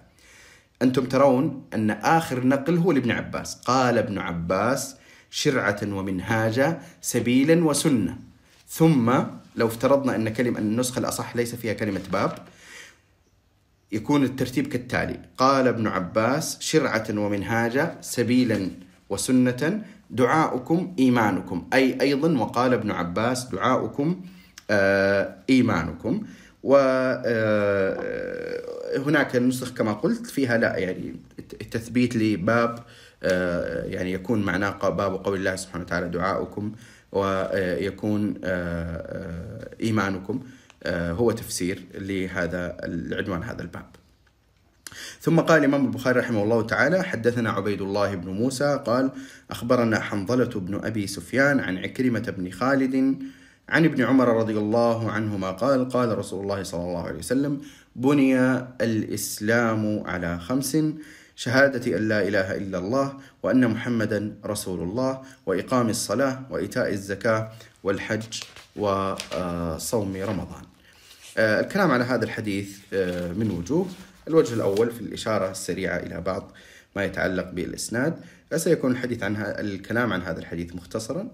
أنتم 0.82 1.04
ترون 1.04 1.68
أن 1.74 1.90
آخر 1.90 2.46
نقل 2.46 2.76
هو 2.76 2.92
لابن 2.92 3.10
عباس. 3.10 3.54
قال 3.54 3.98
ابن 3.98 4.18
عباس 4.18 4.96
شرعة 5.30 5.80
ومنهاجا 5.82 6.80
سبيلا 7.00 7.64
وسنة. 7.64 8.18
ثم 8.68 9.12
لو 9.56 9.66
افترضنا 9.66 10.16
أن 10.16 10.28
كلمة 10.28 10.58
أن 10.58 10.64
النسخة 10.64 10.98
الأصح 10.98 11.36
ليس 11.36 11.54
فيها 11.54 11.72
كلمة 11.72 12.02
باب 12.12 12.38
يكون 13.92 14.24
الترتيب 14.24 14.66
كالتالي. 14.66 15.20
قال 15.36 15.68
ابن 15.68 15.86
عباس 15.86 16.60
شرعة 16.60 17.06
ومنهاجا 17.10 17.98
سبيلا 18.00 18.70
وسنة. 19.10 19.84
دعاؤكم 20.10 20.94
إيمانكم. 20.98 21.68
أي 21.74 22.00
أيضا 22.00 22.38
وقال 22.38 22.74
ابن 22.74 22.90
عباس 22.90 23.44
دعاؤكم 23.44 24.20
آه 24.70 25.36
إيمانكم. 25.50 26.22
وهناك 26.62 26.96
آه 29.36 29.38
نسخ 29.38 29.74
كما 29.74 29.92
قلت 29.92 30.26
فيها 30.26 30.58
لا 30.58 30.76
يعني 30.76 31.16
التثبيت 31.60 32.16
لباب 32.16 32.78
آه 33.22 33.84
يعني 33.84 34.12
يكون 34.12 34.42
معناه 34.42 34.88
باب 34.88 35.24
قول 35.24 35.38
الله 35.38 35.56
سبحانه 35.56 35.84
وتعالى 35.84 36.08
دعاؤكم 36.08 36.72
ويكون 37.12 38.34
إيمانكم 39.80 40.40
هو 40.86 41.30
تفسير 41.30 41.84
لهذا 41.94 42.76
العنوان 42.84 43.42
هذا 43.42 43.62
الباب. 43.62 43.86
ثم 45.20 45.40
قال 45.40 45.58
الإمام 45.58 45.84
البخاري 45.84 46.20
رحمه 46.20 46.42
الله 46.42 46.62
تعالى 46.62 47.02
حدثنا 47.02 47.50
عبيد 47.50 47.80
الله 47.80 48.14
بن 48.14 48.28
موسى 48.28 48.82
قال 48.86 49.10
أخبرنا 49.50 50.00
حنظلة 50.00 50.60
بن 50.60 50.84
أبي 50.84 51.06
سفيان 51.06 51.60
عن 51.60 51.78
عكرمة 51.78 52.34
بن 52.38 52.50
خالد 52.50 53.16
عن 53.68 53.84
ابن 53.84 54.04
عمر 54.04 54.28
رضي 54.28 54.58
الله 54.58 55.10
عنهما 55.10 55.50
قال 55.50 55.88
قال 55.88 56.18
رسول 56.18 56.42
الله 56.42 56.62
صلى 56.62 56.80
الله 56.80 57.06
عليه 57.06 57.18
وسلم 57.18 57.60
بني 57.96 58.40
الإسلام 58.80 60.02
على 60.06 60.38
خمس 60.38 60.76
شهادة 61.36 61.96
أن 61.96 62.08
لا 62.08 62.28
إله 62.28 62.56
إلا 62.56 62.78
الله 62.78 63.12
وأن 63.42 63.68
محمدا 63.70 64.34
رسول 64.46 64.80
الله 64.80 65.22
وإقام 65.46 65.88
الصلاة 65.88 66.42
وإيتاء 66.50 66.92
الزكاة 66.92 67.52
والحج 67.82 68.40
وصوم 68.76 70.16
رمضان. 70.16 70.62
آه، 71.36 71.60
الكلام 71.60 71.90
على 71.90 72.04
هذا 72.04 72.24
الحديث 72.24 72.78
آه، 72.92 73.32
من 73.32 73.50
وجوه. 73.50 73.86
الوجه 74.28 74.54
الأول 74.54 74.90
في 74.90 75.00
الإشارة 75.00 75.50
السريعة 75.50 75.96
إلى 75.96 76.20
بعض 76.20 76.52
ما 76.96 77.04
يتعلق 77.04 77.50
بالإسناد. 77.50 78.14
سيكون 78.56 78.90
الحديث 78.90 79.22
عن 79.22 79.36
الكلام 79.36 80.12
عن 80.12 80.22
هذا 80.22 80.38
الحديث 80.38 80.74
مختصرا. 80.74 81.28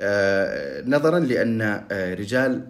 آه، 0.00 0.82
نظرا 0.86 1.18
لأن 1.18 1.84
رجال 2.18 2.68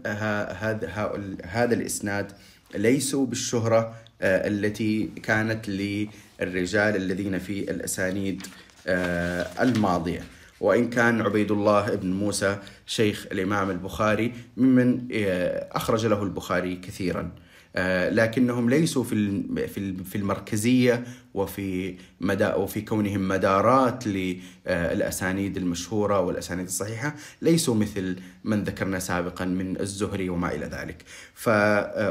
هذا 1.44 1.74
الإسناد 1.74 2.32
ليسوا 2.74 3.26
بالشهرة 3.26 3.94
التي 4.22 5.10
كانت 5.22 5.68
للرجال 5.68 6.96
الذين 6.96 7.38
في 7.38 7.70
الأسانيد 7.70 8.46
آه، 8.86 9.46
الماضية. 9.60 10.20
وإن 10.60 10.90
كان 10.90 11.20
عبيد 11.20 11.50
الله 11.50 11.94
بن 11.94 12.12
موسى 12.12 12.58
شيخ 12.86 13.26
الإمام 13.32 13.70
البخاري 13.70 14.32
ممن 14.56 15.08
آه، 15.12 15.68
أخرج 15.72 16.06
له 16.06 16.22
البخاري 16.22 16.76
كثيرا. 16.76 17.20
آه، 17.20 17.45
لكنهم 18.10 18.70
ليسوا 18.70 19.04
في 19.04 19.42
في 20.04 20.16
المركزية 20.18 21.04
وفي 21.34 21.94
مدى 22.20 22.46
وفي 22.46 22.80
كونهم 22.80 23.28
مدارات 23.28 24.04
للاسانيد 24.06 25.56
المشهورة 25.56 26.20
والأسانيد 26.20 26.66
الصحيحة 26.66 27.14
ليسوا 27.42 27.74
مثل 27.74 28.16
من 28.44 28.64
ذكرنا 28.64 28.98
سابقا 28.98 29.44
من 29.44 29.80
الزهري 29.80 30.28
وما 30.28 30.54
إلى 30.54 30.66
ذلك. 30.66 31.02
ف 31.34 31.48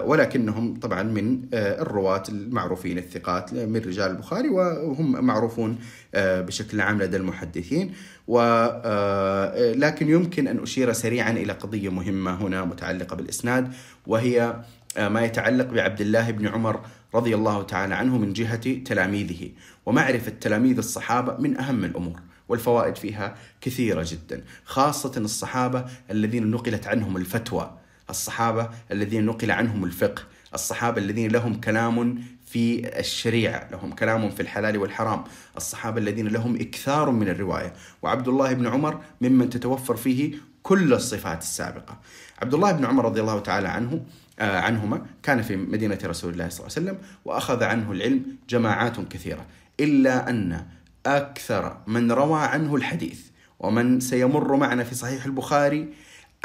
ولكنهم 0.06 0.80
طبعا 0.80 1.04
من 1.04 1.42
الرواة 1.54 2.24
المعروفين 2.30 2.98
الثقات 2.98 3.54
من 3.54 3.78
رجال 3.78 4.12
البخاري 4.12 4.50
وهم 4.50 5.26
معروفون 5.26 5.78
بشكل 6.16 6.82
عام 6.82 7.02
لدى 7.02 7.18
المحدثين. 7.18 7.94
ولكن 8.28 10.10
يمكن 10.10 10.48
أن 10.48 10.60
أشير 10.60 10.94
سريعا 10.94 11.32
إلى 11.32 11.54
قضية 11.54 11.90
مهمة 11.90 12.36
هنا 12.36 12.66
متعلقة 12.66 13.16
بالإسناد 13.16 13.74
وهي 14.08 14.42
آه، 14.42 14.64
ما 14.98 15.22
يتعلق 15.26 15.66
بعبد 15.66 16.02
الله 16.02 16.32
بن 16.32 16.48
عمر 16.48 16.82
رضي 17.16 17.36
الله 17.36 17.64
تعالى 17.64 17.96
عنه 17.96 18.18
من 18.18 18.34
جهة 18.34 18.84
تلاميذه. 18.84 19.50
ومعرفة 19.86 20.32
تلاميذ 20.42 20.78
الصحابة 20.78 21.38
من 21.38 21.58
أهم 21.58 21.86
الأمور 21.86 22.20
والفوائد 22.50 22.96
فيها 22.96 23.36
كثيرة 23.62 24.06
جدا 24.08 24.44
خاصة 24.66 25.12
الصحابة 25.18 25.86
الذين 26.12 26.52
نقلت 26.52 26.88
عنهم 26.88 27.18
الفتوى 27.18 27.78
الصحابة 28.10 28.70
الذين 28.92 29.26
نقل 29.26 29.52
عنهم 29.52 29.84
الفقه 29.84 30.24
الصحابة 30.54 31.02
الذين 31.02 31.32
لهم 31.32 31.60
كلام 31.62 32.24
في 32.46 33.00
الشريعة 33.00 33.70
لهم 33.72 33.92
كلام 33.92 34.30
في 34.30 34.42
الحلال 34.42 34.78
والحرام 34.78 35.24
الصحابة 35.58 35.98
الذين 35.98 36.28
لهم 36.28 36.56
إكثار 36.56 37.12
من 37.12 37.30
الرواية. 37.30 37.74
وعبد 38.02 38.28
الله 38.28 38.54
بن 38.54 38.68
عمر 38.68 39.02
ممن 39.22 39.50
تتوفر 39.50 39.96
فيه 39.96 40.36
كل 40.64 40.94
الصفات 40.94 41.42
السابقة. 41.42 42.00
عبد 42.42 42.54
الله 42.54 42.72
بن 42.72 42.86
عمر 42.86 43.06
رضي 43.06 43.22
الله 43.22 43.40
تعالى 43.40 43.68
عنه 43.68 43.92
آه، 43.94 44.00
عنهما 44.40 45.06
كان 45.24 45.42
في 45.42 45.56
مدينة 45.56 46.00
رسول 46.04 46.34
الله 46.34 46.50
صلى 46.50 46.68
الله 46.68 46.78
عليه 46.78 46.90
وسلم 46.90 46.98
وأخذ 47.26 47.64
عنه 47.64 47.92
العلم 47.92 48.26
جماعات 48.50 49.00
كثيرة 49.10 49.46
إلا 49.80 50.30
أن 50.30 50.66
أكثر 51.06 51.78
من 51.88 52.12
روى 52.12 52.42
عنه 52.42 52.76
الحديث 52.76 53.20
ومن 53.60 54.00
سيمر 54.00 54.56
معنا 54.56 54.84
في 54.84 54.96
صحيح 54.96 55.26
البخاري 55.26 55.94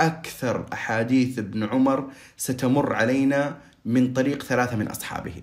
أكثر 0.00 0.66
أحاديث 0.72 1.38
ابن 1.38 1.64
عمر 1.64 2.10
ستمر 2.36 2.92
علينا 2.92 3.56
من 3.84 4.12
طريق 4.12 4.42
ثلاثة 4.42 4.76
من 4.76 4.88
أصحابه. 4.88 5.34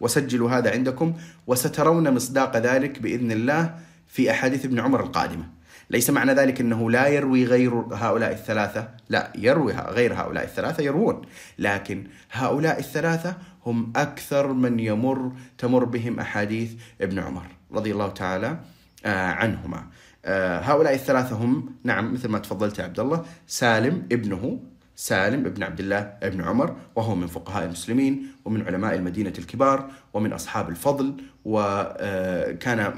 وسجلوا 0.00 0.50
هذا 0.50 0.70
عندكم 0.70 1.14
وسترون 1.46 2.14
مصداق 2.14 2.56
ذلك 2.56 2.98
بإذن 2.98 3.32
الله 3.32 3.78
في 4.08 4.30
أحاديث 4.30 4.64
ابن 4.64 4.80
عمر 4.80 5.00
القادمة. 5.00 5.59
ليس 5.90 6.10
معنى 6.10 6.32
ذلك 6.32 6.60
أنه 6.60 6.90
لا 6.90 7.08
يروي 7.08 7.44
غير 7.44 7.72
هؤلاء 7.92 8.32
الثلاثة. 8.32 8.88
لا 9.08 9.32
يروي 9.38 9.72
غير 9.72 10.14
هؤلاء 10.14 10.44
الثلاثة 10.44 10.82
يروون. 10.82 11.22
لكن 11.58 12.04
هؤلاء 12.32 12.78
الثلاثة 12.78 13.36
هم 13.66 13.92
أكثر 13.96 14.52
من 14.52 14.80
يمر 14.80 15.32
تمر 15.58 15.84
بهم 15.84 16.20
أحاديث 16.20 16.72
ابن 17.00 17.18
عمر 17.18 17.46
رضي 17.72 17.92
الله 17.92 18.08
تعالى 18.08 18.58
آه، 19.04 19.26
عنهما. 19.30 19.86
آه، 20.24 20.60
هؤلاء 20.60 20.94
الثلاثة 20.94 21.36
هم 21.36 21.74
نعم 21.84 22.14
مثل 22.14 22.28
ما 22.28 22.38
تفضلت 22.38 22.78
يا 22.78 22.84
عبد 22.84 23.00
الله 23.00 23.24
سالم 23.46 24.08
ابنه 24.12 24.60
سالم 25.00 25.46
ابن 25.46 25.62
عبد 25.62 25.80
الله 25.80 25.98
ابن 26.22 26.40
عمر 26.40 26.76
وهو 26.96 27.14
من 27.14 27.26
فقهاء 27.26 27.64
المسلمين 27.64 28.26
ومن 28.44 28.62
علماء 28.66 28.94
المدينة 28.94 29.32
الكبار 29.38 29.90
ومن 30.14 30.32
أصحاب 30.32 30.68
الفضل 30.68 31.14
وكان 31.44 32.80
آه، 32.80 32.94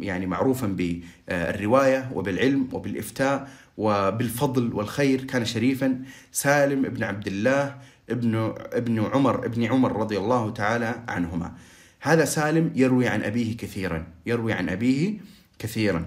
يعني 0.00 0.26
معروفا 0.26 0.66
بالرواية 0.66 2.10
وبالعلم 2.14 2.68
وبالإفتاء 2.72 3.48
وبالفضل 3.76 4.72
والخير 4.72 5.24
كان 5.24 5.44
شريفا. 5.44 6.02
سالم 6.32 6.84
ابن 6.84 7.02
عبد 7.04 7.26
الله 7.26 7.78
ابن 8.10 8.54
ابن 8.58 9.04
عمر 9.04 9.46
ابن 9.46 9.64
عمر 9.64 9.96
رضي 9.96 10.18
الله 10.18 10.50
تعالى 10.50 11.04
عنهما. 11.08 11.52
هذا 12.00 12.24
سالم 12.24 12.72
يروي 12.74 13.08
عن 13.08 13.22
أبيه 13.22 13.56
كثيرا 13.56 14.06
يروي 14.26 14.52
عن 14.52 14.68
أبيه 14.68 15.14
كثيرا. 15.58 16.04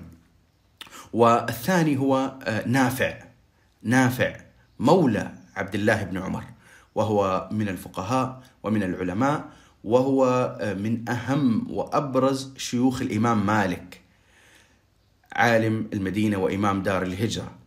والثاني 1.14 1.98
هو 1.98 2.36
آه، 2.44 2.68
نافع 2.68 3.14
نافع. 3.84 4.49
مولى 4.80 5.32
عبد 5.55 5.75
الله 5.75 6.03
بن 6.03 6.17
عمر 6.17 6.43
وهو 6.95 7.49
من 7.51 7.69
الفقهاء 7.69 8.43
ومن 8.63 8.84
العلماء 8.84 9.49
وهو 9.84 10.25
آه، 10.61 10.73
من 10.73 11.09
أهم 11.09 11.71
وأبرز 11.71 12.53
شيوخ 12.57 13.01
الإمام 13.01 13.45
مالك 13.45 14.01
عالم 15.34 15.89
المدينة 15.93 16.38
وإمام 16.38 16.84
دار 16.84 17.03
الهجرة 17.03 17.59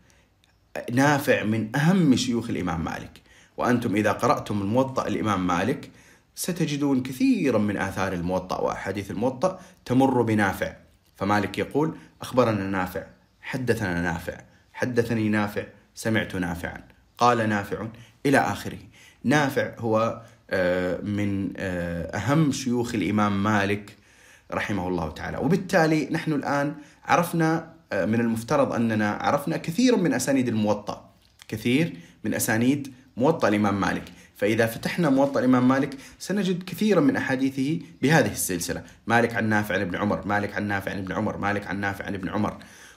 نافع 0.92 1.42
من 1.42 1.76
أهم 1.76 2.16
شيوخ 2.16 2.50
الإمام 2.50 2.84
مالك. 2.84 3.22
وأنتم 3.56 3.96
إذا 3.96 4.12
قرأتم 4.12 4.62
الموطأ 4.62 5.06
الإمام 5.06 5.46
مالك 5.46 5.90
ستجدون 6.34 7.02
كثيرا 7.02 7.58
من 7.58 7.76
آثار 7.76 8.12
الموطأ 8.12 8.60
وأحاديث 8.60 9.10
الموطأ 9.10 9.60
تمر 9.84 10.22
بنافع. 10.22 10.76
فمالك 11.16 11.58
يقول 11.58 11.94
أخبرنا 12.20 12.70
نافع 12.70 13.06
حدثنا 13.40 14.00
نافع 14.00 14.40
حدثني 14.72 15.28
نافع 15.28 15.64
سمعت 15.94 16.36
نافعا. 16.36 16.91
قال 17.18 17.48
نافع 17.48 17.86
إلى 18.26 18.38
آخره. 18.38 18.78
نافع 19.24 19.70
هو 19.78 20.22
آه، 20.50 21.00
من 21.00 21.52
آه، 21.56 22.16
أهم 22.16 22.52
شيوخ 22.52 22.94
الإمام 22.94 23.42
مالك 23.42 23.96
رحمه 24.52 24.88
الله 24.88 25.10
تعالى. 25.10 25.38
وبالتالي 25.38 26.08
نحن 26.10 26.32
الآن 26.32 26.74
عرفنا 27.04 27.72
آه، 27.92 28.04
من 28.04 28.20
المفترض 28.20 28.72
أننا 28.72 29.10
عرفنا 29.10 29.56
كثيرا 29.56 29.96
من 29.96 30.14
أسانيد 30.14 30.48
الموطأ. 30.48 31.10
كثير 31.48 31.96
من 32.24 32.34
أسانيد 32.34 32.92
موطأ 33.16 33.48
الإمام 33.48 33.80
مالك. 33.80 34.12
فإذا 34.36 34.66
فتحنا 34.66 35.10
موطأ 35.10 35.40
الإمام 35.40 35.68
مالك 35.68 35.96
سنجد 36.18 36.62
كثيرا 36.62 37.00
من 37.00 37.16
أحاديثه 37.16 37.80
بهذه 38.02 38.32
السلسلة. 38.32 38.82
مالك 39.06 39.34
عن 39.34 39.48
نافع 39.48 39.74
عن 39.74 39.80
ابن 39.80 39.96
عمر 39.96 40.26
مالك 40.26 40.54
عن 40.54 40.68
نافع 40.68 40.90
عن 40.90 40.98
ابن 40.98 41.12
عمر 41.12 41.36
مالك 41.36 41.66
عن 41.66 41.80
نافع 41.80 42.04
عن 42.04 42.14
ابن 42.14 42.28
عمر. 42.28 42.56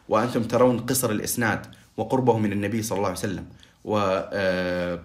وأنتم 0.10 0.44
ترون 0.44 0.80
قصر 0.80 1.12
الإسناد 1.12 1.66
وقربه 1.98 2.38
من 2.38 2.52
النبي 2.52 2.82
صلى 2.82 2.98
الله 2.98 3.10
عليه 3.10 3.20
وسلم. 3.20 3.46
و 3.86 3.98
آه، 4.34 5.00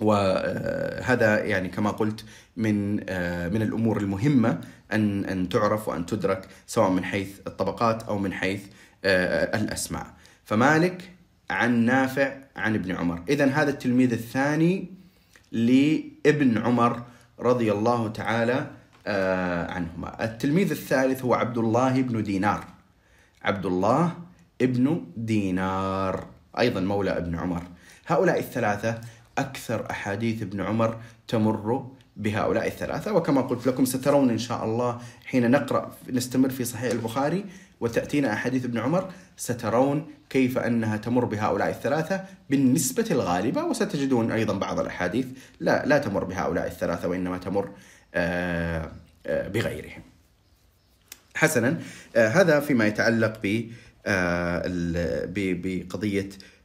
وهذا 0.00 1.44
يعني 1.44 1.68
كما 1.68 1.90
قلت 1.90 2.24
من 2.56 3.00
آه، 3.08 3.48
من 3.48 3.62
الأمور 3.62 4.00
المهمة 4.00 4.60
أن 4.92 5.24
أن 5.24 5.48
تعرف 5.48 5.88
وأن 5.88 6.06
تدرك 6.06 6.48
سواء 6.66 6.90
من 6.90 7.04
حيث 7.04 7.28
الطبقات 7.46 8.02
أو 8.02 8.18
من 8.18 8.32
حيث 8.32 8.62
آه، 9.04 9.58
الأسماء. 9.58 10.06
فمالك 10.44 11.10
عن 11.50 11.84
نافع 11.84 12.36
عن 12.56 12.74
ابن 12.74 12.96
عمر، 12.96 13.22
اذا 13.28 13.46
هذا 13.46 13.70
التلميذ 13.70 14.12
الثاني 14.12 14.90
لابن 15.52 16.58
عمر 16.58 17.02
رضي 17.40 17.72
الله 17.72 18.08
تعالى 18.08 18.70
عنهما. 19.68 20.24
التلميذ 20.24 20.70
الثالث 20.70 21.24
هو 21.24 21.34
عبد 21.34 21.58
الله 21.58 22.02
بن 22.02 22.22
دينار. 22.22 22.64
عبد 23.42 23.66
الله 23.66 24.12
ابن 24.62 25.04
دينار 25.16 26.26
أيضا 26.58 26.80
مولى 26.80 27.10
ابن 27.10 27.36
عمر 27.36 27.62
هؤلاء 28.08 28.38
الثلاثة 28.38 29.00
أكثر 29.38 29.90
أحاديث 29.90 30.42
ابن 30.42 30.60
عمر 30.60 31.00
تمر 31.28 31.86
بهؤلاء 32.16 32.66
الثلاثة. 32.66 33.12
وكما 33.12 33.40
قلت 33.40 33.66
لكم 33.66 33.84
سترون 33.84 34.30
إن 34.30 34.38
شاء 34.38 34.64
الله 34.64 35.00
حين 35.24 35.50
نقرأ 35.50 35.92
نستمر 36.10 36.50
في 36.50 36.64
صحيح 36.64 36.92
البخاري 36.92 37.44
وتأتينا 37.80 38.32
أحاديث 38.32 38.64
ابن 38.64 38.78
عمر 38.78 39.12
سترون 39.36 40.06
كيف 40.30 40.58
أنها 40.58 40.96
تمر 40.96 41.24
بهؤلاء 41.24 41.68
الثلاثة 41.68 42.24
بالنسبة 42.50 43.06
الغالبة 43.10 43.64
وستجدون 43.64 44.32
أيضا 44.32 44.58
بعض 44.58 44.80
الأحاديث 44.80 45.26
لا, 45.60 45.86
لا 45.86 45.98
تمر 45.98 46.24
بهؤلاء 46.24 46.66
الثلاثة 46.66 47.08
وإنما 47.08 47.38
تمر 47.38 47.70
آه، 48.14 48.90
آه، 49.26 49.48
بغيرهم. 49.48 50.02
حسنا 51.34 51.78
آه، 52.16 52.28
هذا 52.28 52.60
فيما 52.60 52.86
يتعلق 52.86 53.40
ب 53.42 53.70
آه، 54.06 54.62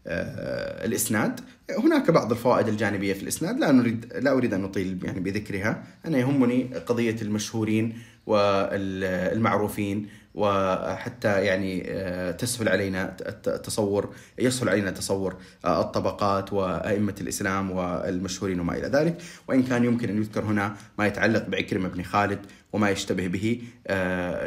الإسناد. 0.07 1.39
هناك 1.79 2.11
بعض 2.11 2.31
الفوائد 2.31 2.67
الجانبية 2.67 3.13
في 3.13 3.23
الإسناد. 3.23 3.59
لا 3.59 3.71
نريد 3.71 4.13
لا 4.15 4.31
أريد 4.31 4.53
أن 4.53 4.61
نطيل 4.61 4.99
يعني 5.03 5.19
بذكرها. 5.19 5.83
أنا 6.05 6.17
يهمني 6.17 6.63
قضية 6.63 7.15
المشهورين 7.21 7.97
والمعروفين 8.25 10.07
وحتى 10.35 11.45
يعني 11.45 11.83
آه، 11.87 12.31
تسهل 12.31 12.69
علينا 12.69 13.15
التصور 13.47 14.13
يسهل 14.39 14.69
علينا 14.69 14.91
تصور 14.91 15.35
الطبقات 15.65 16.53
وأئمة 16.53 17.15
الإسلام 17.21 17.71
والمشهورين 17.71 18.59
وما 18.59 18.77
إلى 18.77 18.87
ذلك. 18.87 19.21
وإن 19.47 19.63
كان 19.63 19.83
يمكن 19.83 20.09
أن 20.09 20.17
يذكر 20.17 20.43
هنا 20.43 20.75
ما 20.99 21.07
يتعلق 21.07 21.47
بعكرمة 21.47 21.89
بن 21.89 22.03
خالد 22.03 22.39
وما 22.73 22.89
يشتبه 22.89 23.27
به 23.27 23.61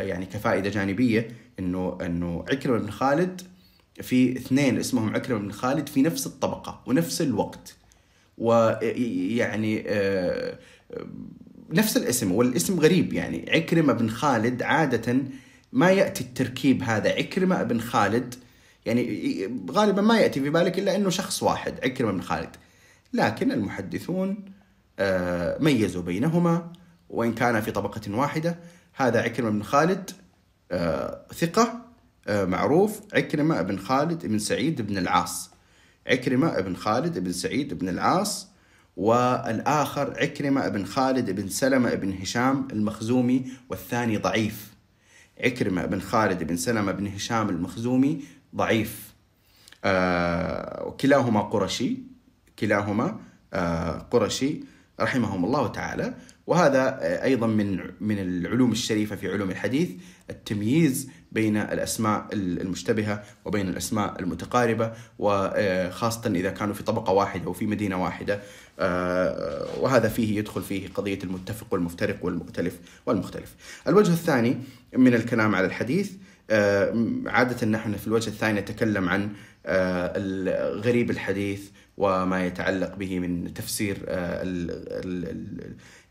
يعني 0.02 0.26
كفائدة 0.26 0.70
جانبية 0.70 1.28
إنه 1.58 1.98
إنه 2.02 2.44
عكرمة 2.50 2.78
بن 2.78 2.90
خالد 2.90 3.42
في 4.02 4.36
اثنين 4.36 4.78
اسمهم 4.78 5.14
عكرمة 5.14 5.40
بن 5.40 5.52
خالد 5.52 5.88
في 5.88 6.02
نفس 6.02 6.26
الطبقة 6.26 6.82
ونفس 6.86 7.22
الوقت. 7.22 7.76
ويعني 8.38 9.84
آه، 9.86 10.58
نفس 11.70 11.96
الاسم 11.96 12.32
والاسم 12.32 12.80
غريب 12.80 13.12
يعني. 13.12 13.50
عكرمة 13.50 13.92
بن 13.92 14.10
خالد 14.10 14.62
عادة 14.62 15.16
ما 15.72 15.90
يأتي 15.90 16.24
التركيب 16.24 16.82
هذا. 16.82 17.10
عكرمة 17.10 17.62
بن 17.62 17.80
خالد 17.80 18.34
يعني 18.86 19.50
غالبا 19.70 20.02
ما 20.02 20.18
يأتي 20.18 20.40
في 20.40 20.50
بالك 20.50 20.78
إلا 20.78 20.96
إنه 20.96 21.10
شخص 21.10 21.42
واحد 21.42 21.74
عكرمة 21.84 22.12
بن 22.12 22.20
خالد. 22.20 22.56
لكن 23.12 23.52
المحدثون 23.52 24.44
آه، 24.98 25.58
ميزوا 25.60 26.02
بينهما 26.02 26.72
وإن 27.10 27.34
كان 27.34 27.60
في 27.60 27.70
طبقة 27.70 28.00
واحدة 28.08 28.58
هذا 28.94 29.22
عكرمة 29.22 29.50
بن 29.50 29.62
خالد 29.62 30.10
آه، 30.72 31.26
ثقة 31.34 31.62
آه، 31.62 31.85
معروف. 32.28 33.00
عكرمة 33.14 33.62
بن 33.62 33.78
خالد 33.78 34.26
بن 34.26 34.38
سعيد 34.38 34.82
بن 34.82 34.98
العاص. 34.98 35.50
عكرمة 36.06 36.60
بن 36.60 36.76
خالد 36.76 37.18
بن 37.18 37.32
سعيد 37.32 37.74
بن 37.74 37.88
العاص. 37.88 38.48
والآخر 38.96 40.14
عكرمة 40.20 40.68
بن 40.68 40.84
خالد 40.84 41.30
بن 41.30 41.48
سلمة 41.48 41.94
بن 41.94 42.12
هشام 42.12 42.68
المخزومي 42.72 43.52
والثاني 43.68 44.16
ضعيف. 44.16 44.74
عكرمة 45.40 45.86
بن 45.86 46.00
خالد 46.00 46.42
بن 46.44 46.56
سلمة 46.56 46.92
بن 46.92 47.06
هشام 47.06 47.48
المخزومي 47.48 48.24
ضعيف. 48.56 49.14
آه 49.84 50.86
وكلاهما 50.86 51.40
قرشي. 51.40 51.98
كلاهما 52.58 53.20
آه 53.52 53.98
قرشي 54.10 54.60
رحمهم 55.00 55.44
الله 55.44 55.68
تعالى. 55.68 56.14
وهذا 56.46 56.98
أيضا 57.24 57.46
من 57.46 57.80
من 58.00 58.18
العلوم 58.18 58.72
الشريفة 58.72 59.16
في 59.16 59.32
علوم 59.32 59.50
الحديث 59.50 59.90
التمييز 60.30 61.08
بين 61.32 61.56
الأسماء 61.56 62.26
المشتبهة 62.32 63.22
وبين 63.44 63.68
الأسماء 63.68 64.20
المتقاربة 64.20 64.92
وخاصه 65.18 66.30
إذا 66.30 66.50
كانوا 66.50 66.74
في 66.74 66.82
طبقة 66.82 67.12
واحدة 67.12 67.50
وفي 67.50 67.66
مدينة 67.66 68.02
واحدة 68.02 68.40
آه، 68.78 69.80
وهذا 69.80 70.08
فيه 70.08 70.38
يدخل 70.38 70.62
فيه 70.62 70.88
قضية 70.88 71.18
المتفق 71.24 71.66
والمفترق 71.70 72.24
والمؤتلف 72.24 72.78
والمختلف. 73.06 73.54
الوجه 73.88 74.12
الثاني 74.12 74.56
من 74.96 75.14
الكلام 75.14 75.54
على 75.54 75.66
الحديث 75.66 76.12
آه، 76.50 77.06
عادة 77.26 77.66
نحن 77.66 77.96
في 77.96 78.06
الوجه 78.06 78.28
الثاني 78.28 78.60
نتكلم 78.60 79.08
عن 79.08 79.30
آه، 79.66 80.18
غريب 80.70 81.10
الحديث 81.10 81.70
وما 81.96 82.46
يتعلق 82.46 82.94
به 82.94 83.18
من 83.18 83.54
تفسير 83.54 83.96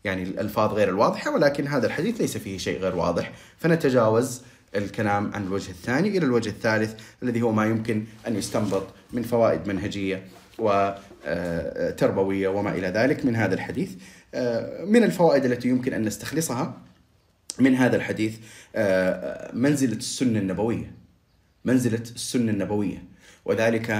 يعني 0.06 0.22
الألفاظ 0.22 0.72
غير 0.72 0.88
الواضحة 0.88 1.34
ولكن 1.34 1.66
هذا 1.66 1.86
الحديث 1.86 2.20
ليس 2.20 2.36
فيه 2.36 2.58
شيء 2.58 2.80
غير 2.80 2.96
واضح. 2.96 3.32
فنتجاوز 3.58 4.42
الكلام 4.76 5.34
عن 5.34 5.42
الوجه 5.42 5.70
الثاني 5.70 6.08
إلى 6.08 6.26
الوجه 6.26 6.48
الثالث 6.48 7.00
الذي 7.22 7.42
هو 7.42 7.52
ما 7.52 7.66
يمكن 7.66 8.04
أن 8.26 8.36
يستنبط 8.36 8.86
من 9.12 9.22
فوائد 9.22 9.68
منهجية 9.68 10.22
وتربوية 10.58 12.48
وما 12.48 12.74
إلى 12.74 12.88
ذلك 12.88 13.24
من 13.24 13.36
هذا 13.36 13.54
الحديث. 13.54 13.90
آه، 14.34 14.84
من 14.84 15.04
الفوائد 15.04 15.44
التي 15.44 15.68
يمكن 15.68 15.92
أن 15.92 16.02
نستخلصها 16.02 16.78
من 17.58 17.74
هذا 17.74 17.96
الحديث 17.96 18.36
آه، 18.76 19.54
منزلة 19.54 19.96
السنة 19.96 20.38
النبوية. 20.38 20.92
منزلة 21.64 22.02
السنة 22.14 22.52
النبوية. 22.52 23.04
وذلك 23.44 23.90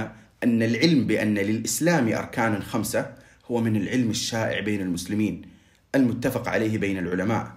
أن 0.43 0.63
العلم 0.63 1.07
بأن 1.07 1.35
للإسلام 1.35 2.13
أركانا 2.13 2.59
خمسة 2.59 3.13
هو 3.51 3.61
من 3.61 3.75
العلم 3.75 4.09
الشائع 4.09 4.59
بين 4.59 4.81
المسلمين. 4.81 5.56
المتفق 5.97 6.49
عليه 6.49 6.77
بين 6.77 6.97
العلماء. 6.97 7.51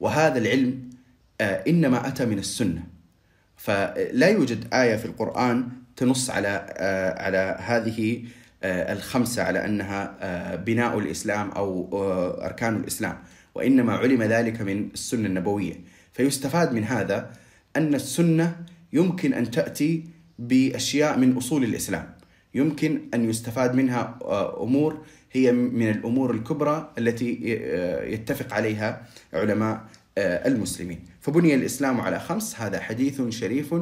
وهذا 0.00 0.38
العلم 0.38 0.90
آه، 1.40 1.64
إنما 1.68 2.08
أتى 2.08 2.26
من 2.26 2.38
السنة. 2.38 2.82
فلا 3.56 4.28
يوجد 4.28 4.74
آية 4.74 4.96
في 4.96 5.04
القرآن 5.04 5.68
تنص 5.96 6.30
على 6.30 6.66
آه، 6.76 7.22
على 7.22 7.56
هذه 7.60 8.24
آه، 8.62 8.92
الخمسة 8.92 9.42
على 9.42 9.64
أنها 9.64 10.16
بناء 10.56 10.98
الإسلام 10.98 11.50
أو 11.50 11.88
أركان 12.44 12.76
الإسلام. 12.76 13.18
وإنما 13.54 13.92
علم 13.96 14.22
ذلك 14.22 14.60
من 14.60 14.88
السنة 14.94 15.26
النبوية. 15.26 15.74
فيستفاد 16.12 16.72
من 16.72 16.84
هذا 16.84 17.30
أن 17.76 17.94
السنة 17.94 18.56
يمكن 18.92 19.34
أن 19.34 19.50
تأتي 19.50 20.04
بأشياء 20.38 21.18
من 21.18 21.36
أصول 21.36 21.64
الإسلام. 21.64 22.14
يمكن 22.54 23.00
أن 23.14 23.30
يستفاد 23.30 23.74
منها 23.74 24.18
أمور 24.62 25.04
هي 25.32 25.52
من 25.52 25.90
الأمور 25.90 26.30
الكبرى 26.30 26.92
التي 26.98 27.38
يتفق 28.04 28.54
عليها 28.54 29.02
علماء 29.32 29.84
المسلمين 30.18 31.00
فبني 31.20 31.54
الإسلام 31.54 32.00
على 32.00 32.20
خمس 32.20 32.60
هذا 32.60 32.80
حديث 32.80 33.22
شريف 33.28 33.74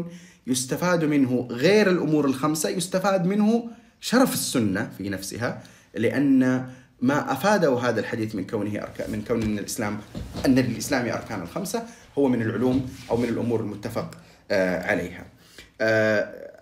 يستفاد 0.46 1.04
منه 1.04 1.48
غير 1.50 1.90
الأمور 1.90 2.24
الخمسة 2.24 2.68
يستفاد 2.68 3.26
منه 3.26 3.64
شرف 4.00 4.34
السنة 4.34 4.90
في 4.98 5.08
نفسها 5.08 5.62
لأن 5.94 6.66
ما 7.00 7.32
أفاده 7.32 7.78
هذا 7.78 8.00
الحديث 8.00 8.34
من 8.34 8.46
كونه 8.46 8.82
أركان 8.82 9.10
من 9.10 9.22
كون 9.22 9.42
إن 9.42 9.58
الإسلام 9.58 9.98
أن 10.46 10.54
للاسلام 10.54 11.08
أركان 11.08 11.42
الخمسة 11.42 11.82
هو 12.18 12.28
من 12.28 12.42
العلوم 12.42 12.90
أو 13.10 13.16
من 13.16 13.28
الأمور 13.28 13.60
المتفق 13.60 14.18
عليها. 14.50 15.26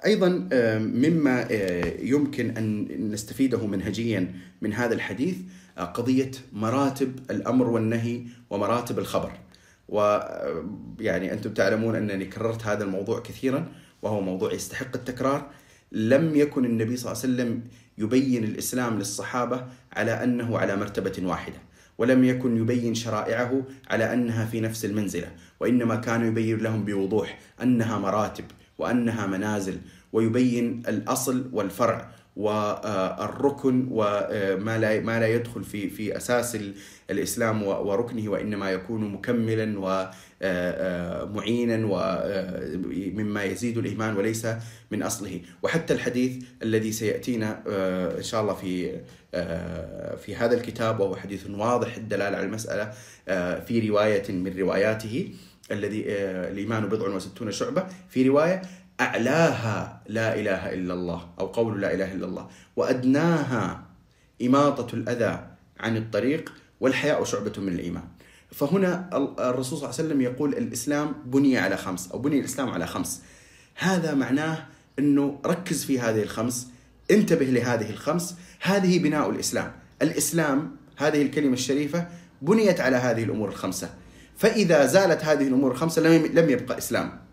أيضا 0.07 0.28
مما 0.78 1.49
يمكن 2.01 2.51
أن 2.57 2.87
نستفيده 3.12 3.66
منهجيا 3.66 4.32
من 4.65 4.73
هذا 4.73 4.95
الحديث 4.95 5.37
قضية 5.79 6.31
مراتب 6.53 7.19
الأمر 7.31 7.69
والنهي 7.69 8.23
ومراتب 8.51 8.99
الخبر. 8.99 9.33
ويعني 9.89 11.33
أنتم 11.33 11.55
تعلمون 11.55 11.95
أنني 11.97 12.25
كررت 12.25 12.67
هذا 12.67 12.85
الموضوع 12.85 13.21
كثيرا 13.21 13.69
وهو 14.03 14.21
موضوع 14.21 14.53
يستحق 14.53 14.95
التكرار. 14.95 15.51
لم 15.93 16.37
يكن 16.37 16.65
النبي 16.65 16.97
صلى 16.97 17.12
الله 17.12 17.23
عليه 17.23 17.33
وسلم 17.35 17.62
يبين 17.99 18.45
الإسلام 18.45 18.99
للصحابة 18.99 19.67
على 19.93 20.25
أنه 20.25 20.59
على 20.59 20.77
مرتبة 20.77 21.23
واحدة. 21.23 21.59
ولم 21.99 22.25
يكن 22.25 22.57
يبين 22.57 22.95
شرائعه 22.95 23.62
على 23.91 24.12
أنها 24.12 24.45
في 24.45 24.61
نفس 24.61 24.85
المنزلة، 24.85 25.31
وإنما 25.61 25.97
كان 25.97 26.27
يبين 26.27 26.59
لهم 26.59 26.85
بوضوح 26.85 27.39
أنها 27.62 27.99
مراتب 27.99 28.45
وأنها 28.79 29.27
منازل 29.27 29.79
ويبين 30.12 30.83
الأصل 30.89 31.51
والفرع 31.53 32.11
والركن 32.37 33.87
وما 33.91 34.78
لا 34.78 35.01
ما 35.01 35.20
لا 35.20 35.26
يدخل 35.28 35.64
في 35.64 35.91
في 35.91 36.16
أساس 36.16 36.59
الإسلام 37.11 37.62
وركنه 37.62 38.28
وإنما 38.30 38.70
يكون 38.70 39.12
مكملا 39.12 39.78
ومعينا 40.43 41.87
ومما 41.87 43.45
يزيد 43.45 43.78
الإيمان 43.78 44.16
وليس 44.16 44.47
من 44.91 45.03
أصله. 45.03 45.41
وحتى 45.62 45.95
الحديث 45.95 46.45
الذي 46.62 46.93
سيأتينا 46.93 47.62
إن 48.18 48.22
شاء 48.22 48.43
الله 48.43 48.55
في 48.55 49.01
في 50.16 50.37
هذا 50.37 50.55
الكتاب 50.55 51.01
وهو 51.01 51.16
حديث 51.16 51.51
واضح 51.51 51.97
الدلالة 51.97 52.37
على 52.37 52.47
المسألة 52.47 52.91
في 53.61 53.89
رواية 53.89 54.32
من 54.32 54.59
رواياته 54.59 55.30
الذي 55.70 56.05
الإيمان 56.53 56.87
بضع 56.89 57.09
وستون 57.09 57.51
شعبة. 57.51 57.87
في 58.09 58.28
رواية 58.28 58.62
أعلاها 59.01 60.03
لا 60.09 60.34
إله 60.40 60.74
إلا 60.74 60.95
الله 60.95 61.28
أو 61.40 61.47
قول 61.47 61.80
لا 61.80 61.95
إله 61.95 62.12
إلا 62.12 62.26
الله. 62.26 62.49
وأدناها 62.76 63.84
إماطة 64.42 64.95
الأذى 64.95 65.47
عن 65.80 65.97
الطريق 65.97 66.53
والحياء 66.80 67.24
شعبة 67.24 67.53
من 67.59 67.72
الإيمان. 67.72 68.05
فهنا 68.53 69.09
الرسول 69.38 69.78
صلى 69.78 69.88
الله 69.88 69.99
عليه 69.99 70.09
وسلم 70.09 70.20
يقول 70.20 70.55
الإسلام 70.55 71.14
بني 71.26 71.59
على 71.59 71.76
خمس 71.76 72.12
أو 72.12 72.18
بني 72.18 72.40
الإسلام 72.40 72.70
على 72.70 72.86
خمس. 72.86 73.22
هذا 73.78 74.14
معناه 74.14 74.66
أنه 74.99 75.40
ركز 75.47 75.84
في 75.84 76.01
هذه 76.01 76.22
الخمس 76.22 76.68
انتبه 77.11 77.45
لهذه 77.45 77.90
الخمس. 77.90 78.34
هذه 78.61 78.99
بناء 78.99 79.30
الإسلام. 79.30 79.72
الإسلام 80.03 80.76
هذه 80.97 81.22
الكلمة 81.22 81.53
الشريفة 81.53 82.09
بنيت 82.42 82.80
على 82.80 82.97
هذه 82.97 83.24
الأمور 83.24 83.49
الخمسة. 83.49 83.90
فإذا 84.36 84.86
زالت 84.86 85.24
هذه 85.24 85.49
الأمور 85.49 85.72
الخمسة 85.72 86.03
لم 86.03 86.51
يبقى 86.51 86.78
إسلام. 86.78 87.24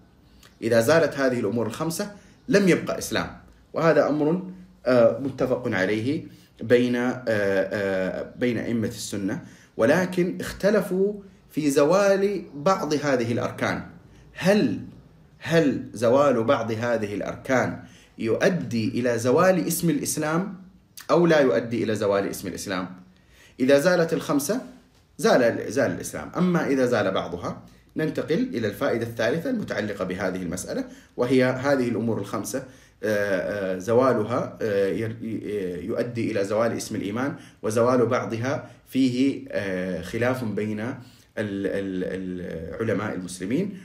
إذا 0.64 0.82
زالت 0.82 1.18
هذه 1.18 1.39
الأمور 1.39 1.68
الخمسة 1.68 2.12
لم 2.47 2.70
يبقى 2.70 2.97
إسلام. 2.97 3.38
وهذا 3.74 4.09
أمر 4.09 4.43
آه، 4.86 5.20
متفق 5.20 5.64
عليه 5.68 6.24
بين 6.62 6.95
آه، 6.95 7.24
آه، 7.28 8.34
بين 8.38 8.57
أئمة 8.57 8.88
السنة. 8.88 9.41
ولكن 9.78 10.38
اختلفوا 10.41 11.14
في 11.49 11.70
زوال 11.70 12.43
بعض 12.55 12.93
هذه 12.93 13.32
الأركان. 13.32 13.84
هل 14.34 14.80
هل 15.39 15.86
زوال 15.93 16.43
بعض 16.43 16.72
هذه 16.72 17.16
الأركان 17.16 17.84
يؤدي 18.18 18.88
إلى 18.88 19.20
زوال 19.20 19.68
اسم 19.68 19.89
الإسلام 19.89 20.62
أو 21.12 21.26
لا 21.26 21.39
يؤدي 21.39 21.84
إلى 21.84 21.95
زوال 21.95 22.28
اسم 22.28 22.47
الإسلام؟ 22.47 22.89
إذا 23.59 23.80
زالت 23.80 24.14
الخمسة 24.14 24.62
زال 25.18 25.72
زال 25.72 25.91
الإسلام. 25.91 26.32
أما 26.38 26.68
إذا 26.68 26.86
زال 26.86 27.12
بعضها 27.12 27.62
ننتقل 27.96 28.50
إلى 28.54 28.68
الفائدة 28.68 29.06
الثالثة 29.06 29.50
المتعلقة 29.50 30.06
بهذه 30.06 30.42
المسألة 30.42 30.86
وهي 31.18 31.44
هذه 31.44 31.88
الأمور 31.89 32.20
الخمسة 32.20 32.64
آه، 33.04 33.76
آه، 33.76 33.78
زوالها 33.78 34.58
آه، 34.62 34.88
يؤدي 35.82 36.32
إلى 36.32 36.46
زوال 36.46 36.72
اسم 36.72 36.96
الإيمان 36.96 37.36
وزوال 37.62 38.06
بعضها 38.06 38.72
فيه 38.88 39.46
خلاف 40.02 40.44
بين 40.44 40.96
العلماء 41.38 43.14
المسلمين 43.14 43.78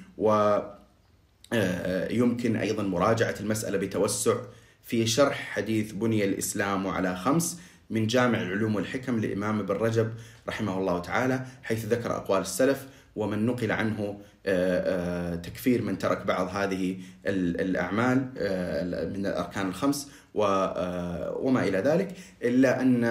ويمكن 1.52 2.56
أيضا 2.56 2.82
مراجعة 2.82 3.34
المسألة 3.40 3.78
بتوسع 3.78 4.34
في 4.82 5.06
شرح 5.06 5.50
حديث 5.50 5.92
بني 5.92 6.24
الإسلام 6.24 6.86
على 6.86 7.16
خمس 7.16 7.60
من 7.90 8.06
جامع 8.06 8.42
العلوم 8.42 8.74
والحكم 8.74 9.18
للإمام 9.20 9.60
ابن 9.60 9.74
رجب 9.74 10.12
رحمه 10.48 10.78
الله 10.78 10.98
تعالى 10.98 11.46
حيث 11.62 11.84
ذكر 11.84 12.16
أقوال 12.16 12.40
السلف 12.40 12.86
ومن 13.16 13.46
نقل 13.46 13.72
عنه 13.72 14.18
آه، 14.46 15.32
آه، 15.32 15.34
تكفير 15.34 15.82
من 15.82 15.98
ترك 15.98 16.26
بعض 16.26 16.48
هذه 16.48 16.98
الأعمال 17.26 18.28
آه، 18.38 18.84
من 19.04 19.26
الأركان 19.26 19.68
الخمس 19.68 20.10
وما 20.34 21.64
إلى 21.64 21.78
ذلك 21.78 22.08
إلا 22.42 22.82
أن 22.82 23.04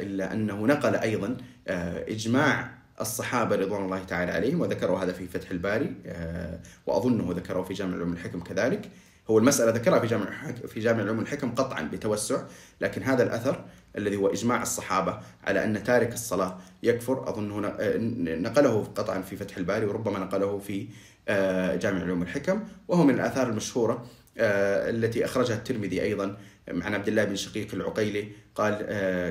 إلا 0.00 0.32
أنه 0.32 0.66
نقل 0.66 0.94
أيضا 0.94 1.36
إجماع 2.08 2.70
الصحابة 3.00 3.56
رضوان 3.56 3.84
الله 3.84 4.04
تعالى 4.04 4.32
عليهم 4.32 4.60
وذكروا 4.60 4.98
هذا 4.98 5.12
في 5.12 5.26
فتح 5.26 5.50
الباري 5.50 5.94
وأظنه 6.86 7.32
ذكره 7.32 7.62
في 7.62 7.74
جامع 7.74 7.94
العلوم 7.94 8.12
الحكم 8.12 8.40
كذلك 8.40 8.90
هو 9.30 9.38
المسألة 9.38 9.70
ذكرها 9.70 9.98
في 9.98 10.06
جامع 10.06 10.52
في 10.68 10.80
جامع 10.80 11.00
العلوم 11.00 11.20
الحكم 11.20 11.50
قطعا 11.50 11.82
بتوسع 11.82 12.42
لكن 12.80 13.02
هذا 13.02 13.22
الأثر 13.22 13.64
الذي 13.96 14.16
هو 14.16 14.28
إجماع 14.28 14.62
الصحابة 14.62 15.18
على 15.44 15.64
أن 15.64 15.84
تارك 15.84 16.12
الصلاة 16.12 16.58
يكفر 16.82 17.28
أظن 17.28 17.64
آه، 17.64 17.96
نقله 18.36 18.84
قطعا 18.84 19.20
في 19.22 19.36
فتح 19.36 19.56
الباري 19.56 19.86
وربما 19.86 20.18
نقله 20.18 20.58
في 20.58 20.86
آه، 21.28 21.76
جامع 21.76 21.96
العلوم 21.96 22.22
الحكم 22.22 22.60
وهو 22.88 23.04
من 23.04 23.14
الآثار 23.14 23.48
المشهورة 23.48 24.06
التي 24.38 25.24
أخرجها 25.24 25.56
الترمذي 25.56 26.02
أيضا 26.02 26.36
عن 26.68 26.94
عبد 26.94 27.08
الله 27.08 27.24
بن 27.24 27.36
شقيق 27.36 27.74
العقيلي 27.74 28.28
قال 28.54 28.74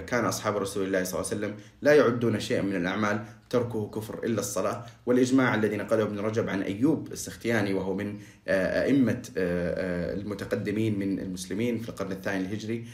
كان 0.06 0.26
أصحاب 0.26 0.58
رسول 0.58 0.86
الله 0.88 1.04
صلى 1.04 1.20
الله 1.20 1.32
عليه 1.32 1.38
وسلم 1.38 1.56
لا 1.82 1.94
يعدون 1.94 2.40
شيئا 2.40 2.62
من 2.62 2.76
الأعمال 2.76 3.26
تركه 3.50 3.90
كفر 3.90 4.24
إلا 4.24 4.40
الصلاة. 4.40 4.86
والإجماع 5.06 5.56
الذي 5.56 5.78
نقله 5.78 6.04
ابن 6.04 6.20
رجب 6.20 6.50
عن 6.50 6.62
أيوب 6.62 7.12
السختياني 7.12 7.74
وهو 7.74 7.96
من 7.96 8.20
أئمة 8.48 9.22
المتقدمين 9.38 11.00
من 11.00 11.20
المسلمين 11.20 11.80
في 11.80 11.90
القرن 11.90 12.12
الثاني 12.12 12.46
الهجري 12.46 12.86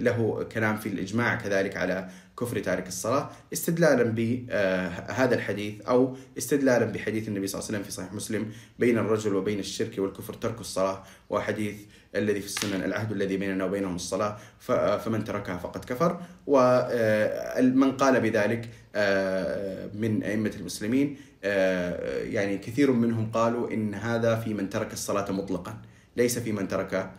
له 0.00 0.46
كلام 0.52 0.76
في 0.76 0.88
الإجماع 0.88 1.34
كذلك 1.34 1.76
على 1.76 2.08
كفر 2.40 2.58
تارك 2.58 2.88
الصلاة 2.88 3.30
استدلالا 3.52 4.02
بهذا 4.02 5.34
الحديث 5.34 5.80
أو 5.80 6.16
استدلالا 6.38 6.84
بحديث 6.84 7.28
النبي 7.28 7.46
صلى 7.46 7.58
الله 7.58 7.68
عليه 7.68 7.78
وسلم 7.78 7.82
في 7.82 7.96
صحيح 7.96 8.12
مسلم 8.12 8.52
بين 8.78 8.98
الرجل 8.98 9.34
وبين 9.34 9.58
الشرك 9.58 9.98
والكفر 9.98 10.34
ترك 10.34 10.60
الصلاة 10.66 11.02
وحديث 11.30 11.76
الذي 12.14 12.40
في 12.40 12.46
السنن 12.46 12.84
العهد 12.84 13.12
الذي 13.12 13.36
بيننا 13.36 13.64
وبينهم 13.64 13.96
الصلاة 13.96 14.36
فمن 15.04 15.24
تركها 15.24 15.56
فقد 15.56 15.84
كفر. 15.84 16.20
ومن 16.46 17.92
قال 17.96 18.20
بذلك 18.20 18.62
من 19.94 20.22
أئمة 20.22 20.52
المسلمين 20.60 21.16
يعني 22.34 22.58
كثير 22.58 22.90
منهم 22.90 23.30
قالوا 23.30 23.70
إن 23.70 23.94
هذا 23.94 24.36
في 24.36 24.54
من 24.54 24.70
ترك 24.70 24.92
الصلاة 24.92 25.32
مطلقا 25.32 25.78
ليس 26.16 26.38
في 26.38 26.52
من 26.52 26.68
ترك 26.68 27.10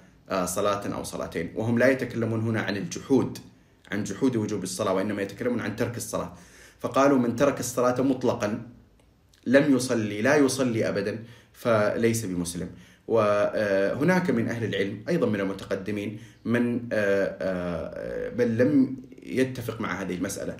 صلاة 0.45 0.83
أو 0.93 1.03
صلاتين. 1.03 1.51
وهم 1.55 1.79
لا 1.79 1.87
يتكلمون 1.87 2.39
هنا 2.41 2.61
عن 2.61 2.77
الجحود 2.77 3.37
عن 3.91 4.03
جحود 4.03 4.35
وجوب 4.35 4.63
الصلاة 4.63 4.93
وإنما 4.93 5.21
يتكلمون 5.21 5.59
عن 5.59 5.75
ترك 5.75 5.97
الصلاة. 5.97 6.33
فقالوا 6.79 7.17
من 7.17 7.35
ترك 7.35 7.59
الصلاة 7.59 8.01
مطلقا 8.01 8.61
لم 9.45 9.75
يصلي 9.75 10.21
لا 10.21 10.35
يصلي 10.35 10.89
أبدا 10.89 11.23
فليس 11.53 12.25
بمسلم. 12.25 12.69
وهناك 13.07 14.29
من 14.29 14.47
أهل 14.47 14.63
العلم 14.63 15.03
أيضا 15.09 15.27
من 15.27 15.39
المتقدمين 15.39 16.19
من 16.45 16.79
بل 18.37 18.57
لم 18.57 18.97
يتفق 19.23 19.81
مع 19.81 20.01
هذه 20.01 20.15
المسألة 20.15 20.57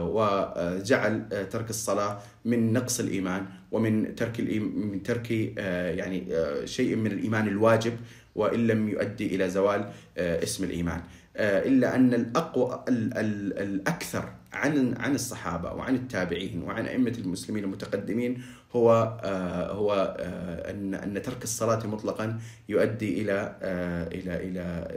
وجعل 0.00 1.46
ترك 1.50 1.70
الصلاة 1.70 2.18
من 2.44 2.72
نقص 2.72 3.00
الإيمان 3.00 3.46
ومن 3.72 4.14
ترك 4.14 4.40
من 4.40 5.02
ترك 5.02 5.30
يعني 5.30 6.26
شيء 6.64 6.96
من 6.96 7.12
الإيمان 7.12 7.48
الواجب 7.48 7.92
وإن 8.34 8.66
لم 8.66 8.88
يؤدي 8.88 9.36
إلى 9.36 9.50
زوال 9.50 9.90
اسم 10.18 10.64
الإيمان. 10.64 11.00
إلا 11.38 11.94
أن 11.94 12.14
الأقوى 12.14 12.84
الأكثر 12.88 14.32
عن 14.56 14.94
عن 14.96 15.14
الصحابة 15.14 15.72
وعن 15.72 15.94
التابعين 15.94 16.62
وعن 16.62 16.86
أئمة 16.86 17.12
المسلمين 17.18 17.64
المتقدمين 17.64 18.42
هو 18.76 19.18
آه، 19.22 19.72
هو 19.72 20.16
آه، 20.18 20.70
أن 20.70 20.94
أن 20.94 21.22
ترك 21.22 21.44
الصلاة 21.44 21.86
مطلقا 21.86 22.38
يؤدي 22.68 23.22
إلى 23.22 23.56
آه، 23.62 24.06
إلى 24.06 24.36
إلى 24.36 24.88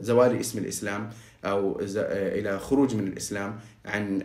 زوال 0.00 0.40
اسم 0.40 0.58
الإسلام 0.58 1.10
أو 1.44 1.80
إلى 1.80 2.58
خروج 2.58 2.94
من 2.94 3.06
الإسلام 3.06 3.58
عن 3.84 4.22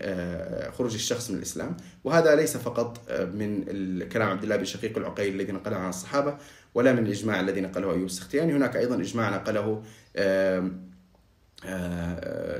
خروج 0.78 0.94
الشخص 0.94 1.32
من 1.32 1.38
الإسلام. 1.38 1.78
وهذا 2.04 2.36
ليس 2.36 2.58
فقط 2.58 3.12
من 3.34 3.64
كلام 4.10 4.30
عبد 4.30 4.44
الله 4.44 4.56
بن 4.56 4.66
شقيق 4.66 4.98
العقيل 4.98 5.34
الذي 5.34 5.52
نقله 5.52 5.78
عن 5.78 5.90
الصحابة 5.90 6.38
ولا 6.76 6.94
من 6.94 7.06
الإجماع 7.06 7.40
الذي 7.40 7.62
نقله 7.62 7.92
أيوب 7.92 8.06
السختياني. 8.06 8.54
هناك 8.54 8.76
أيضا 8.76 8.96
إجماع 8.96 9.30
نقله 9.30 9.84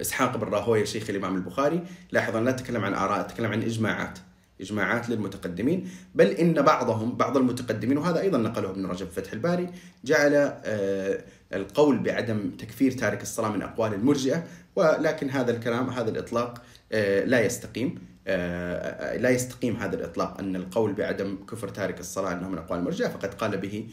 إسحاق 0.02 0.38
بن 0.38 0.48
راهوية 0.48 0.86
شيخ 0.86 1.10
الإمام 1.10 1.36
البخاري. 1.36 1.84
لاحظ 2.12 2.36
لا 2.36 2.50
اتكلم 2.50 2.86
عن 2.86 2.94
آراء 2.94 3.20
اتكلم 3.20 3.52
عن 3.52 3.64
إجماعات 3.64 4.20
إجماعات 4.62 5.10
للمتقدمين. 5.10 5.90
بل 6.16 6.28
إن 6.28 6.54
بعضهم 6.54 7.18
بعض 7.18 7.38
المتقدمين 7.38 7.98
وهذا 7.98 8.22
أيضا 8.22 8.38
نقله 8.38 8.70
ابن 8.70 8.86
رجب 8.86 9.08
فتح 9.08 9.34
الباري 9.34 9.70
جعل 10.04 10.34
آه، 10.36 11.24
القول 11.54 12.00
بعدم 12.00 12.50
تكفير 12.50 12.92
تارك 12.92 13.22
الصلاة 13.22 13.50
من 13.50 13.62
أقوال 13.62 13.94
المرجئة 13.94 14.44
ولكن 14.76 15.30
هذا 15.30 15.52
الكلام 15.52 15.90
هذا 15.90 16.10
الإطلاق 16.10 16.62
آه، 16.92 17.26
لا 17.26 17.46
يستقيم. 17.46 18.11
لا 19.18 19.30
يستقيم 19.30 19.76
هذا 19.76 19.96
الإطلاق 19.96 20.40
أن 20.40 20.56
القول 20.56 20.94
بعدم 20.94 21.38
كفر 21.50 21.68
تارك 21.68 22.00
الصلاة 22.00 22.34
انه 22.34 22.50
من 22.50 22.58
أقوال 22.58 22.80
المرجئة 22.80 23.08
فقد 23.08 23.34
قال 23.34 23.58
به 23.58 23.88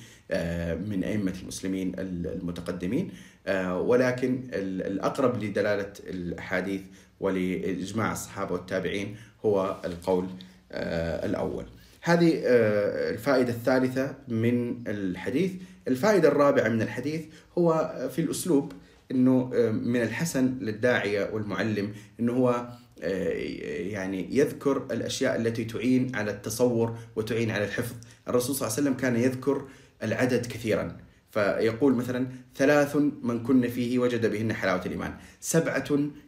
من 0.89 1.05
أئمة 1.05 1.35
المسلمين 1.43 1.93
المتقدمين. 1.99 3.11
آه، 3.49 3.81
ولكن 3.81 4.41
الأقرب 4.53 5.43
لدلالة 5.43 5.93
الأحاديث 6.07 6.81
ولإجماع 7.21 8.13
الصحابة 8.13 8.53
والتابعين 8.53 9.17
هو 9.45 9.77
القول 9.85 10.27
آه، 10.73 11.27
الأول. 11.27 11.65
هذه 12.03 12.43
آه، 12.45 13.11
الفائدة 13.11 13.51
الثالثة 13.51 14.15
من 14.29 14.89
الحديث. 14.89 15.53
الفائدة 15.89 16.29
الرابعة 16.29 16.69
من 16.69 16.83
الحديث 16.83 17.25
هو 17.59 17.93
في 18.15 18.21
الأسلوب 18.21 18.73
أنه 19.11 19.45
من 19.73 20.03
الحسن 20.03 20.59
للداعية 20.61 21.31
والمعلم 21.33 21.93
أنه 22.21 22.33
هو 22.33 22.69
يعني 23.03 24.37
يذكر 24.37 24.87
الأشياء 24.91 25.37
التي 25.37 25.65
تعين 25.65 26.15
على 26.15 26.31
التصور 26.31 26.99
وتعين 27.17 27.51
على 27.51 27.65
الحفظ. 27.65 27.95
الرسول 28.29 28.57
صلى 28.57 28.67
الله 28.67 28.79
عليه 28.79 28.83
وسلم 28.89 29.01
كان 29.01 29.17
يذكر 29.17 29.65
العدد 30.03 30.47
كثيرا. 30.47 30.97
فيقول 31.31 31.95
مثلا 31.95 32.27
ثلاث 32.57 32.97
من 33.23 33.43
كن 33.43 33.69
فيه 33.69 33.99
وجد 33.99 34.31
بهن 34.31 34.53
حلاوة 34.53 34.87
الإيمان. 34.87 35.15
سبعة 35.41 35.85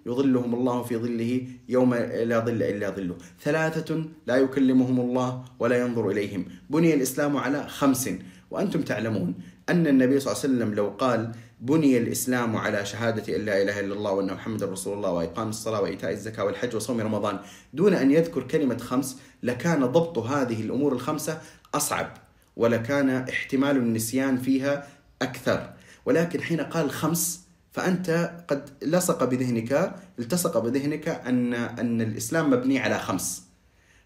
يظلهم 0.07 0.55
الله 0.55 0.83
في 0.83 0.97
ظله 0.97 1.47
يوم 1.69 1.95
لا 1.95 2.39
ظل 2.39 2.63
إلا 2.63 2.91
ظله. 2.91 3.17
ثلاثة 3.43 4.05
لا 4.27 4.37
يكلمهم 4.37 5.01
الله 5.01 5.45
ولا 5.59 5.79
ينظر 5.79 6.11
إليهم. 6.11 6.45
بني 6.71 6.95
الإسلام 6.95 7.37
على 7.37 7.69
خمس. 7.69 8.11
وأنتم 8.51 8.83
تعلمون 8.83 9.35
أن 9.69 9.87
النبي 9.87 10.21
صلى 10.21 10.33
الله 10.33 10.45
عليه 10.45 10.55
وسلم 10.55 10.75
لو 10.75 10.89
قال 10.89 11.33
بني 11.61 11.99
الإسلام 11.99 12.57
على 12.57 12.87
شهادة 12.87 13.37
أن 13.37 13.45
لا 13.45 13.63
إله 13.63 13.81
إلا 13.81 13.95
الله 13.95 14.13
وأن 14.13 14.35
محمد 14.35 14.63
رسول 14.63 14.97
الله 14.97 15.11
وإقام 15.11 15.49
الصلاة 15.49 15.81
وإيتاء 15.81 16.11
الزكاة 16.13 16.45
والحج 16.45 16.77
وصوم 16.77 17.01
رمضان 17.01 17.39
دون 17.75 17.95
أن 17.95 18.11
يذكر 18.11 18.43
كلمة 18.43 18.79
خمس 18.79 19.17
لكان 19.43 19.87
ضبط 19.87 20.19
هذه 20.19 20.63
الأمور 20.63 20.93
الخمسة 20.93 21.41
أصعب 21.75 22.17
ولكان 22.57 23.11
احتمال 23.11 23.77
النسيان 23.77 24.39
فيها 24.39 24.87
أكثر. 25.23 25.73
ولكن 26.07 26.43
حين 26.43 26.61
قال 26.61 26.91
خمس 26.91 27.41
فأنت 27.73 28.33
قد 28.49 28.71
لصق 28.83 29.25
بذهنك 29.25 29.95
التصق 30.19 30.59
بذهنك 30.59 31.09
أن 31.09 31.55
أن 31.55 32.01
الإسلام 32.01 32.51
مبني 32.51 32.79
على 32.79 32.99
خمس. 32.99 33.43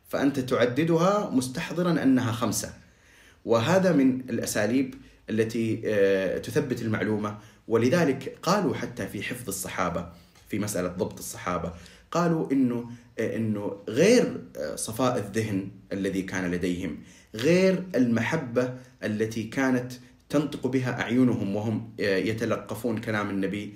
فأنت 0.08 0.40
تعددها 0.40 1.30
مستحضرا 1.30 2.02
أنها 2.02 2.32
خمسة. 2.32 2.72
وهذا 3.44 3.92
من 3.92 4.20
الأساليب 4.20 4.94
التي 5.30 5.82
آه، 5.84 6.38
تثبت 6.38 6.82
المعلومة. 6.82 7.38
ولذلك 7.68 8.38
قالوا 8.42 8.74
حتى 8.74 9.06
في 9.06 9.22
حفظ 9.22 9.48
الصحابة 9.48 10.08
في 10.48 10.58
مسألة 10.58 10.88
ضبط 10.88 11.18
الصحابة 11.18 11.72
قالوا 12.10 12.52
إنه 12.52 12.90
آه، 13.18 13.36
إنه 13.36 13.82
غير 13.88 14.40
آه، 14.56 14.76
صفاء 14.76 15.18
الذهن 15.18 15.68
الذي 15.92 16.22
كان 16.22 16.50
لديهم 16.50 16.98
غير 17.34 17.84
المحبة 17.94 18.74
التي 19.04 19.42
كانت 19.42 19.92
تنطق 20.28 20.66
بها 20.66 21.00
أعينهم 21.00 21.56
وهم 21.56 21.90
يتلقفون 21.98 22.98
كلام 22.98 23.30
النبي 23.30 23.74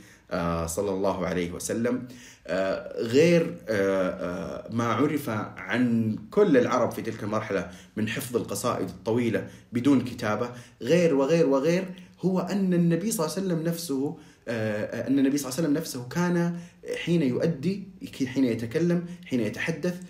صلى 0.66 0.90
الله 0.90 1.26
عليه 1.26 1.52
وسلم. 1.52 2.08
آه، 2.50 3.02
غير 3.02 3.56
آه، 3.68 4.68
ما 4.70 4.84
عرف 4.84 5.28
عن 5.56 6.16
كل 6.30 6.56
العرب 6.56 6.90
في 6.90 7.02
تلك 7.02 7.22
المرحلة 7.22 7.70
من 7.96 8.08
حفظ 8.08 8.36
القصائد 8.36 8.88
الطويلة 8.88 9.48
بدون 9.72 10.00
كتابة 10.00 10.50
غير 10.82 11.14
وغير 11.14 11.48
وغير 11.48 11.84
هو 12.20 12.40
أن 12.40 12.74
النبي 12.74 13.10
صلى 13.10 13.26
الله 13.26 13.36
عليه 13.36 13.46
وسلم 13.46 13.62
نفسه 13.68 14.16
أن 14.48 15.18
النبي 15.18 15.38
صلى 15.38 15.48
الله 15.48 15.58
عليه 15.58 15.68
وسلم 15.68 15.74
نفسه 15.74 16.08
كان 16.08 16.58
حين 17.04 17.22
يؤدي 17.22 17.88
حين 18.26 18.44
يتكلم 18.44 19.06
حين 19.26 19.40
يتحدث 19.40 20.00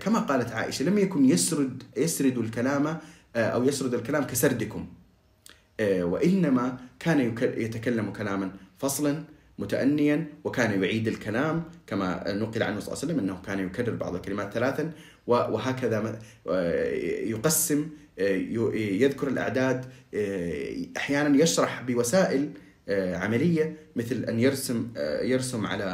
كما 0.00 0.18
قالت 0.18 0.52
عائشة 0.52 0.84
لم 0.84 0.98
يكن 0.98 1.24
يسرد 1.24 1.82
يسرد 1.96 2.38
الكلام 2.38 2.98
أو 3.36 3.64
يسرد 3.64 3.94
الكلام 3.94 4.24
كسردكم 4.24 4.86
آه، 5.80 6.04
وإنما 6.04 6.78
كان 6.98 7.20
يتكلم 7.40 8.10
كلاما 8.10 8.50
فصلا. 8.78 9.24
متأنيا 9.58 10.26
وكان 10.44 10.82
يعيد 10.82 11.08
الكلام 11.08 11.64
كما 11.86 12.32
نقل 12.32 12.62
عنه 12.62 12.80
صلى 12.80 12.92
الله 12.92 13.02
عليه 13.02 13.14
وسلم 13.14 13.18
أنه 13.18 13.42
كان 13.46 13.66
يكرر 13.66 13.94
بعض 13.94 14.14
الكلمات 14.14 14.52
ثلاثا 14.52 14.92
وهكذا 15.26 16.18
آه، 16.48 16.84
يقسم 17.24 17.88
آه، 18.18 18.36
يذكر 18.74 19.28
الأعداد 19.28 19.84
أحيانا 20.96 21.42
يشرح 21.42 21.82
بوسائل 21.82 22.50
عملية 22.88 23.76
مثل 23.96 24.24
أن 24.24 24.40
يرسم 24.40 24.88
يرسم 25.22 25.66
على 25.66 25.84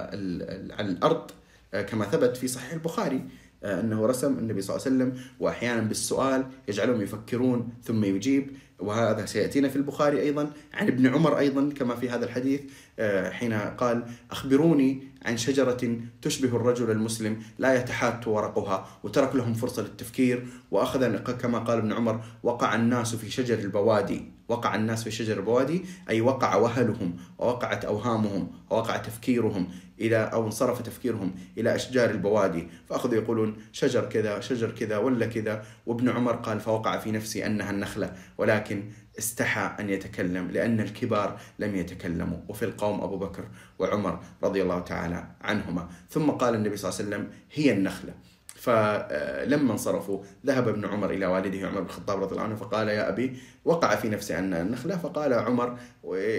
على 0.79 0.89
الأرض 0.89 1.31
كما 1.73 2.05
ثبت 2.05 2.37
في 2.37 2.49
صحيح 2.49 2.73
البخاري 2.73 3.25
أنه 3.65 4.07
رسم 4.07 4.39
النبي 4.39 4.61
صلى 4.61 4.77
الله 4.77 4.87
عليه 4.87 4.97
وسلم 4.97 5.25
وأحيانا 5.41 5.81
بالسؤال 5.81 6.47
يجعلهم 6.69 7.03
يفكرون 7.03 7.69
ثم 7.85 8.05
يجيب 8.05 8.51
وهذا 8.83 9.27
سيأتينا 9.27 9.69
في 9.69 9.77
البخاري 9.77 10.21
أيضا 10.21 10.51
عن 10.75 10.87
ابن 10.87 11.07
عمر 11.07 11.39
أيضا 11.39 11.71
كما 11.77 11.95
في 11.95 12.11
هذا 12.11 12.25
الحديث 12.25 12.61
آه، 12.99 13.31
حين 13.31 13.53
قال 13.53 14.05
أخبروني 14.31 15.03
عن 15.25 15.37
شجرة 15.37 15.97
تشبه 16.23 16.57
الرجل 16.57 16.91
المسلم 16.91 17.43
لا 17.59 17.75
يتحات 17.75 18.29
ورقها 18.29 18.89
وترك 19.03 19.37
لهم 19.37 19.55
فرصة 19.55 19.83
للتفكير 19.83 20.47
وأخذ 20.71 21.17
كما 21.17 21.59
قال 21.59 21.79
ابن 21.79 21.93
عمر 21.93 22.21
وقع 22.43 22.75
الناس 22.75 23.15
في 23.15 23.31
شجر 23.31 23.59
البوادي. 23.59 24.32
وقع 24.49 24.75
الناس 24.75 25.05
في 25.05 25.11
شجر 25.11 25.37
البوادي 25.37 25.85
أي 26.09 26.21
وقع 26.21 26.55
وهلهم 26.55 27.17
ووقعت 27.39 27.85
أوهامهم 27.85 28.51
ووقع 28.71 28.97
تفكيرهم 28.97 29.69
إلى 30.01 30.17
أو 30.17 30.47
انصرف 30.47 30.83
تفكيرهم 30.83 31.35
إلى 31.59 31.75
أشجار 31.75 32.11
البوادي. 32.11 32.69
فأخذوا 32.89 33.15
يقولون 33.15 33.57
شجر 33.73 34.05
كذا 34.05 34.41
شجر 34.41 34.71
كذا 34.71 34.97
ولا 34.97 35.27
كذا. 35.27 35.65
وابن 35.87 36.09
عمر 36.09 36.33
قال 36.33 36.61
فوقع 36.61 36.99
في 36.99 37.11
نفسي 37.11 37.47
أنها 37.47 37.71
النخلة 37.71 38.15
ولكن 38.39 38.91
استحى 39.19 39.77
أن 39.81 39.91
يتكلم 39.91 40.51
لأن 40.51 40.81
الكبار 40.81 41.41
لم 41.59 41.77
يتكلموا. 41.77 42.39
وفي 42.49 42.65
القوم 42.65 43.01
أبو 43.01 43.17
بكر 43.17 43.45
وعمر 43.79 44.21
رضي 44.43 44.63
الله 44.63 44.79
تعالى 44.81 45.27
عنهما. 45.41 45.89
ثم 46.11 46.31
قال 46.31 46.55
النبي 46.55 46.77
صلى 46.77 46.91
الله 46.91 47.01
عليه 47.01 47.09
وسلم 47.09 47.31
هي 47.53 47.73
النخلة. 47.73 48.15
فلما 48.63 49.73
انصرفوا 49.73 50.23
ذهب 50.47 50.69
ابن 50.69 50.85
عمر 50.85 51.11
إلى 51.11 51.27
والده 51.27 51.67
عمر 51.69 51.81
بن 51.81 51.87
الخطاب 51.87 52.23
رضي 52.23 52.33
الله 52.33 52.43
عنه 52.43 52.57
فقال 52.57 52.89
يا 52.89 53.09
أبي 53.09 53.37
وقع 53.65 53.95
في 53.95 54.09
نفسي 54.09 54.39
أن 54.39 54.55
النخلة 54.55 54.97
فقال 54.97 55.33
عمر 55.33 55.79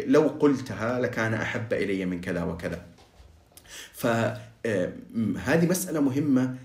لو 0.06 0.22
قلتها 0.22 1.00
لكان 1.00 1.34
أحب 1.34 1.74
إلي 1.74 2.06
من 2.06 2.22
كذا 2.22 2.44
وكذا. 2.44 2.82
فهذه 3.94 5.70
مسألة 5.70 6.00
مهمة 6.02 6.56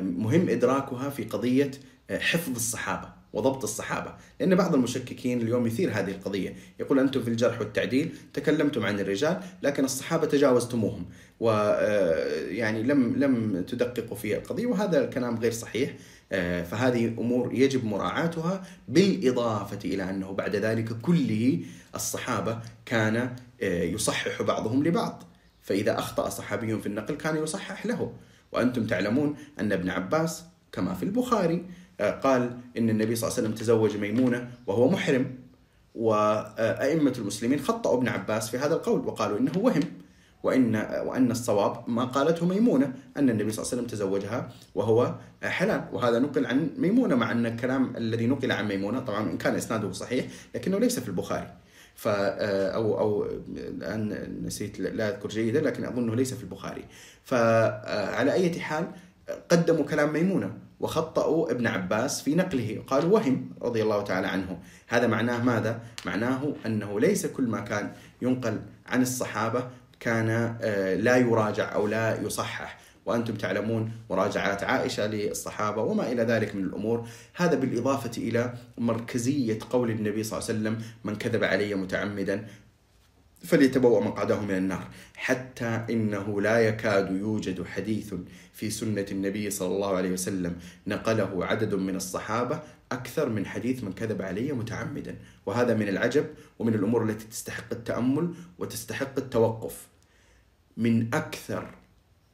مهم 0.00 0.48
إدراكها 0.48 1.10
في 1.10 1.24
قضية 1.24 1.70
حفظ 2.10 2.54
الصحابة 2.54 3.13
وضبط 3.34 3.62
الصحابة 3.62 4.14
لأن 4.40 4.54
بعض 4.54 4.74
المشككين 4.74 5.40
اليوم 5.40 5.66
يثير 5.66 5.90
هذه 5.90 6.10
القضية. 6.10 6.56
يقول 6.80 6.98
أنتم 6.98 7.22
في 7.22 7.28
الجرح 7.28 7.60
والتعديل 7.60 8.14
تكلمتم 8.34 8.86
عن 8.86 9.00
الرجال 9.00 9.40
لكن 9.62 9.84
الصحابة 9.84 10.26
تجاوزتموهم. 10.26 11.06
ويعني 11.40 12.82
لم 12.82 13.16
لم 13.16 13.62
تدققوا 13.68 14.16
في 14.16 14.36
القضية 14.36 14.66
وهذا 14.66 15.04
الكلام 15.04 15.38
غير 15.38 15.52
صحيح. 15.52 15.94
فهذه 16.70 17.06
أمور 17.06 17.54
يجب 17.54 17.84
مراعاتها 17.84 18.62
بالإضافة 18.88 19.78
إلى 19.84 20.10
أنه 20.10 20.32
بعد 20.32 20.56
ذلك 20.56 21.00
كله 21.02 21.60
الصحابة 21.94 22.58
كان 22.86 23.36
يصحح 23.62 24.42
بعضهم 24.42 24.84
لبعض. 24.84 25.22
فإذا 25.62 25.98
أخطأ 25.98 26.28
صحابي 26.28 26.78
في 26.78 26.86
النقل 26.86 27.14
كان 27.14 27.42
يصحح 27.42 27.86
له. 27.86 28.12
وأنتم 28.52 28.86
تعلمون 28.86 29.36
أن 29.60 29.72
ابن 29.72 29.90
عباس 29.90 30.44
كما 30.72 30.94
في 30.94 31.02
البخاري 31.02 31.54
آه، 31.54 31.64
قال 32.00 32.58
إن 32.78 32.90
النبي 32.90 33.16
صلى 33.16 33.28
الله 33.28 33.38
عليه 33.38 33.48
وسلم 33.48 33.54
تزوج 33.54 33.96
ميمونة 33.96 34.50
وهو 34.66 34.90
محرم 34.90 35.34
وأئمة 35.94 37.14
المسلمين 37.18 37.60
خطأوا 37.60 37.98
ابن 37.98 38.08
عباس 38.08 38.50
في 38.50 38.58
هذا 38.58 38.74
القول 38.74 39.06
وقالوا 39.06 39.38
إنه 39.38 39.52
وهم 39.56 39.82
وإن 40.44 40.76
وأن 41.06 41.30
الصواب 41.30 41.90
ما 41.90 42.04
قالته 42.04 42.46
ميمونة 42.46 42.92
أن 43.16 43.30
النبي 43.30 43.52
صلى 43.52 43.62
الله 43.62 43.72
عليه 43.72 43.82
وسلم 43.82 43.86
تزوجها 43.86 44.48
وهو 44.74 45.14
حلال. 45.42 45.84
وهذا 45.92 46.18
نقل 46.18 46.46
عن 46.46 46.70
ميمونة 46.78 47.14
مع 47.14 47.32
أن 47.32 47.46
الكلام 47.46 47.96
الذي 47.96 48.26
نقل 48.26 48.52
عن 48.52 48.68
ميمونة 48.68 49.00
طبعا 49.00 49.30
إن 49.30 49.38
كان 49.38 49.54
إسناده 49.54 49.92
صحيح 49.92 50.26
لكنه 50.54 50.78
ليس 50.78 50.98
في 50.98 51.08
البخاري. 51.08 51.52
ف 51.94 52.08
آه، 52.08 52.70
أو 52.70 52.98
أو 52.98 53.26
الآن 53.56 54.28
نسيت 54.44 54.80
لا 54.80 55.08
أذكر 55.08 55.28
جيدا 55.28 55.60
لكن 55.60 55.84
أظنه 55.84 56.14
ليس 56.14 56.34
في 56.34 56.42
البخاري. 56.42 56.84
فعلى 57.22 58.30
آه، 58.30 58.34
أي 58.34 58.60
حال 58.60 58.86
قدموا 59.48 59.84
كلام 59.84 60.12
ميمونة. 60.12 60.58
وخطأوا 60.80 61.50
ابن 61.50 61.66
عباس 61.66 62.22
في 62.22 62.34
نقله. 62.34 62.82
قالوا 62.86 63.14
وهم 63.14 63.50
رضي 63.62 63.82
الله 63.82 64.02
تعالى 64.02 64.26
عنه 64.26 64.58
هذا 64.88 65.06
معناه 65.06 65.42
ماذا؟ 65.42 65.80
معناه 66.06 66.54
أنه 66.66 67.00
ليس 67.00 67.26
كل 67.26 67.44
ما 67.44 67.60
كان 67.60 67.92
ينقل 68.22 68.60
عن 68.86 69.02
الصحابة 69.02 69.68
كان 70.00 70.56
آه، 70.62 70.94
لا 70.94 71.16
يراجع 71.16 71.74
أو 71.74 71.86
لا 71.86 72.20
يصحح. 72.20 72.78
وأنتم 73.06 73.34
تعلمون 73.34 73.92
مراجعات 74.10 74.64
عائشة 74.64 75.06
للصحابة 75.06 75.82
وما 75.82 76.12
إلى 76.12 76.22
ذلك 76.22 76.54
من 76.54 76.64
الأمور. 76.64 77.08
هذا 77.34 77.54
بالإضافة 77.54 78.10
إلى 78.18 78.54
مركزية 78.78 79.58
قول 79.70 79.90
النبي 79.90 80.22
صلى 80.22 80.38
الله 80.38 80.48
عليه 80.48 80.60
وسلم 80.60 80.86
من 81.04 81.16
كذب 81.16 81.44
علي 81.44 81.74
متعمدا 81.74 82.46
فليتبوأ 83.44 84.00
مقعده 84.00 84.40
من 84.40 84.50
النار 84.56 84.88
حتى 85.16 85.84
إنه 85.90 86.40
لا 86.40 86.58
يكاد 86.68 87.10
يوجد 87.10 87.64
حديث 87.66 88.14
في 88.52 88.70
سنة 88.70 89.06
النبي 89.10 89.50
صلى 89.50 89.74
الله 89.74 89.96
عليه 89.96 90.10
وسلم 90.10 90.56
نقله 90.86 91.44
عدد 91.44 91.74
من 91.74 91.96
الصحابة 91.96 92.62
أكثر 92.92 93.28
من 93.28 93.46
حديث 93.46 93.84
من 93.84 93.92
كذب 93.92 94.22
علي 94.22 94.52
متعمدا. 94.52 95.16
وهذا 95.46 95.74
من 95.74 95.88
العجب 95.88 96.26
ومن 96.58 96.74
الأمور 96.74 97.04
التي 97.04 97.26
تستحق 97.26 97.72
التأمل 97.72 98.34
وتستحق 98.58 99.18
التوقف. 99.18 99.88
من 100.76 101.14
أكثر 101.14 101.74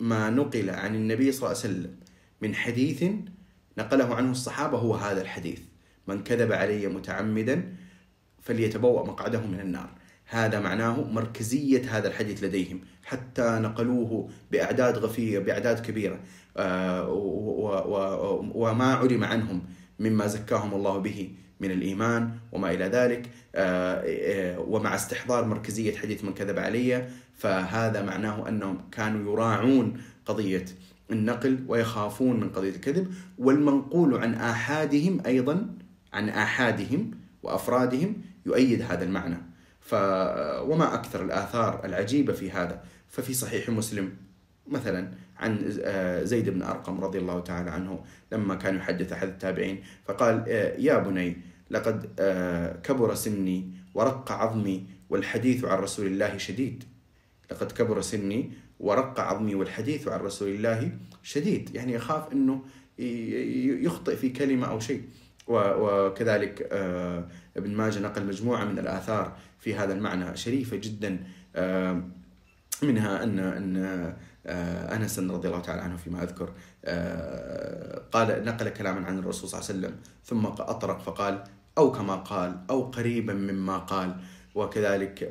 ما 0.00 0.30
نقل 0.30 0.70
عن 0.70 0.94
النبي 0.94 1.32
صلى 1.32 1.38
الله 1.38 1.48
عليه 1.48 1.74
وسلم 1.74 1.96
من 2.40 2.54
حديث 2.54 3.04
نقله 3.78 4.14
عنه 4.14 4.30
الصحابة 4.30 4.78
هو 4.78 4.94
هذا 4.94 5.22
الحديث 5.22 5.60
من 6.06 6.22
كذب 6.22 6.52
علي 6.52 6.86
متعمدا 6.86 7.74
فليتبوأ 8.42 9.06
مقعده 9.06 9.40
من 9.40 9.60
النار. 9.60 9.99
هذا 10.30 10.60
معناه 10.60 11.04
مركزية 11.12 11.98
هذا 11.98 12.08
الحديث 12.08 12.44
لديهم. 12.44 12.80
حتى 13.04 13.58
نقلوه 13.62 14.30
بأعداد 14.52 14.98
غفيرة 14.98 15.40
بأعداد 15.42 15.80
كبيرة. 15.80 16.20
آه، 16.56 17.08
وما 18.54 18.94
علم 18.94 19.24
عنهم 19.24 19.62
مما 19.98 20.26
زكاهم 20.26 20.74
الله 20.74 20.98
به 20.98 21.30
من 21.60 21.70
الإيمان 21.70 22.30
وما 22.52 22.70
إلى 22.70 22.84
ذلك. 22.84 23.30
آه، 23.54 24.04
آه، 24.06 24.60
ومع 24.60 24.94
استحضار 24.94 25.44
مركزية 25.44 25.96
حديث 25.96 26.24
من 26.24 26.34
كذب 26.34 26.58
علي 26.58 27.08
فهذا 27.38 28.02
معناه 28.02 28.48
أنهم 28.48 28.78
كانوا 28.92 29.32
يراعون 29.32 30.00
قضية 30.26 30.64
النقل 31.10 31.64
ويخافون 31.68 32.40
من 32.40 32.48
قضية 32.48 32.70
الكذب. 32.70 33.14
والمنقول 33.38 34.14
عن 34.14 34.34
آحادهم 34.34 35.22
أيضا 35.26 35.66
عن 36.12 36.28
آحادهم 36.28 37.10
وأفرادهم 37.42 38.16
يؤيد 38.46 38.82
هذا 38.82 39.04
المعنى. 39.04 39.49
ف 39.80 39.94
وما 40.62 40.94
أكثر 40.94 41.24
الآثار 41.24 41.84
العجيبة 41.84 42.32
في 42.32 42.50
هذا. 42.50 42.82
ففي 43.08 43.34
صحيح 43.34 43.68
مسلم 43.68 44.12
مثلا 44.66 45.10
عن 45.38 45.78
آه، 45.82 46.22
زيد 46.24 46.48
بن 46.48 46.62
أرقم 46.62 47.00
رضي 47.00 47.18
الله 47.18 47.40
تعالى 47.40 47.70
عنه 47.70 48.04
لما 48.32 48.54
كان 48.54 48.76
يحدث 48.76 49.12
أحد 49.12 49.28
التابعين 49.28 49.82
فقال 50.04 50.44
يا 50.78 50.98
بني 50.98 51.36
لقد 51.70 52.06
كبر 52.82 53.14
سني 53.14 53.70
ورق 53.94 54.32
عظمي 54.32 54.86
والحديث 55.10 55.64
عن 55.64 55.78
رسول 55.78 56.06
الله 56.06 56.38
شديد. 56.38 56.84
لقد 57.50 57.72
كبر 57.72 58.00
سني 58.00 58.52
ورق 58.80 59.20
عظمي 59.20 59.54
والحديث 59.54 60.08
عن 60.08 60.20
رسول 60.20 60.48
الله 60.48 60.92
شديد. 61.22 61.74
يعني 61.74 61.92
يخاف 61.92 62.32
أنه 62.32 62.62
يخطئ 63.84 64.16
في 64.16 64.28
كلمة 64.28 64.66
أو 64.66 64.80
شيء. 64.80 65.02
وكذلك 65.48 66.68
آه، 66.72 67.28
ابن 67.56 67.76
ماجه 67.76 67.98
نقل 67.98 68.26
مجموعة 68.26 68.64
من 68.64 68.78
الآثار 68.78 69.36
في 69.60 69.74
هذا 69.74 69.92
المعنى 69.92 70.36
شريفة 70.36 70.76
جدا 70.76 71.24
آه، 71.56 72.02
منها 72.82 73.22
أن 73.22 73.38
أن 73.38 73.76
آه، 74.46 74.96
أنس 74.96 75.18
رضي 75.18 75.48
الله 75.48 75.60
تعالى 75.60 75.82
عنه 75.82 75.96
فيما 75.96 76.22
أذكر 76.22 76.52
قال 78.12 78.44
نقل 78.44 78.68
كلاما 78.68 79.06
عن 79.06 79.18
الرسول 79.18 79.48
صلى 79.48 79.60
الله 79.60 79.70
عليه 79.70 79.78
وسلم 79.78 80.00
ثم 80.24 80.46
أطرق 80.46 81.00
فقال 81.00 81.44
أو 81.78 81.92
كما 81.92 82.16
قال 82.16 82.60
أو 82.70 82.82
قريبا 82.82 83.34
مما 83.34 83.78
قال. 83.78 84.16
وكذلك 84.54 85.28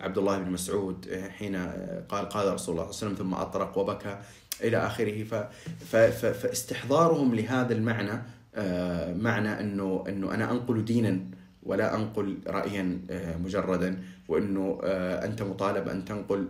عبد 0.00 0.18
الله 0.18 0.38
بن 0.38 0.50
مسعود 0.50 1.08
آه، 1.08 1.28
حين 1.28 1.54
آه، 1.54 2.02
قال 2.08 2.28
قال 2.28 2.54
رسول 2.54 2.54
الله 2.54 2.56
صلى 2.58 2.72
الله 2.74 2.84
عليه 2.84 2.88
وسلم 2.88 3.14
ثم 3.14 3.34
أطرق 3.34 3.78
وبكى 3.78 4.18
إلى 4.62 4.76
آخره. 4.76 5.48
فاستحضارهم 5.90 7.34
لهذا 7.34 7.72
المعنى 7.72 8.22
آه، 8.54 9.14
معنى 9.14 9.60
أنه 9.60 10.04
أنه 10.08 10.34
أنا 10.34 10.50
أنقل 10.50 10.84
دينا. 10.84 11.20
ولا 11.62 11.94
أنقل 11.94 12.38
رأيا 12.46 13.00
مجردا 13.44 14.02
وأنه 14.28 14.80
أنت 15.24 15.42
مطالب 15.42 15.88
أن 15.88 16.04
تنقل 16.04 16.48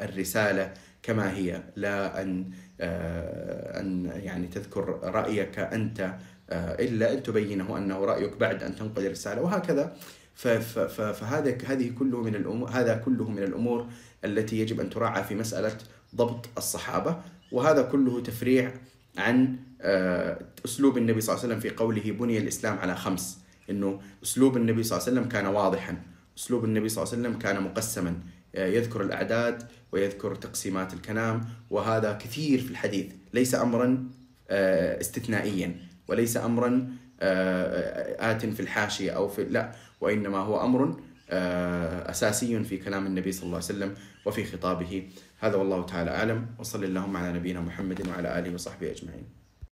الرسالة 0.00 0.72
كما 1.02 1.32
هي 1.36 1.62
لا 1.76 2.22
أن 2.22 2.50
أن 2.80 4.12
يعني 4.14 4.46
تذكر 4.46 4.98
رأيك 5.02 5.58
أنت 5.58 6.14
إلا 6.52 7.12
أن 7.12 7.22
تبينه 7.22 7.78
أنه 7.78 8.04
رأيك 8.04 8.36
بعد 8.36 8.62
أن 8.62 8.76
تنقل 8.76 9.06
الرسالة 9.06 9.42
وهكذا. 9.42 9.96
فهذا 10.34 11.58
هذه 11.66 11.90
كله 11.98 12.22
من 12.22 12.34
الأمور 12.34 12.68
هذا 12.68 12.94
كله 12.96 13.30
من 13.30 13.42
الأمور 13.42 13.86
التي 14.24 14.60
يجب 14.60 14.80
أن 14.80 14.90
تراعى 14.90 15.24
في 15.24 15.34
مسألة 15.34 15.78
ضبط 16.16 16.48
الصحابة 16.58 17.20
وهذا 17.52 17.82
كله 17.82 18.20
تفريع 18.20 18.72
عن 19.18 19.56
آه، 19.80 20.38
أسلوب 20.64 20.98
النبي 20.98 21.20
صلى 21.20 21.34
الله 21.34 21.44
عليه 21.44 21.54
وسلم 21.54 21.70
في 21.70 21.76
قوله 21.76 22.12
بني 22.12 22.38
الإسلام 22.38 22.78
على 22.78 22.96
خمس. 22.96 23.41
إنه 23.70 24.00
أسلوب 24.22 24.56
النبي 24.56 24.82
صلى 24.82 24.98
الله 24.98 25.08
عليه 25.08 25.18
وسلم 25.20 25.28
كان 25.30 25.46
واضحا 25.46 26.02
أسلوب 26.38 26.64
النبي 26.64 26.88
صلى 26.88 27.02
الله 27.02 27.14
عليه 27.14 27.22
وسلم 27.22 27.38
كان 27.38 27.62
مقسما. 27.62 28.20
آه، 28.54 28.66
يذكر 28.66 29.02
الأعداد 29.02 29.68
ويذكر 29.92 30.34
تقسيمات 30.34 30.94
الكلام 30.94 31.40
وهذا 31.70 32.12
كثير 32.12 32.60
في 32.60 32.70
الحديث. 32.70 33.06
ليس 33.34 33.54
امرا 33.54 34.10
آه، 34.50 35.00
استثنائيا 35.00 35.76
وليس 36.08 36.36
امرا 36.36 36.88
آت 37.22 38.46
في 38.46 38.60
الحاشية 38.60 39.10
أو 39.10 39.28
في 39.28 39.44
لا. 39.44 39.72
وإنما 40.00 40.38
هو 40.38 40.64
أمر 40.64 41.00
آه، 41.30 42.10
أساسي 42.10 42.64
في 42.64 42.76
كلام 42.76 43.06
النبي 43.06 43.32
صلى 43.32 43.42
الله 43.42 43.56
عليه 43.56 43.64
وسلم 43.64 43.94
وفي 44.26 44.44
خطابه. 44.44 45.08
هذا 45.38 45.56
والله 45.56 45.86
تعالى 45.86 46.10
أعلم. 46.10 46.46
وصلى 46.58 46.86
اللهم 46.86 47.16
على 47.16 47.38
نبينا 47.38 47.60
محمد 47.60 48.08
وعلى 48.08 48.38
آله 48.38 48.54
وصحبه 48.54 48.90
أجمعين. 48.90 49.41